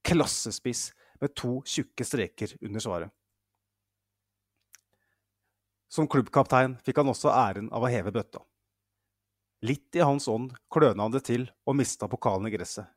[0.04, 0.90] Klassespiss
[1.20, 3.12] med to tjukke streker under svaret.
[5.92, 8.40] Som klubbkaptein fikk han også æren av å heve bøtta.
[9.62, 12.88] Litt i hans ånd kløna han det til og mista pokalen i gresset.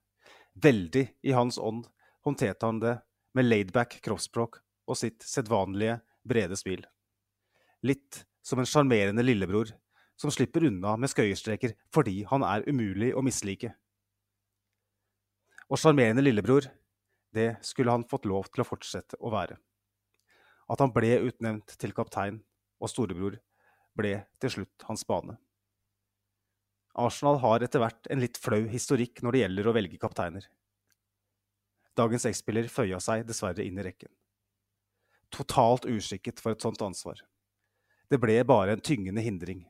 [0.56, 1.88] Veldig i hans ånd
[2.23, 2.95] håndterte han det
[3.36, 6.86] med laidback kroppsspråk og sitt sedvanlige, brede smil.
[7.86, 9.73] Litt som en sjarmerende lillebror
[10.18, 13.73] som slipper unna med skøyestreker fordi han er umulig å mislike.
[15.69, 16.69] Og sjarmerende lillebror,
[17.36, 19.57] det skulle han fått lov til å fortsette å være.
[20.72, 22.40] At han ble utnevnt til kaptein
[22.80, 23.38] og storebror,
[23.98, 25.36] ble til slutt hans bane.
[26.95, 30.47] Arsenal har etter hvert en litt flau historikk når det gjelder å velge kapteiner.
[31.95, 34.11] Dagens X-spiller føya seg dessverre inn i rekken.
[35.31, 37.22] Totalt uskikket for et sånt ansvar.
[38.11, 39.65] Det ble bare en tyngende hindring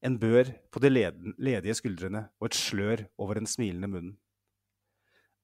[0.00, 4.14] en bør på de ledige skuldrene og et slør over den smilende munnen.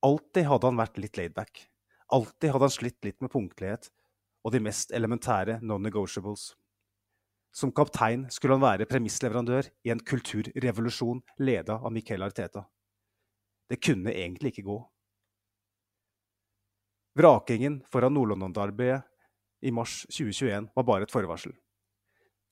[0.05, 1.66] Alltid hadde han vært litt laidback.
[2.12, 3.90] Alltid hadde han slitt litt med punktlighet
[4.47, 6.55] og de mest elementære non-negotiables.
[7.57, 12.66] Som kaptein skulle han være premissleverandør i en kulturrevolusjon leda av Miquel Arteta.
[13.70, 14.78] Det kunne egentlig ikke gå.
[17.16, 19.09] Vrakingen foran Nord-London-derbyet
[19.65, 21.57] i mars 2021 var bare et forvarsel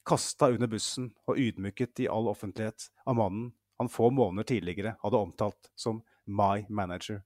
[0.05, 5.21] kasta under bussen og ydmyket i all offentlighet av mannen han få måneder tidligere hadde
[5.21, 7.23] omtalt som My Manager.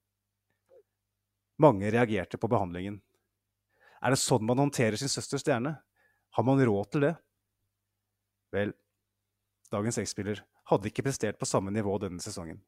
[1.58, 3.00] Mange reagerte på behandlingen.
[4.00, 5.74] Er det sånn man håndterer sin søsters stjerne?
[6.36, 7.14] Har man råd til det?
[8.54, 8.72] Vel,
[9.72, 12.60] dagens X-spiller hadde ikke prestert på samme nivå denne sesongen.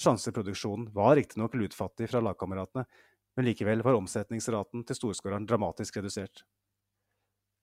[0.00, 2.84] Sjanseproduksjonen var riktignok lutfattig fra lagkameratene,
[3.36, 6.44] men likevel var omsetningsraten til storskåreren dramatisk redusert.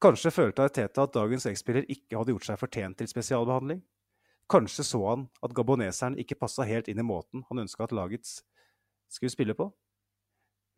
[0.04, 3.80] Kanskje følte Arteta at dagens X-spiller ikke hadde gjort seg fortjent til spesialbehandling.
[4.52, 8.42] Kanskje så han at gaboneseren ikke passa helt inn i måten han ønska at lagets
[9.14, 9.70] skulle spille på.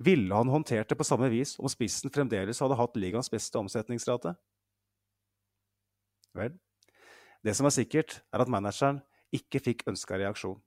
[0.04, 4.36] Ville han håndtert det på samme vis om spissen fremdeles hadde hatt ligaens beste omsetningsrate?
[6.36, 6.56] Vel,
[7.46, 9.02] det som er sikkert, er at manageren
[9.36, 10.58] ikke fikk ønska reaksjon.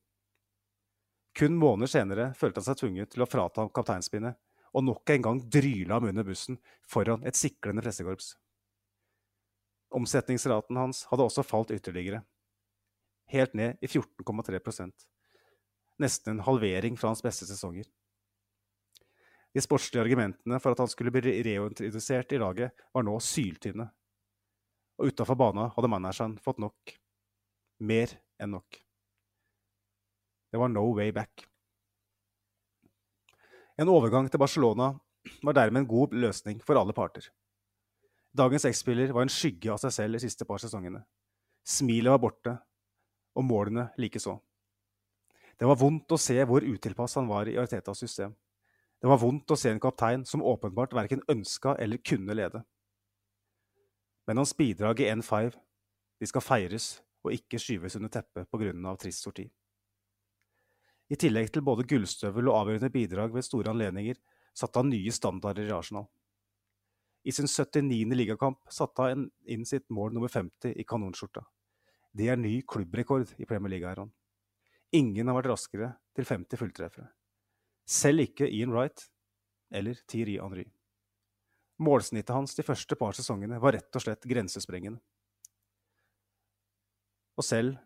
[1.39, 4.39] Kun måneder senere følte han seg tvunget til å frata ham kapteinspinnet,
[4.75, 6.59] og nok en gang dryla ham under bussen
[6.89, 8.35] foran et siklende pressekorps.
[9.95, 12.21] Omsetningsraten hans hadde også falt ytterligere,
[13.33, 14.61] helt ned i 14,3
[15.99, 17.87] nesten en halvering fra hans beste sesonger.
[19.55, 23.89] De sportslige argumentene for at han skulle bli reintrodusert i laget, var nå syltynne.
[24.99, 26.95] Og utafor banen hadde manageren fått nok.
[27.79, 28.13] Mer
[28.43, 28.81] enn nok.
[30.51, 31.45] Det var no way back.
[33.79, 34.91] En overgang til Barcelona
[35.45, 37.29] var dermed en god løsning for alle parter.
[38.35, 41.05] Dagens X-spiller var en skygge av seg selv de siste par sesongene.
[41.69, 42.55] Smilet var borte,
[43.39, 44.35] og målene likeså.
[45.59, 48.35] Det var vondt å se hvor utilpass han var i Artetas system.
[48.99, 52.65] Det var vondt å se en kaptein som åpenbart verken ønska eller kunne lede.
[54.29, 55.55] Men hans bidrag i N5
[56.21, 58.97] de skal feires og ikke skyves under teppet pga.
[59.01, 59.47] trist sorti.
[61.09, 64.21] I tillegg til både gullstøvel og avgjørende bidrag ved store anledninger
[64.53, 66.05] satte han nye standarder i Arsenal.
[67.25, 68.13] I sin 79.
[68.13, 71.47] ligakamp satte han inn sitt mål nummer 50 i kanonskjorta.
[72.13, 74.13] Det er ny klubbrekord i Premier League-æraen.
[74.93, 77.09] Ingen har vært raskere til 50 fulltreffere.
[77.89, 79.09] Selv ikke Ian Wright
[79.73, 80.69] eller Thierry Henry.
[81.79, 84.99] Målsnittet hans de første par sesongene var rett og slett grensesprengende.
[87.39, 87.77] Og selv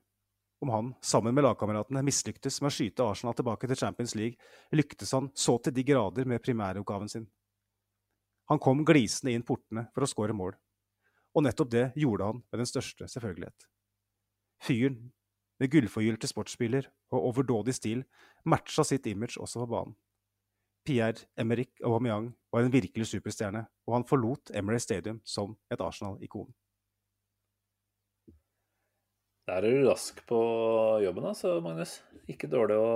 [0.63, 4.39] om han, sammen med lagkameratene, mislyktes med å skyte Arsenal tilbake til Champions League,
[4.73, 7.27] lyktes han så til de grader med primæroppgaven sin.
[8.49, 10.55] Han kom glisende inn portene for å skåre mål,
[11.35, 13.67] og nettopp det gjorde han med den største selvfølgelighet.
[14.63, 15.11] Fyren
[15.61, 18.07] med gullforgylte sportsspiller og overdådig stil
[18.47, 19.97] matcha sitt image også på banen.
[20.87, 26.51] Pierre Emerick Aubameyang var en virkelig superstjerne, og han forlot Emery Stadium som et Arsenal-ikon.
[29.51, 30.39] Der er du rask på
[31.03, 31.97] jobben, altså, Magnus.
[32.31, 32.91] Ikke dårlig å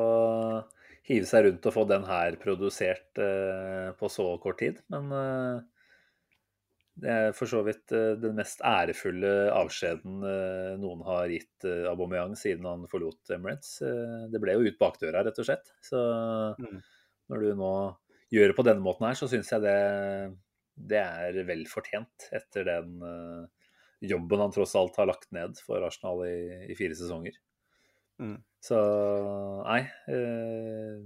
[1.07, 4.79] hive seg rundt og få den her produsert eh, på så kort tid.
[4.95, 5.57] Men eh,
[7.03, 11.85] det er for så vidt eh, den mest ærefulle avskjeden eh, noen har gitt eh,
[11.91, 13.81] Aubameyang siden han forlot Emirates.
[13.87, 15.75] Eh, det ble jo ut bakdøra, rett og slett.
[15.85, 16.03] Så
[16.63, 16.79] Mm.
[17.31, 17.73] Når du nå
[18.33, 19.77] gjør det på denne måten her, så syns jeg det,
[20.77, 23.71] det er vel fortjent etter den eh,
[24.11, 27.39] jobben han tross alt har lagt ned for Arsenal i, i fire sesonger.
[28.21, 28.39] Mm.
[28.65, 28.77] Så
[29.67, 31.03] nei eh,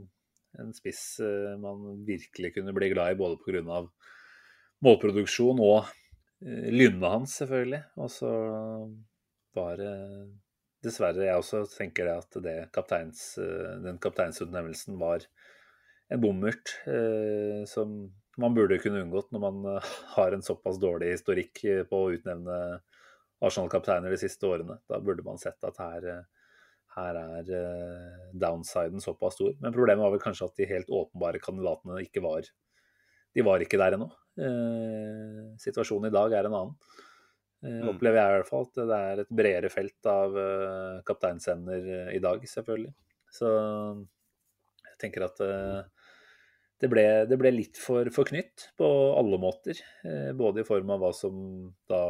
[0.62, 3.82] En spiss eh, man virkelig kunne bli glad i både pga.
[4.80, 5.90] målproduksjon og
[6.40, 7.82] lynnet hans, selvfølgelig.
[8.00, 8.30] Og så
[9.52, 9.96] var det
[10.80, 13.34] dessverre Jeg også tenker det at det kapteins,
[13.84, 15.26] den kapteinsutnevnelsen var
[16.10, 18.02] en bommert eh, som
[18.40, 22.12] man burde kunne unngått når man eh, har en såpass dårlig historikk eh, på å
[22.16, 22.56] utnevne
[23.40, 24.80] Arsenal-kapteiner de siste årene.
[24.90, 26.08] Da burde man sett at her,
[26.96, 27.52] her er
[28.36, 29.54] downsiden såpass stor.
[29.62, 32.44] Men problemet var vel kanskje at de helt åpenbare kandidatene ikke var
[33.32, 34.10] De var ikke der ennå.
[34.40, 36.76] Eh, situasjonen i dag er en annen.
[37.62, 37.90] Eh, Mm.
[37.92, 40.36] Opplever jeg i hvert fall at det er et bredere felt av
[41.04, 42.92] kapteinsemner eh, i dag, selvfølgelig.
[43.30, 43.50] Så
[44.88, 45.42] jeg tenker at
[46.80, 48.88] det ble, det ble litt for, for knytt på
[49.18, 49.80] alle måter.
[50.06, 51.34] Eh, både i form av hva som
[51.90, 52.00] da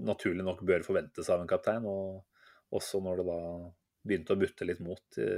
[0.00, 3.40] naturlig nok bør forventes av en kaptein, og også når det da
[4.06, 5.28] begynte å butte litt mot i,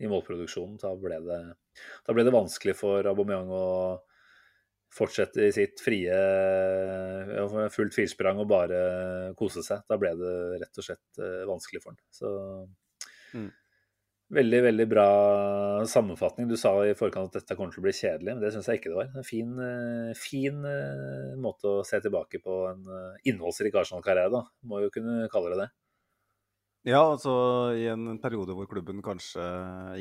[0.00, 0.78] i målproduksjonen.
[0.80, 1.40] Da ble, det,
[2.06, 3.64] da ble det vanskelig for Aubameyang å
[4.94, 6.14] fortsette i sitt frie
[7.74, 8.80] fullt firsprang og bare
[9.36, 9.82] kose seg.
[9.90, 12.02] Da ble det rett og slett eh, vanskelig for han.
[12.14, 12.32] Så
[13.34, 13.48] Mm.
[14.34, 15.08] Veldig veldig bra
[15.86, 16.48] sammenfatning.
[16.50, 18.80] Du sa i forkant at dette kommer til å bli kjedelig, men det syns jeg
[18.80, 19.10] ikke det var.
[19.14, 24.40] En fin, eh, fin eh, måte å se tilbake på en eh, innholdsrik Arsenal-karriere, da.
[24.66, 25.68] Må jo kunne kalle det det.
[26.90, 27.34] Ja, altså
[27.78, 29.44] i en periode hvor klubben kanskje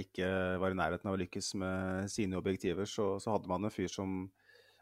[0.02, 3.72] ikke var i nærheten av å lykkes med sine objektiver, så, så hadde man en
[3.76, 4.26] fyr som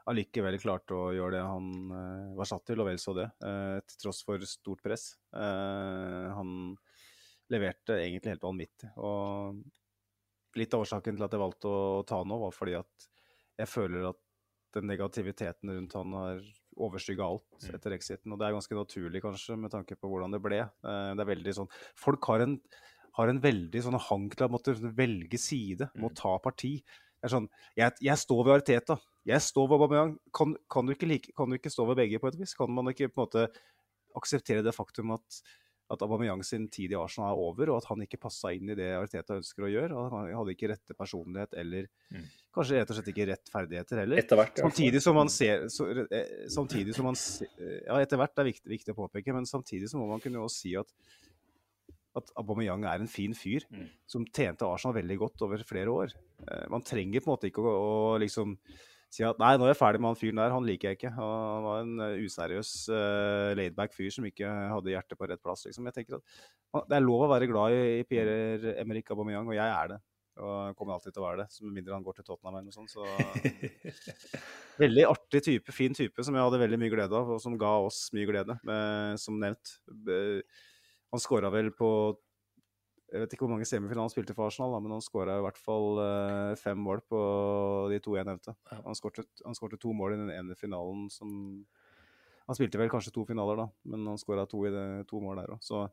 [0.10, 1.68] allikevel klarte å gjøre det han
[2.40, 3.28] var satt til, og vel så det,
[3.86, 5.11] til tross for stort press.
[5.30, 6.73] Han
[7.52, 8.90] leverte egentlig helt vanvittig.
[8.98, 9.61] Og
[10.60, 13.07] litt av årsaken til at jeg valgte å ta nå, var fordi at
[13.61, 14.19] jeg føler at
[14.76, 16.41] den negativiteten rundt han har
[16.80, 17.76] overskygga alt Mm.
[17.76, 18.32] etter exiten.
[18.32, 20.60] Og det er ganske naturlig, kanskje, med tanke på hvordan det ble.
[20.61, 22.60] Eh, Det er veldig sånn Folk har en,
[23.14, 26.15] har en veldig sånn hang til å måtte velge side, må Mm.
[26.15, 26.82] ta parti.
[27.22, 28.99] Det er sånn Jeg, jeg står ved Ariteta.
[29.26, 30.18] Jeg står ved Aubameyang.
[30.34, 32.53] Kan, kan, du ikke like, kan du ikke stå ved begge på et vis?
[32.56, 33.53] Kan man ikke på en måte
[34.15, 35.41] akseptere det faktum at
[35.91, 38.76] at Aubameyang sin tid i Arsenal er over, og at han ikke passa inn i
[38.80, 39.91] det Arteta ønsker å gjøre.
[39.97, 42.26] og Han hadde ikke rette personlighet eller Mm.
[42.55, 44.18] kanskje rett og slett ikke rett ferdigheter heller.
[44.18, 44.57] Etter hvert.
[44.57, 44.63] ja.
[44.69, 48.68] Samtidig som man ser så, eh, Samtidig som man eh, Ja, etter hvert er viktig,
[48.72, 50.88] viktig å påpeke, men samtidig så må man kunne også si at
[52.13, 53.88] at Aubameyang er en fin fyr Mm.
[54.05, 56.11] som tjente Arsenal veldig godt over flere år.
[56.45, 58.57] Eh, man trenger på en måte ikke å, å liksom
[59.11, 61.11] si at nei, nå er jeg ferdig med han fyren der, han liker jeg ikke.
[61.17, 65.65] Han var en eh, useriøs, uh, laidback fyr som ikke hadde hjertet på rett plass.
[65.67, 65.89] Liksom.
[65.89, 69.57] Jeg tenker at Det er lov å være glad i, i Pierre Emerick Aubameyang, og
[69.57, 69.99] jeg er det.
[70.39, 72.75] Og kommer alltid til å være det, med mindre han går til Tottenham eller noe
[72.75, 72.93] sånt.
[72.93, 73.03] Så
[74.83, 77.73] veldig artig type, fin type, som jeg hadde veldig mye glede av, og som ga
[77.83, 79.75] oss mye glede, med, som nevnt.
[80.07, 80.63] Eh,
[81.11, 81.89] Han skåra vel på
[83.11, 85.59] Jeg vet ikke hvor mange semifinaler han spilte for Arsenal, men han skåra i hvert
[85.59, 87.21] fall eh, fem mål på
[87.91, 88.55] de to jeg nevnte.
[88.71, 91.31] Han skårte to mål i den ene finalen som
[92.47, 94.71] Han spilte vel kanskje to finaler, da, men han skåra to, i
[95.07, 95.59] to mål der òg.
[95.63, 95.85] Så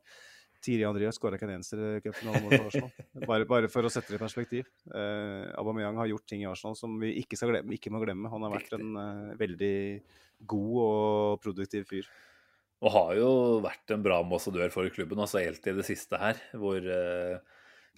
[0.63, 3.03] Tiri André skåra ikke en eneste cupfinalemål for Arsenal.
[3.29, 4.67] Bare, bare for å sette det i perspektiv.
[4.91, 8.31] Eh, Aubameyang har gjort ting i Arsenal som vi ikke, skal glemme, ikke må glemme.
[8.31, 9.77] Han har vært en eh, veldig
[10.51, 12.09] god og produktiv fyr.
[12.79, 13.31] Og har jo
[13.63, 16.39] vært en bra ambassadør for klubben, altså helt i det siste her.
[16.55, 17.39] Hvor eh,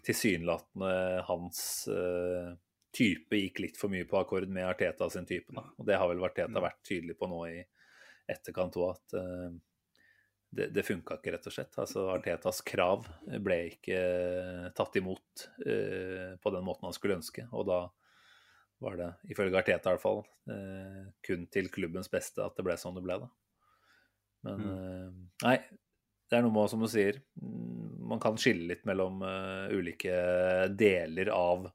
[0.07, 0.93] tilsynelatende
[1.27, 2.53] hans eh,
[2.95, 5.53] type gikk litt for mye på akkord med Arteta sin type.
[5.55, 5.67] Da.
[5.77, 7.59] Og det har vel Arteta vært tydelig på nå i
[8.31, 9.51] etterkant òg, at eh,
[10.51, 11.77] det, det funka ikke, rett og slett.
[11.79, 13.05] Altså Artetas krav
[13.43, 14.01] ble ikke
[14.75, 17.45] tatt imot eh, på den måten han skulle ønske.
[17.55, 17.83] Og da
[18.81, 22.75] var det, ifølge Arteta i hvert fall, eh, kun til klubbens beste at det ble
[22.81, 23.29] sånn det ble, da.
[24.47, 25.21] Men mm.
[25.45, 25.57] nei,
[26.31, 30.15] det er noe med, som du sier, mm, man kan skille litt mellom eh, ulike
[30.79, 31.69] deler av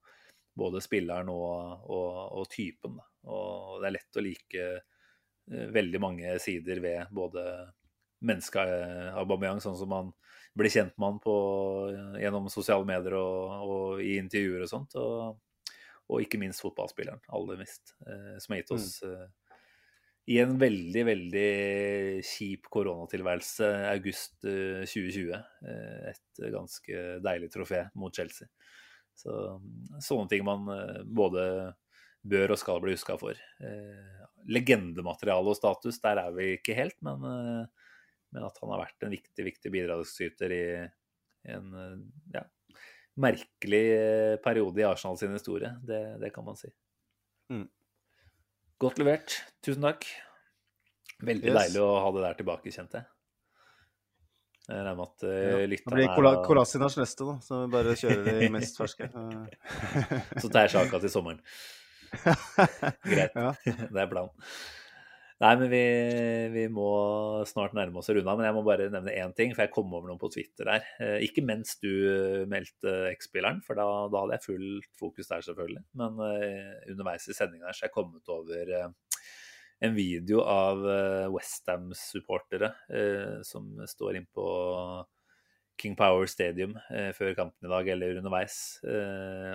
[0.56, 2.96] både spilleren og, og, og typen.
[3.28, 7.44] Og det er lett å like eh, veldig mange sider ved både
[8.24, 10.12] mennesket eh, Aubameyang, sånn som man
[10.56, 11.34] blir kjent med han på,
[12.22, 14.96] gjennom sosiale medier og, og i intervjuer og sånt.
[14.96, 15.74] Og,
[16.06, 19.26] og ikke minst fotballspilleren, aller mest, eh, som har gitt oss eh,
[20.26, 21.50] i en veldig, veldig
[22.26, 25.36] kjip koronatilværelse august eh, 2020.
[25.70, 28.48] eh, Et ganske deilig trofé mot Chelsea.
[29.16, 29.32] Så
[30.02, 31.46] sånne ting man eh, både
[32.26, 33.38] bør og skal bli huska for.
[33.62, 37.94] Eh, Legendemateriale og status, der er vi ikke helt, men, eh,
[38.34, 40.64] men at han har vært en viktig, viktig bidragsyter i
[41.54, 41.96] en eh,
[42.34, 42.44] ja,
[43.22, 45.70] merkelig eh, periode i Arsenal sin historie.
[45.86, 46.74] Det, det kan man si.
[47.54, 47.68] Mm.
[48.82, 49.38] Godt levert.
[49.64, 50.04] Tusen takk.
[51.24, 51.56] Veldig Yes.
[51.56, 53.06] deilig å ha det der tilbake, kjente jeg.
[54.66, 55.56] Jeg regner med at uh, Ja.
[55.62, 59.06] Det blir er Kola- Kolasinac neste, da, så vi bare kjører de mest ferske.
[59.16, 61.40] Eh, Så tar jeg Sjaka til sommeren.
[63.06, 63.32] Greit.
[63.36, 63.52] Ja.
[63.94, 64.34] Det er planen.
[65.36, 65.80] Nei, men vi,
[66.54, 66.86] vi må
[67.44, 68.34] snart nærme oss runda.
[68.38, 70.86] Men jeg må bare nevne én ting, for jeg kom over noen på Twitter her.
[71.02, 71.90] Eh, Ikke mens du
[72.48, 75.82] meldte X-spilleren, for da, da hadde jeg fullt fokus der, selvfølgelig.
[76.00, 78.88] Men eh, underveis i sendinga her så jeg kommet over eh,
[79.84, 80.80] en video av
[81.34, 82.70] Westham-supportere
[83.44, 84.46] som står inn på
[85.76, 86.72] King Power Stadium
[87.12, 88.56] før kampen i dag, eller underveis,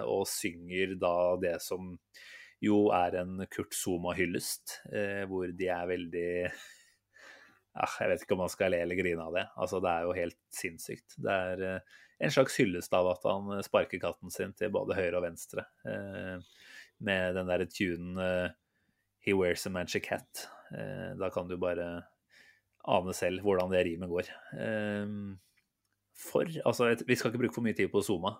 [0.05, 1.89] og synger da det som
[2.61, 6.29] jo er en Kurt Zuma-hyllest, eh, hvor de er veldig
[7.81, 9.47] ah, Jeg vet ikke om man skal le eller grine av det.
[9.57, 11.17] Altså, det er jo helt sinnssykt.
[11.17, 15.17] Det er eh, en slags hyllest av at han sparker katten sin til både høyre
[15.17, 16.37] og venstre, eh,
[17.01, 18.49] med den derre tunen eh,
[19.21, 20.47] He wears a magic hat.
[20.73, 21.87] Eh, da kan du bare
[22.89, 24.29] ane selv hvordan det rimet går.
[24.57, 25.17] Eh,
[26.17, 28.37] for Altså, vi skal ikke bruke for mye tid på Zuma.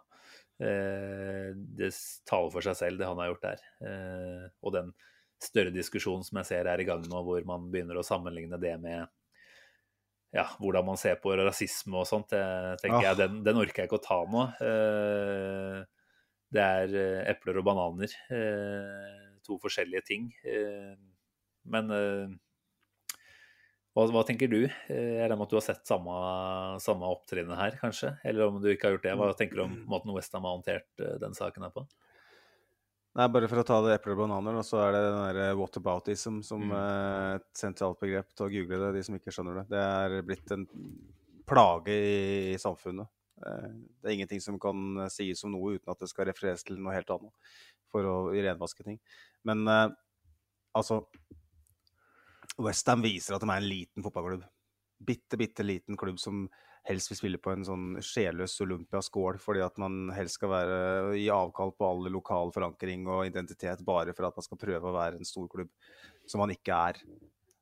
[0.62, 1.90] Eh, det
[2.30, 3.64] taler for seg selv, det han har gjort der.
[3.88, 4.92] Eh, og den
[5.42, 8.76] større diskusjonen som jeg ser er i gang nå, hvor man begynner å sammenligne det
[8.82, 9.08] med
[10.32, 12.44] ja, hvordan man ser på rasisme og sånt, det,
[12.80, 13.08] tenker Ah.
[13.10, 14.46] jeg, den, den orker jeg ikke å ta nå.
[14.64, 15.82] Eh,
[16.52, 16.94] det er
[17.34, 18.14] epler og bananer.
[18.32, 20.30] Eh, to forskjellige ting.
[20.48, 20.96] Eh,
[21.72, 21.92] men
[23.96, 24.62] hva, hva tenker du?
[24.66, 26.14] Eh, Jeg regner med at du har sett samme,
[26.84, 28.14] samme opptrinnet her, kanskje?
[28.28, 29.16] Eller om du ikke har gjort det.
[29.20, 31.84] Hva tenker du om måten Westham har håndtert eh, den saken her på?
[33.20, 36.38] Nei, bare for å ta det epler og bananer, så er det den derre whataboutism
[36.48, 36.76] som Mm.
[36.78, 39.66] eh, et sentralt begrep til å google det, de som ikke skjønner det.
[39.74, 40.64] Det er blitt en
[41.52, 43.10] plage i, i samfunnet.
[43.44, 43.68] Eh,
[44.00, 46.96] det er ingenting som kan sies om noe uten at det skal refereres til noe
[46.96, 47.52] helt annet
[47.92, 49.02] for å renvaske ting.
[49.44, 49.90] Men eh,
[50.80, 51.02] altså
[52.66, 54.44] Westham viser at de er en liten fotballklubb.
[55.02, 56.46] Bitte, bitte liten klubb som
[56.88, 60.78] helst vil spille på en sånn sjelløs Olympia-skål, fordi at man helst skal være
[61.18, 64.96] gi avkall på all lokal forankring og identitet bare for at man skal prøve å
[64.96, 65.70] være en stor klubb,
[66.30, 67.02] som man ikke er.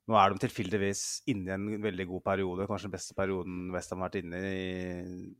[0.09, 4.01] Nå er de tilfeldigvis inne i en veldig god periode, kanskje den beste perioden Westham
[4.01, 4.61] har vært inne i
[5.19, 5.33] de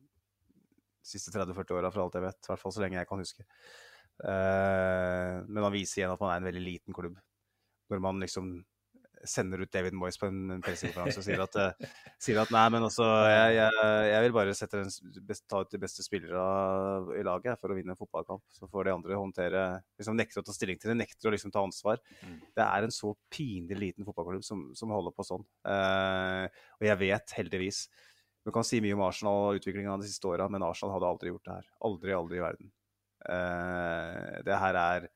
[1.07, 2.41] siste 30-40 åra, for alt jeg vet.
[2.43, 3.47] I hvert fall så lenge jeg kan huske.
[4.19, 7.15] Eh, men man viser igjen at man er en veldig liten klubb.
[7.89, 8.51] Når man liksom
[9.27, 11.91] sender ut David Moyes på en, pressekonferanse og sier at, eh,
[12.21, 14.91] sier at nei, men altså, jeg, jeg, jeg vil bare den
[15.49, 16.43] ta ut de beste spillere
[17.19, 18.43] i laget for å vinne en fotballkamp.
[18.55, 19.65] Så får de andre håndtere
[19.99, 22.01] liksom Nekter å ta stilling til det, nekter å liksom ta ansvar.
[22.23, 22.39] Mm.
[22.57, 25.45] Det er en så pinlig liten fotballklubb som, som holder på sånn.
[25.67, 26.47] Uh,
[26.79, 27.85] og jeg vet heldigvis
[28.47, 31.09] Du kan si mye om Arsenal og utviklingen av de siste åra, men Arsenal hadde
[31.11, 31.71] aldri gjort det her.
[31.89, 32.71] Aldri, aldri i verden.
[33.27, 35.09] Uh, det her er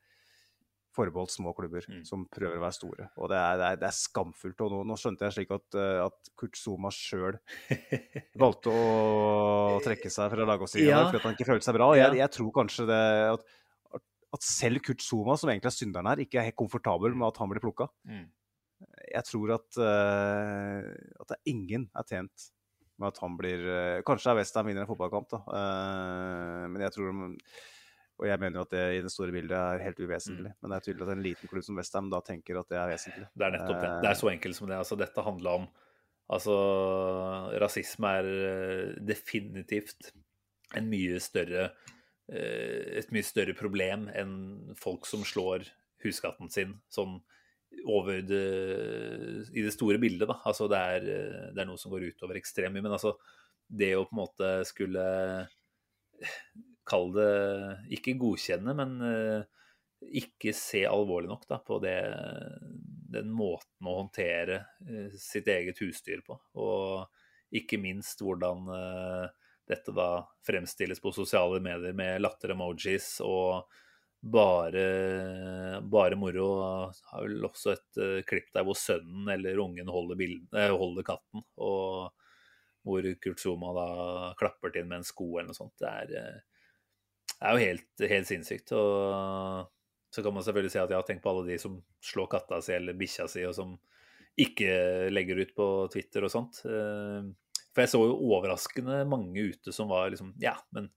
[0.94, 2.04] forbeholdt små klubber Mm.
[2.06, 3.08] som prøver å være store.
[3.18, 4.60] Og det er, det er, det er skamfullt.
[4.64, 7.36] Og nå, nå skjønte jeg slik at, eh, at Kurt Zuma sjøl
[8.44, 11.10] valgte å trekke seg fra lagoppstillingen Ja.
[11.10, 11.90] fordi han ikke følte seg bra.
[11.92, 13.02] Og Jeg, jeg tror kanskje det
[13.34, 13.44] at,
[14.38, 17.38] at, selv Kurt Zuma, som egentlig er synderen her, ikke er helt komfortabel med at
[17.42, 17.90] han blir plukka.
[18.08, 18.24] Mm.
[19.14, 20.82] Jeg tror at, uh,
[21.22, 22.50] at det ingen er tjent
[23.00, 25.38] med at han blir uh, Kanskje er Westham vinner en fotballkamp, da.
[25.48, 27.14] Uh, men jeg tror
[28.20, 30.52] Og jeg mener jo at det i det store bildet er helt uvesentlig.
[30.62, 32.92] Men det er tydelig at en liten klubb som Westham da tenker at det er
[32.92, 33.26] vesentlig.
[33.34, 33.90] Det er nettopp det.
[34.04, 34.78] Det er så enkelt som det.
[34.78, 35.66] Altså, dette handla om
[36.32, 36.54] Altså,
[37.60, 40.08] rasisme er eh, definitivt
[40.78, 41.66] en mye større
[42.32, 44.32] eh, Et mye større problem enn
[44.80, 45.66] folk som slår
[46.04, 47.18] huskatten sin sånn
[47.90, 48.40] over det
[49.52, 50.38] I det store bildet, da.
[50.48, 52.86] Altså, det er, eh, det er noe som går utover ekstremt mye.
[52.86, 53.18] Men altså,
[53.68, 55.04] det å på en måte skulle
[56.84, 57.28] Kall det
[57.96, 59.44] ikke godkjenne, men eh,
[60.20, 61.96] ikke se alvorlig nok da, på det,
[63.14, 66.36] den måten å håndtere eh, sitt eget husdyr på.
[66.60, 69.24] Og ikke minst hvordan eh,
[69.70, 70.10] dette da
[70.44, 73.64] fremstilles på sosiale medier med latter-emojis og
[74.24, 74.84] bare,
[75.88, 76.48] bare moro.
[77.12, 82.12] Har vel også et klipp der hvor sønnen eller ungen holder, bilden, holder katten, og
[82.84, 83.88] hvor Kurt Zuma da
[84.36, 85.76] klapper til med en sko eller noe sånt.
[85.80, 86.42] Det er,
[87.44, 88.72] det er jo helt, helt sinnssykt.
[88.72, 89.70] og
[90.14, 92.72] så kan man selvfølgelig si at ja, tenk på alle de som slår katta si
[92.72, 93.74] eller bikkja si, og som
[94.40, 96.60] ikke legger ut på Twitter og sånt.
[96.64, 97.26] Eh,
[97.74, 100.88] For jeg så jo overraskende mange ute som var liksom Ja, men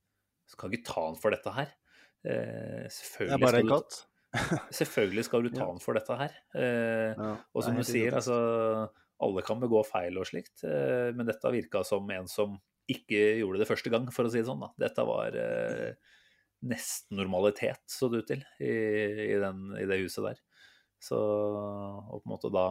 [0.47, 1.73] skal ikke ta han for dette her.
[2.93, 3.97] Selvfølgelig, Det er bare en katt.
[4.79, 6.33] selvfølgelig skal du ta han for dette her.
[6.55, 8.37] Eh, Ja, og som du sier, altså
[9.19, 12.53] Alle kan begå feil og slikt, eh, men dette virka som en som
[12.87, 14.61] ikke gjorde det første gang, for å si det sånn.
[14.61, 14.69] da.
[14.77, 15.95] Dette var eh,
[16.65, 18.73] nesten normalitet, så det ut til, i,
[19.27, 20.41] i, den, i det huset der.
[21.03, 22.67] Så Og på en måte da,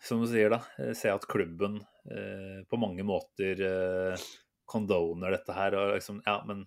[0.00, 4.26] som du sier, da, eh, se at klubben eh, på mange måter eh,
[4.68, 5.76] condoner dette her.
[5.76, 6.64] og liksom, ja, men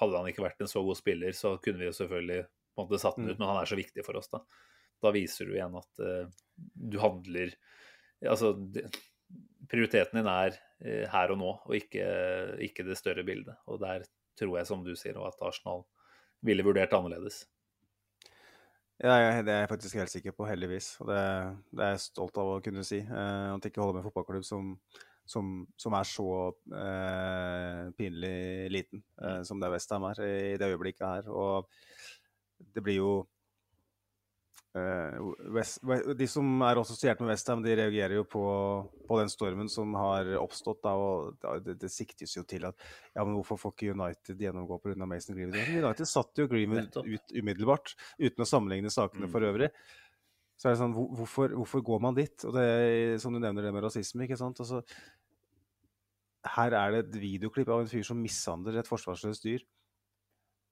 [0.00, 2.88] hadde han ikke vært en så god spiller, så kunne vi jo selvfølgelig på en
[2.88, 4.42] måte satt den ut, men han er så viktig for oss, da.
[5.04, 6.28] Da viser du igjen at eh,
[6.74, 7.54] du handler
[8.24, 8.54] Altså,
[9.68, 12.04] prioriteten din er eh, her og nå, og ikke,
[12.64, 13.58] ikke det større bildet.
[13.68, 14.06] Og der
[14.38, 15.84] tror jeg, som du sier, og at Arsenal
[16.44, 17.44] ville vurdert annerledes.
[19.02, 20.94] Ja, det er jeg faktisk helt sikker på, heldigvis.
[21.02, 21.22] Og det,
[21.74, 23.00] det er jeg stolt av å kunne si.
[23.02, 24.70] Eh, at jeg ikke holder med en fotballklubb som,
[25.26, 25.50] som,
[25.80, 26.28] som er så
[26.78, 28.36] eh, pinlig
[28.70, 31.30] liten eh, som det Westham er i det øyeblikket her.
[31.32, 31.66] Og
[32.74, 33.14] det blir jo
[35.54, 35.84] West,
[36.18, 38.42] De som er assosiert med Westham, de reagerer jo på,
[39.06, 40.80] på den stormen som har oppstått.
[40.82, 42.74] Da, og det, det siktes jo til at
[43.14, 44.96] ja, men hvorfor får ikke United gjennomgå pga.
[45.06, 45.70] Mason Greenwood?
[45.78, 49.30] United satte jo Greenwood ut umiddelbart, uten å sammenligne sakene Mm.
[49.30, 49.70] for øvrig.
[50.58, 52.44] Så er det sånn, hvorfor, hvorfor går man dit?
[52.46, 54.58] Og det som du nevner det med rasisme, ikke sant.
[54.62, 54.82] Altså,
[56.54, 59.62] her er det et videoklipp av en fyr som mishandler et forsvarsløst dyr.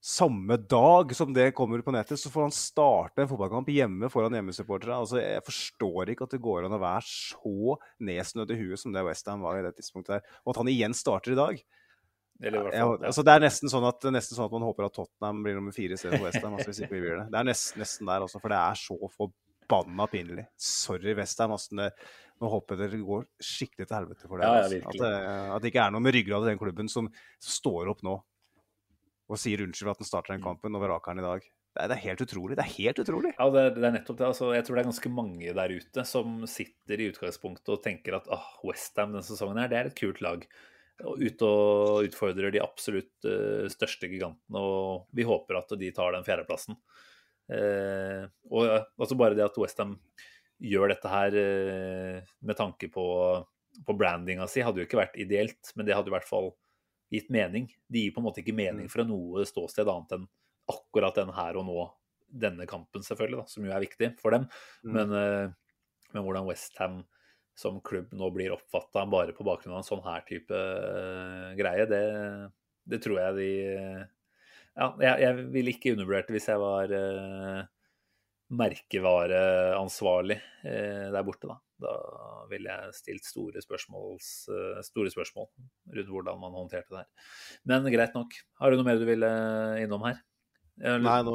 [0.02, 4.34] Samme dag som det kommer på nettet, så får han starte en fotballkamp hjemme foran
[4.34, 4.96] hjemmesupportere.
[4.98, 8.90] Altså, jeg forstår ikke at det går an å være så nedsnødd i huet som
[8.96, 10.24] det Westham var i det tidspunktet der.
[10.42, 11.62] Og at han igjen starter i dag.
[12.42, 13.12] Eller i hvert Ja, fall, ja.
[13.12, 15.76] altså, det er nesten sånn, at, nesten sånn at man håper at Tottenham blir nummer
[15.76, 16.58] fire istedenfor Westham.
[16.58, 17.28] Altså, hvis ikke vi blir det.
[17.30, 20.48] det er nesten, nesten der, altså, for det er så forbanna pinlig.
[20.58, 21.54] Sorry, Westham.
[21.54, 21.78] Altså,
[22.42, 24.50] nå håper jeg dere går skikkelig til helvete for det.
[24.50, 24.90] Ja, ja, altså.
[24.90, 28.02] at, det at det ikke er noe med ryggraden i den klubben som står opp
[28.02, 28.18] nå
[29.30, 30.48] og sier unnskyld for at den starter den Mm.
[30.50, 31.44] kampen over Akeren i dag.
[31.72, 32.56] Det er, det er helt utrolig.
[32.58, 33.30] Det er helt utrolig.
[33.38, 34.26] Ja, det, det er nettopp det.
[34.28, 38.18] Altså, jeg tror det er ganske mange der ute som sitter i utgangspunktet og tenker
[38.18, 40.44] at ah, Westham denne sesongen her, det er et kult lag.
[41.08, 46.12] Og ute og utfordrer de absolutt uh, største gigantene, og vi håper at de tar
[46.14, 46.76] den fjerdeplassen.
[47.48, 49.96] Uh, og uh, altså bare det at Westham
[50.62, 51.34] gjør dette her
[52.38, 53.04] med tanke på,
[53.82, 56.52] på brandinga si, hadde jo ikke vært ideelt, men det hadde i hvert fall
[57.12, 57.68] gitt mening.
[57.93, 60.28] De gir på en måte ikke mening fra noe ståsted annet enn
[60.72, 61.80] akkurat den her og nå,
[62.43, 64.47] denne kampen selvfølgelig, da, som jo er viktig for dem.
[64.86, 64.94] Mm.
[64.97, 67.02] Men, eh, men hvordan Westham
[67.59, 71.84] som klubb nå blir oppfatta bare på bakgrunn av en sånn her type eh, greie,
[71.90, 72.02] det,
[72.89, 73.52] det tror jeg de
[74.72, 77.66] Ja, jeg, jeg ville ikke undervurdert det hvis jeg var uh,
[78.52, 80.36] merkevareansvarlig
[80.68, 81.56] eh, der borte, da.
[81.82, 81.92] Da
[82.50, 85.48] ville jeg stilt store, eh, store spørsmål
[85.96, 87.30] rundt hvordan man håndterte det her.
[87.68, 88.36] Men greit nok.
[88.60, 89.30] Har du noe mer du ville
[89.82, 90.20] innom her?
[90.82, 91.34] Nei, nå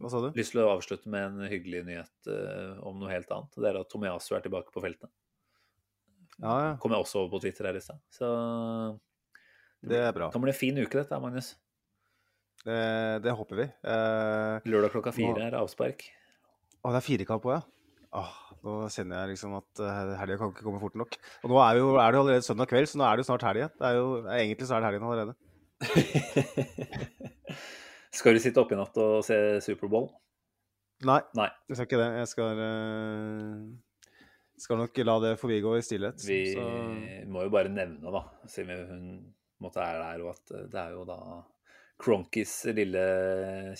[0.00, 0.30] Hva sa du?
[0.34, 3.52] lyst til å avslutte med en hyggelig nyhet eh, om noe helt annet.
[3.56, 5.10] Det er at Tomiasu er tilbake på feltet.
[6.40, 6.72] Ja, ja.
[6.80, 8.00] Kom jeg også over på Twitter her i stad.
[8.12, 8.28] Så
[9.86, 10.30] Det er bra.
[10.32, 11.54] kan bli en fin uke, dette, Magnus.
[12.66, 13.66] Det, det håper vi.
[13.86, 16.04] Eh, Lørdag klokka fire er avspark.
[16.86, 17.62] Å, det er firekamp òg, ja.
[18.16, 21.16] Åh, nå kjenner jeg liksom at uh, helga kan ikke komme fort nok.
[21.42, 23.28] Og nå er, jo, er det jo allerede søndag kveld, så nå er det jo
[23.32, 24.28] snart helg igjen.
[24.36, 25.34] Egentlig så er det helgen allerede.
[28.16, 30.06] skal du sitte oppe i natt og se Superbowl?
[31.10, 31.50] Nei, Nei.
[31.66, 32.08] jeg skal ikke det.
[32.22, 33.66] Jeg skal uh,
[34.62, 36.22] skal nok la det forbigå i stillhet.
[36.30, 36.70] Vi så...
[37.34, 39.04] må jo bare nevne, da, siden hun
[39.60, 41.18] måtte er der, og at det er jo da
[41.96, 43.02] Cronkis lille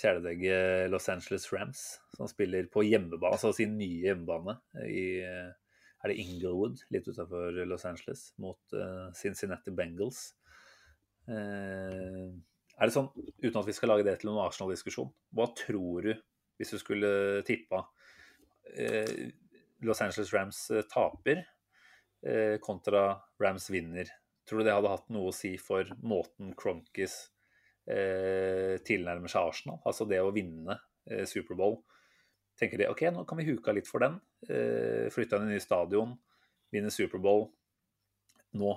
[0.00, 0.56] kjæledegge
[0.88, 1.82] Los Angeles Rams,
[2.16, 4.56] som spiller på hjemmebane, altså sin nye hjemmebane
[4.88, 5.06] i
[6.06, 10.30] er det Inglewood, litt utenfor Los Angeles, mot uh, Cincinnati Bengals.
[11.26, 12.30] Uh,
[12.76, 13.08] er det sånn,
[13.42, 16.12] uten at vi skal lage det til noen Arsenal-diskusjon, hva tror du,
[16.56, 17.10] hvis du skulle
[17.48, 17.82] tippa
[19.84, 20.58] Los Angeles Rams
[20.90, 21.42] taper
[22.64, 23.02] kontra
[23.40, 24.08] Rams vinner?
[24.48, 27.16] Tror du det hadde hatt noe å si for måten Cronkis
[27.90, 29.80] eh, tilnærmer seg Arsenal?
[29.86, 30.78] Altså det å vinne
[31.10, 31.78] eh, Superbowl.
[32.56, 34.18] Tenker de OK, nå kan vi huka litt for den.
[34.48, 36.14] Eh, flytte inn i ny stadion,
[36.72, 37.48] vinne Superbowl.
[38.56, 38.76] Nå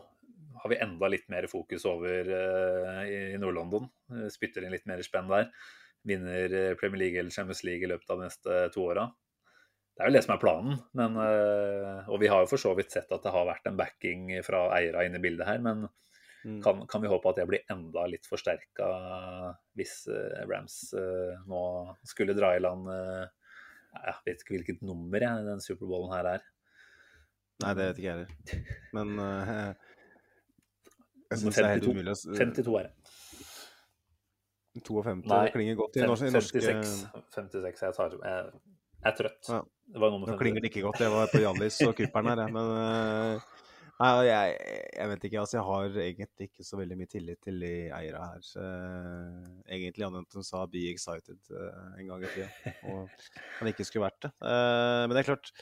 [0.60, 3.88] har vi enda litt mer fokus over eh, i Nord-London.
[4.34, 5.48] Spytter inn litt mer spenn der.
[6.08, 9.08] Vinner eh, Premier League eller Champions League i løpet av de neste to åra.
[9.96, 10.76] Det er jo det som er planen.
[10.96, 13.80] Men, eh, og vi har jo for så vidt sett at det har vært en
[13.80, 15.64] backing fra eierne inne i bildet her.
[15.64, 15.88] Men
[16.46, 16.62] Mm.
[16.64, 18.86] kan, kan vi håpe at det blir enda litt forsterka
[19.76, 21.60] hvis uh, Rams uh, nå
[22.08, 23.26] skulle dra i land uh,
[23.92, 26.42] Jeg vet ikke hvilket nummer jeg, den Superbowlen her er.
[27.60, 28.32] Nei, det vet ikke jeg heller.
[28.96, 29.08] Men
[31.34, 31.92] jeg syns det er helt 52.
[31.92, 32.96] umulig å s- 52 er det.
[34.80, 36.94] 52 Nei, det klinger godt i norsk, 56.
[37.36, 38.22] 56 jeg, tar, jeg,
[39.02, 39.44] jeg er trøtt.
[39.50, 39.60] Ja.
[39.90, 41.00] Det var nummer Nå klinger det ikke godt.
[41.02, 42.40] Jeg var på Hjallis og Kupperen her.
[42.54, 42.66] Men
[44.00, 44.56] nei, jeg,
[44.96, 45.42] jeg vet ikke.
[45.42, 48.48] Altså, jeg har egentlig ikke så veldig mye tillit til de eierne her.
[48.56, 52.74] Uh, egentlig annet enn at hun sa 'be excited' uh, en gang i tida.
[52.94, 53.28] Og
[53.60, 54.34] han ikke skulle vært det.
[54.40, 55.54] Uh, men det er klart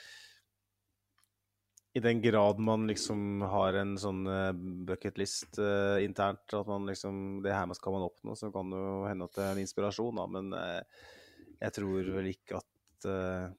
[1.97, 4.25] i den grad man liksom har en sånn
[4.85, 8.97] bucketlist uh, internt, at man liksom Det her skal man oppnå, så kan det jo
[9.07, 10.27] hende at det er en inspirasjon, da.
[10.29, 11.07] Men uh,
[11.57, 13.49] jeg tror vel ikke at uh,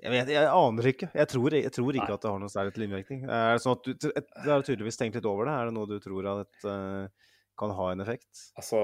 [0.00, 1.10] jeg, vet, jeg aner ikke.
[1.12, 2.16] Jeg tror, jeg tror ikke Nei.
[2.16, 3.22] at det har noen særlig til innvirkning.
[3.28, 5.54] Er det sånn at du du har tydeligvis tenkt litt over det?
[5.54, 8.44] Er det noe du tror at uh, kan ha en effekt?
[8.60, 8.80] Altså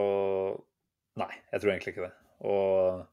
[1.16, 2.14] Nei, jeg tror egentlig ikke det.
[2.44, 3.04] Og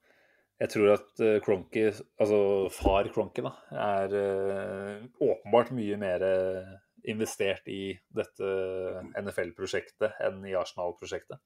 [0.59, 1.85] jeg tror at Kronky,
[2.19, 2.39] altså
[2.75, 6.73] far Kronky, da, er uh, åpenbart mye mer eh,
[7.11, 8.51] investert i dette
[9.19, 11.39] NFL-prosjektet enn i Arsenal-prosjektet.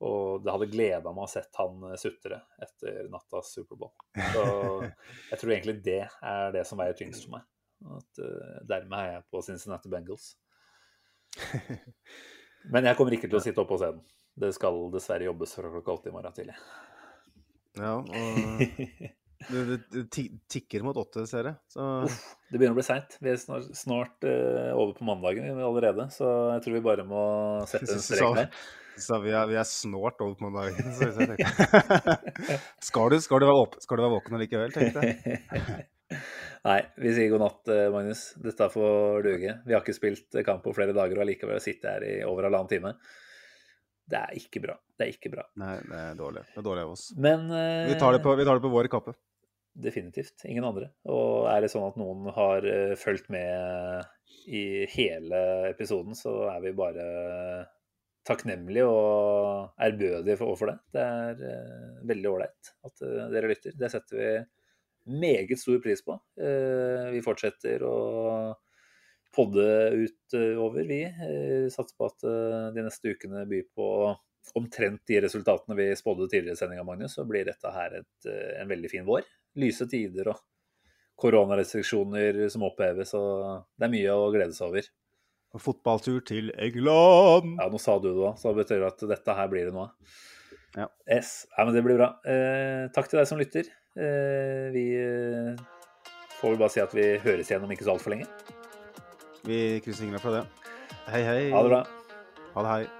[0.00, 3.92] Og det hadde gleda meg å sett han eh, sutre etter nattas Superbowl.
[4.16, 4.44] Så
[5.32, 7.48] jeg tror egentlig det er det som veier tyngst for meg.
[7.96, 10.34] At, uh, dermed er jeg på Cincinnati Bengals.
[12.72, 14.02] Men jeg kommer ikke til å sitte oppe på scenen.
[14.40, 16.56] Det skal dessverre jobbes fra klokka åtte i morgen tidlig.
[17.80, 18.64] Ja, og
[19.48, 21.56] det, det, tikker mot åtte, ser jeg.
[21.72, 21.86] Så
[22.50, 23.16] Det begynner å bli seint.
[23.24, 27.22] Vi er snart, snart uh, over på mandagen allerede, så jeg tror vi bare må
[27.70, 28.52] sette en strek der.
[29.00, 31.08] Så vi er, vi er snart over på mandagen, Så
[32.90, 35.88] skal, du, skal, du være åp skal du være våken allikevel, tenkte jeg.
[36.68, 38.26] Nei, vi sier god natt, eh, Magnus.
[38.44, 39.54] Dette får duge.
[39.64, 42.68] Vi har ikke spilt kamp på flere dager og allikevel sitter her i over halvannen
[42.68, 42.92] time.
[44.10, 44.74] Det er ikke bra.
[44.98, 45.46] Det er ikke bra.
[45.62, 46.44] Nei, det er dårlig.
[46.50, 47.06] Det er dårlig av oss.
[47.16, 47.88] Men uh...
[47.88, 49.14] Vi tar det på, vi tar det på vår kappe.
[49.80, 50.44] Definitivt.
[50.44, 50.90] Ingen andre.
[51.08, 54.06] Og er det sånn at noen har eh, fulgt med
[54.50, 55.40] i hele
[55.70, 57.04] episoden, så er vi bare
[58.28, 60.78] takknemlige og ærbødige for- overfor det.
[60.96, 63.76] Det er eh, veldig ålreit at eh, dere lytter.
[63.80, 64.32] Det setter vi
[65.20, 66.14] meget stor pris på.
[66.36, 67.94] Vi fortsetter å
[69.34, 69.64] podde
[70.04, 70.98] utover, vi.
[71.72, 72.26] Satser på at
[72.76, 73.86] de neste ukene byr på
[74.58, 77.16] omtrent de resultatene vi spådde tidligere i sendinga, Magnus.
[77.18, 79.26] Så blir dette her et, eh, en veldig fin vår.
[79.60, 80.40] Lyse tider og
[81.20, 84.88] koronarestriksjoner som oppheves, og det er mye å glede seg over.
[85.50, 87.56] Og Fotballtur til England!
[87.58, 89.88] Ja, nå sa du det òg, så det betyr at dette her blir det nå.
[90.78, 90.86] Ja.
[91.10, 91.46] Yes.
[91.56, 92.12] Ja, men det blir bra.
[92.22, 93.66] Eh, takk til deg som lytter.
[93.98, 95.58] Eh, vi eh,
[96.38, 98.30] får vel bare si at vi høres igjen om ikke så altfor lenge.
[99.42, 100.46] Vi krysser fingrene for det.
[101.10, 101.42] Hei, hei.
[101.50, 101.84] Ha det bra.
[102.54, 102.99] Ha det, hei.